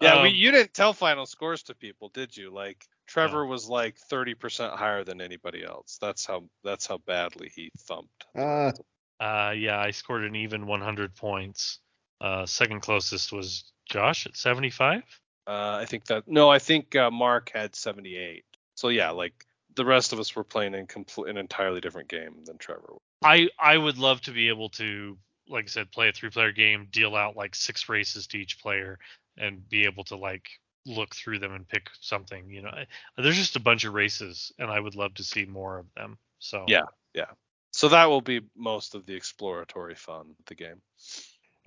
Yeah, 0.00 0.22
we, 0.22 0.28
Um, 0.28 0.34
you 0.36 0.52
didn't 0.52 0.74
tell 0.74 0.92
final 0.92 1.26
scores 1.26 1.64
to 1.64 1.74
people, 1.74 2.08
did 2.10 2.36
you? 2.36 2.52
Like 2.52 2.86
Trevor 3.08 3.44
was 3.46 3.68
like 3.68 3.96
30% 4.12 4.76
higher 4.76 5.02
than 5.02 5.20
anybody 5.20 5.64
else. 5.64 5.98
That's 6.00 6.24
how 6.24 6.44
that's 6.62 6.86
how 6.86 6.98
badly 6.98 7.50
he 7.54 7.70
thumped. 7.80 8.26
uh, 8.36 8.72
Uh, 9.20 9.52
yeah, 9.56 9.80
I 9.80 9.90
scored 9.90 10.22
an 10.22 10.36
even 10.36 10.68
100 10.68 11.16
points. 11.16 11.80
Uh, 12.20 12.46
second 12.46 12.82
closest 12.82 13.32
was 13.32 13.72
Josh 13.90 14.26
at 14.26 14.36
75. 14.36 15.02
Uh, 15.44 15.78
I 15.80 15.86
think 15.86 16.04
that 16.04 16.28
no, 16.28 16.48
I 16.48 16.60
think 16.60 16.94
uh, 16.94 17.10
Mark 17.10 17.50
had 17.52 17.74
78. 17.74 18.44
So 18.76 18.90
yeah, 18.90 19.10
like 19.10 19.44
the 19.78 19.86
rest 19.86 20.12
of 20.12 20.18
us 20.18 20.36
were 20.36 20.44
playing 20.44 20.74
in 20.74 20.86
complete 20.86 21.30
an 21.30 21.38
entirely 21.38 21.80
different 21.80 22.08
game 22.08 22.44
than 22.44 22.58
Trevor. 22.58 22.94
I 23.22 23.48
I 23.58 23.78
would 23.78 23.96
love 23.96 24.20
to 24.22 24.32
be 24.32 24.48
able 24.48 24.68
to, 24.70 25.16
like 25.48 25.64
I 25.64 25.68
said, 25.68 25.92
play 25.92 26.08
a 26.08 26.12
three-player 26.12 26.52
game, 26.52 26.88
deal 26.90 27.16
out 27.16 27.36
like 27.36 27.54
six 27.54 27.88
races 27.88 28.26
to 28.28 28.38
each 28.38 28.60
player, 28.60 28.98
and 29.38 29.66
be 29.68 29.84
able 29.84 30.04
to 30.04 30.16
like 30.16 30.48
look 30.84 31.14
through 31.14 31.38
them 31.38 31.54
and 31.54 31.68
pick 31.68 31.88
something. 32.00 32.50
You 32.50 32.62
know, 32.62 32.70
I- 32.70 32.86
there's 33.16 33.36
just 33.36 33.56
a 33.56 33.60
bunch 33.60 33.84
of 33.84 33.94
races, 33.94 34.52
and 34.58 34.70
I 34.70 34.80
would 34.80 34.94
love 34.96 35.14
to 35.14 35.24
see 35.24 35.44
more 35.44 35.78
of 35.78 35.86
them. 35.94 36.18
So 36.38 36.64
yeah, 36.68 36.82
Yeah. 37.14 37.30
So 37.72 37.88
that 37.88 38.06
will 38.06 38.22
be 38.22 38.40
most 38.56 38.94
of 38.94 39.06
the 39.06 39.14
exploratory 39.14 39.94
fun 39.94 40.34
of 40.38 40.44
the 40.46 40.54
game. 40.54 40.80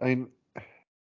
I 0.02 0.06
mean, 0.06 0.30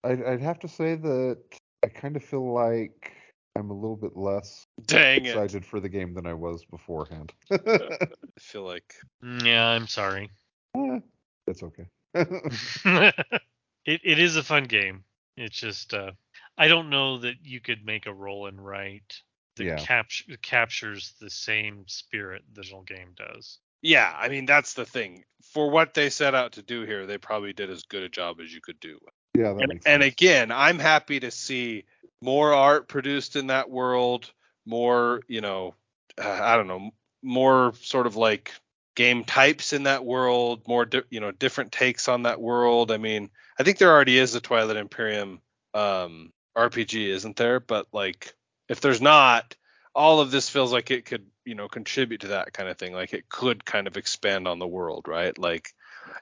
I'd, 0.04 0.24
I'd 0.24 0.42
have 0.42 0.60
to 0.60 0.68
say 0.68 0.96
that 0.96 1.38
I 1.84 1.88
kind 1.88 2.16
of 2.16 2.24
feel 2.24 2.52
like 2.52 3.14
I'm 3.58 3.72
a 3.72 3.74
little 3.76 3.98
bit 3.98 4.16
less 4.16 4.68
Dang 4.86 5.26
it. 5.26 5.32
excited 5.32 5.66
for 5.66 5.80
the 5.80 5.90
game 5.90 6.14
than 6.14 6.28
I 6.28 6.34
was 6.34 6.64
beforehand. 6.66 7.34
I 7.52 8.40
feel 8.40 8.64
like 8.64 8.96
Mm, 9.24 9.46
yeah, 9.46 9.66
I'm 9.68 9.88
sorry. 9.88 10.32
Eh, 10.76 11.00
it's 11.48 11.64
okay. 11.64 11.88
it 12.86 14.02
it 14.04 14.20
is 14.20 14.36
a 14.36 14.44
fun 14.44 14.66
game. 14.66 15.04
It's 15.36 15.58
just 15.60 15.94
uh, 15.94 16.12
I 16.58 16.68
don't 16.68 16.90
know 16.90 17.18
that 17.20 17.36
you 17.44 17.60
could 17.62 17.86
make 17.86 18.06
a 18.06 18.14
roll 18.14 18.48
and 18.48 18.64
write 18.64 19.22
that 19.58 19.66
Yeah. 19.66 19.76
capture 19.76 20.38
captures 20.42 21.14
the 21.20 21.30
same 21.30 21.88
spirit 21.88 22.44
the 22.54 22.62
original 22.62 22.84
game 22.84 23.14
does. 23.16 23.60
Yeah, 23.82 24.12
I 24.16 24.30
mean 24.30 24.46
that's 24.46 24.74
the 24.74 24.86
thing. 24.86 25.24
For 25.54 25.70
what 25.70 25.94
they 25.94 26.10
set 26.10 26.36
out 26.36 26.54
to 26.54 26.62
do 26.64 26.84
here, 26.84 27.06
they 27.06 27.18
probably 27.18 27.54
did 27.54 27.70
as 27.70 27.84
good 27.84 28.04
a 28.04 28.10
job 28.10 28.40
as 28.42 28.54
you 28.54 28.62
could 28.62 28.80
do. 28.80 29.00
yeah, 29.36 29.54
that 29.54 29.64
And, 29.64 29.74
makes 29.74 29.86
and 29.86 30.04
again, 30.04 30.52
I'm 30.52 30.80
happy 30.80 31.20
to 31.20 31.32
see 31.32 31.86
more 32.22 32.54
art 32.54 32.88
produced 32.88 33.36
in 33.36 33.48
that 33.48 33.70
world, 33.70 34.32
more, 34.66 35.22
you 35.28 35.42
know, 35.42 35.76
uh, 36.22 36.40
I 36.42 36.58
don't 36.58 36.68
know, 36.68 36.92
more 37.22 37.74
sort 37.82 38.08
of 38.08 38.16
like 38.16 38.52
game 38.96 39.24
types 39.24 39.74
in 39.74 39.84
that 39.84 40.06
world, 40.06 40.68
more, 40.68 40.86
di- 40.86 41.04
you 41.10 41.20
know, 41.20 41.32
different 41.32 41.72
takes 41.72 42.08
on 42.08 42.24
that 42.24 42.42
world. 42.42 42.92
I 42.92 42.98
mean, 42.98 43.30
I 43.60 43.64
think 43.64 43.78
there 43.78 43.92
already 43.92 44.18
is 44.18 44.36
a 44.36 44.42
Twilight 44.42 44.78
Imperium 44.78 45.42
um, 45.74 46.34
RPG, 46.58 47.08
isn't 47.10 47.36
there? 47.36 47.60
But 47.60 47.88
like, 47.92 48.34
if 48.68 48.82
there's 48.82 49.02
not, 49.02 49.56
all 49.94 50.20
of 50.20 50.32
this 50.32 50.50
feels 50.50 50.74
like 50.74 50.92
it 50.92 51.06
could, 51.06 51.26
you 51.46 51.56
know, 51.56 51.68
contribute 51.68 52.22
to 52.22 52.28
that 52.30 52.54
kind 52.54 52.70
of 52.70 52.78
thing. 52.78 52.94
Like 52.94 53.14
it 53.14 53.30
could 53.30 53.64
kind 53.66 53.88
of 53.88 53.98
expand 53.98 54.48
on 54.48 54.60
the 54.60 54.68
world, 54.68 55.08
right? 55.08 55.38
Like, 55.38 55.74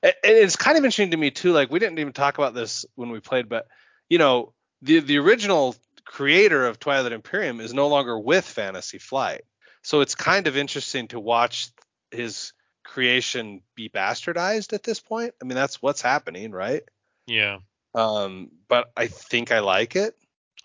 and 0.03 0.13
it's 0.23 0.55
kind 0.55 0.77
of 0.77 0.83
interesting 0.83 1.11
to 1.11 1.17
me 1.17 1.31
too. 1.31 1.51
Like 1.51 1.71
we 1.71 1.79
didn't 1.79 1.99
even 1.99 2.13
talk 2.13 2.37
about 2.37 2.53
this 2.53 2.85
when 2.95 3.09
we 3.09 3.19
played, 3.19 3.49
but 3.49 3.67
you 4.09 4.17
know, 4.17 4.53
the 4.81 4.99
the 4.99 5.17
original 5.17 5.75
creator 6.05 6.65
of 6.67 6.79
Twilight 6.79 7.11
Imperium 7.11 7.59
is 7.59 7.73
no 7.73 7.87
longer 7.87 8.17
with 8.17 8.45
Fantasy 8.45 8.97
Flight, 8.97 9.41
so 9.81 10.01
it's 10.01 10.15
kind 10.15 10.47
of 10.47 10.57
interesting 10.57 11.07
to 11.09 11.19
watch 11.19 11.69
his 12.11 12.53
creation 12.83 13.61
be 13.75 13.89
bastardized 13.89 14.73
at 14.73 14.83
this 14.83 14.99
point. 14.99 15.33
I 15.41 15.45
mean, 15.45 15.55
that's 15.55 15.81
what's 15.81 16.01
happening, 16.01 16.51
right? 16.51 16.83
Yeah, 17.27 17.59
Um, 17.95 18.51
but 18.67 18.91
I 18.95 19.07
think 19.07 19.51
I 19.51 19.59
like 19.59 19.95
it. 19.95 20.15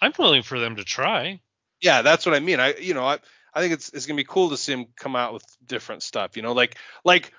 I'm 0.01 0.13
willing 0.19 0.43
for 0.43 0.59
them 0.59 0.77
to 0.77 0.85
try. 0.85 1.41
Yeah, 1.81 2.03
that's 2.03 2.27
what 2.27 2.35
I 2.35 2.41
mean. 2.41 2.61
I 2.61 2.75
you 2.77 2.95
know 2.95 3.05
I 3.07 3.19
I 3.55 3.61
think 3.61 3.73
it's 3.73 3.89
it's 3.91 4.07
gonna 4.07 4.17
be 4.17 4.25
cool 4.25 4.51
to 4.51 4.57
see 4.57 4.73
him 4.73 4.87
come 4.97 5.17
out 5.17 5.33
with 5.33 5.45
different 5.67 6.03
stuff. 6.03 6.37
You 6.37 6.43
know, 6.43 6.53
like 6.53 6.77
like 7.05 7.33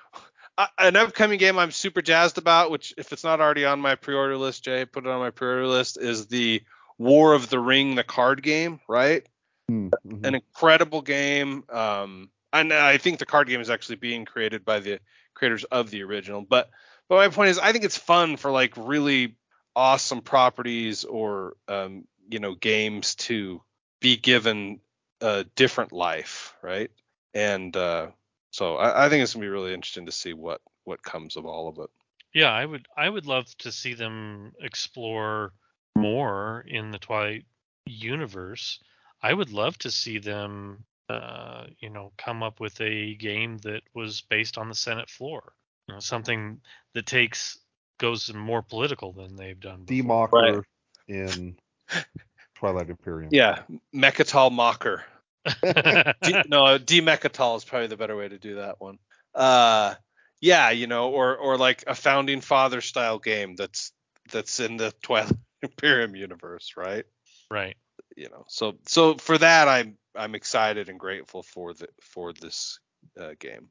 uh, 0.57 0.67
an 0.77 0.95
upcoming 0.95 1.39
game 1.39 1.57
I'm 1.57 1.71
super 1.71 2.01
jazzed 2.01 2.37
about, 2.37 2.71
which 2.71 2.93
if 2.97 3.13
it's 3.13 3.23
not 3.23 3.39
already 3.39 3.65
on 3.65 3.79
my 3.79 3.95
pre-order 3.95 4.37
list, 4.37 4.63
Jay, 4.63 4.85
put 4.85 5.05
it 5.05 5.09
on 5.09 5.19
my 5.19 5.29
pre-order 5.29 5.67
list, 5.67 5.97
is 5.97 6.27
the 6.27 6.63
War 7.01 7.33
of 7.33 7.49
the 7.49 7.59
Ring, 7.59 7.95
the 7.95 8.03
card 8.03 8.43
game, 8.43 8.79
right? 8.87 9.25
Mm, 9.69 9.91
mhm. 10.05 10.27
An 10.27 10.35
incredible 10.35 11.01
game. 11.01 11.63
Um, 11.69 12.29
and 12.53 12.71
I 12.71 12.97
think 12.97 13.17
the 13.17 13.25
card 13.25 13.47
game 13.47 13.59
is 13.59 13.69
actually 13.69 13.95
being 13.95 14.25
created 14.25 14.63
by 14.63 14.79
the 14.79 14.99
creators 15.33 15.63
of 15.63 15.89
the 15.89 16.03
original. 16.03 16.41
But 16.41 16.69
but 17.09 17.15
my 17.15 17.29
point 17.29 17.49
is, 17.49 17.59
I 17.59 17.71
think 17.71 17.83
it's 17.83 17.97
fun 17.97 18.37
for 18.37 18.51
like 18.51 18.73
really 18.77 19.35
awesome 19.75 20.21
properties 20.21 21.03
or 21.03 21.55
um, 21.67 22.05
you 22.29 22.39
know 22.39 22.53
games 22.53 23.15
to 23.15 23.61
be 23.99 24.15
given 24.15 24.79
a 25.21 25.45
different 25.55 25.91
life, 25.91 26.53
right? 26.61 26.91
And 27.33 27.75
uh, 27.75 28.07
so 28.51 28.75
I, 28.75 29.05
I 29.05 29.09
think 29.09 29.23
it's 29.23 29.33
gonna 29.33 29.45
be 29.45 29.49
really 29.49 29.73
interesting 29.73 30.05
to 30.05 30.11
see 30.11 30.33
what 30.33 30.61
what 30.83 31.01
comes 31.01 31.35
of 31.35 31.47
all 31.47 31.67
of 31.67 31.79
it. 31.79 31.89
Yeah, 32.33 32.51
I 32.51 32.63
would 32.63 32.87
I 32.95 33.09
would 33.09 33.25
love 33.25 33.45
to 33.59 33.71
see 33.71 33.95
them 33.95 34.53
explore 34.59 35.53
more 35.97 36.63
in 36.67 36.91
the 36.91 36.99
Twilight 36.99 37.45
universe. 37.85 38.79
I 39.21 39.33
would 39.33 39.51
love 39.51 39.77
to 39.79 39.91
see 39.91 40.17
them 40.17 40.85
uh, 41.11 41.65
you 41.79 41.89
know, 41.89 42.13
come 42.17 42.41
up 42.41 42.59
with 42.59 42.79
a 42.79 43.15
game 43.15 43.57
that 43.59 43.81
was 43.93 44.21
based 44.21 44.57
on 44.57 44.69
the 44.69 44.75
Senate 44.75 45.09
floor. 45.09 45.53
You 45.87 45.95
know, 45.95 45.99
something 45.99 46.61
that 46.93 47.05
takes 47.05 47.59
goes 47.99 48.33
more 48.33 48.61
political 48.61 49.11
than 49.11 49.35
they've 49.35 49.59
done 49.59 49.83
before. 49.83 50.29
Democker 50.29 50.63
in 51.07 51.57
Twilight 52.55 52.89
Imperium. 52.89 53.29
Yeah, 53.33 53.63
Mecatol 53.93 54.51
Mocker. 54.51 55.03
D- 55.45 56.43
no, 56.47 56.77
Demecatol 56.79 57.57
is 57.57 57.65
probably 57.65 57.87
the 57.87 57.97
better 57.97 58.15
way 58.15 58.29
to 58.29 58.37
do 58.37 58.55
that 58.55 58.79
one. 58.79 58.97
Uh, 59.35 59.95
yeah, 60.39 60.69
you 60.69 60.87
know, 60.87 61.09
or 61.09 61.35
or 61.35 61.57
like 61.57 61.83
a 61.87 61.95
founding 61.95 62.39
father 62.39 62.79
style 62.79 63.19
game 63.19 63.55
that's 63.55 63.91
that's 64.31 64.61
in 64.61 64.77
the 64.77 64.93
Twilight 65.01 65.33
Imperium 65.61 66.15
universe, 66.15 66.73
right? 66.77 67.05
right. 67.49 67.75
You 68.17 68.29
know, 68.29 68.45
so 68.47 68.75
so 68.87 69.15
for 69.15 69.37
that, 69.37 69.67
I'm 69.67 69.97
I'm 70.15 70.35
excited 70.35 70.89
and 70.89 70.99
grateful 70.99 71.43
for 71.43 71.73
the 71.73 71.87
for 72.01 72.33
this 72.33 72.79
uh, 73.19 73.31
game. 73.39 73.69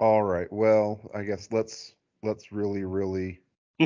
All 0.00 0.22
right. 0.22 0.52
Well, 0.52 1.10
I 1.14 1.22
guess 1.22 1.48
let's 1.50 1.94
let's 2.22 2.52
really 2.52 2.84
really 2.84 3.40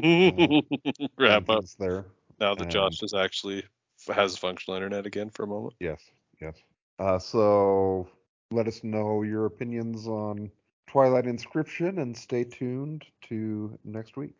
Wrap 1.18 1.49
up 1.49 1.64
there. 1.78 2.07
now 2.39 2.55
that 2.55 2.62
and- 2.62 2.70
Josh 2.70 3.03
is 3.03 3.14
actually 3.14 3.64
has 4.12 4.37
functional 4.37 4.76
internet 4.76 5.07
again 5.07 5.31
for 5.31 5.43
a 5.43 5.47
moment. 5.47 5.74
Yes. 5.81 6.01
Yes. 6.41 6.57
Uh, 6.99 7.18
so 7.18 8.09
let 8.51 8.66
us 8.66 8.83
know 8.83 9.22
your 9.22 9.47
opinions 9.47 10.07
on 10.07 10.51
Twilight 10.87 11.26
Inscription 11.26 11.99
and 11.99 12.16
stay 12.16 12.45
tuned 12.45 13.05
to 13.28 13.78
next 13.85 14.16
week. 14.16 14.35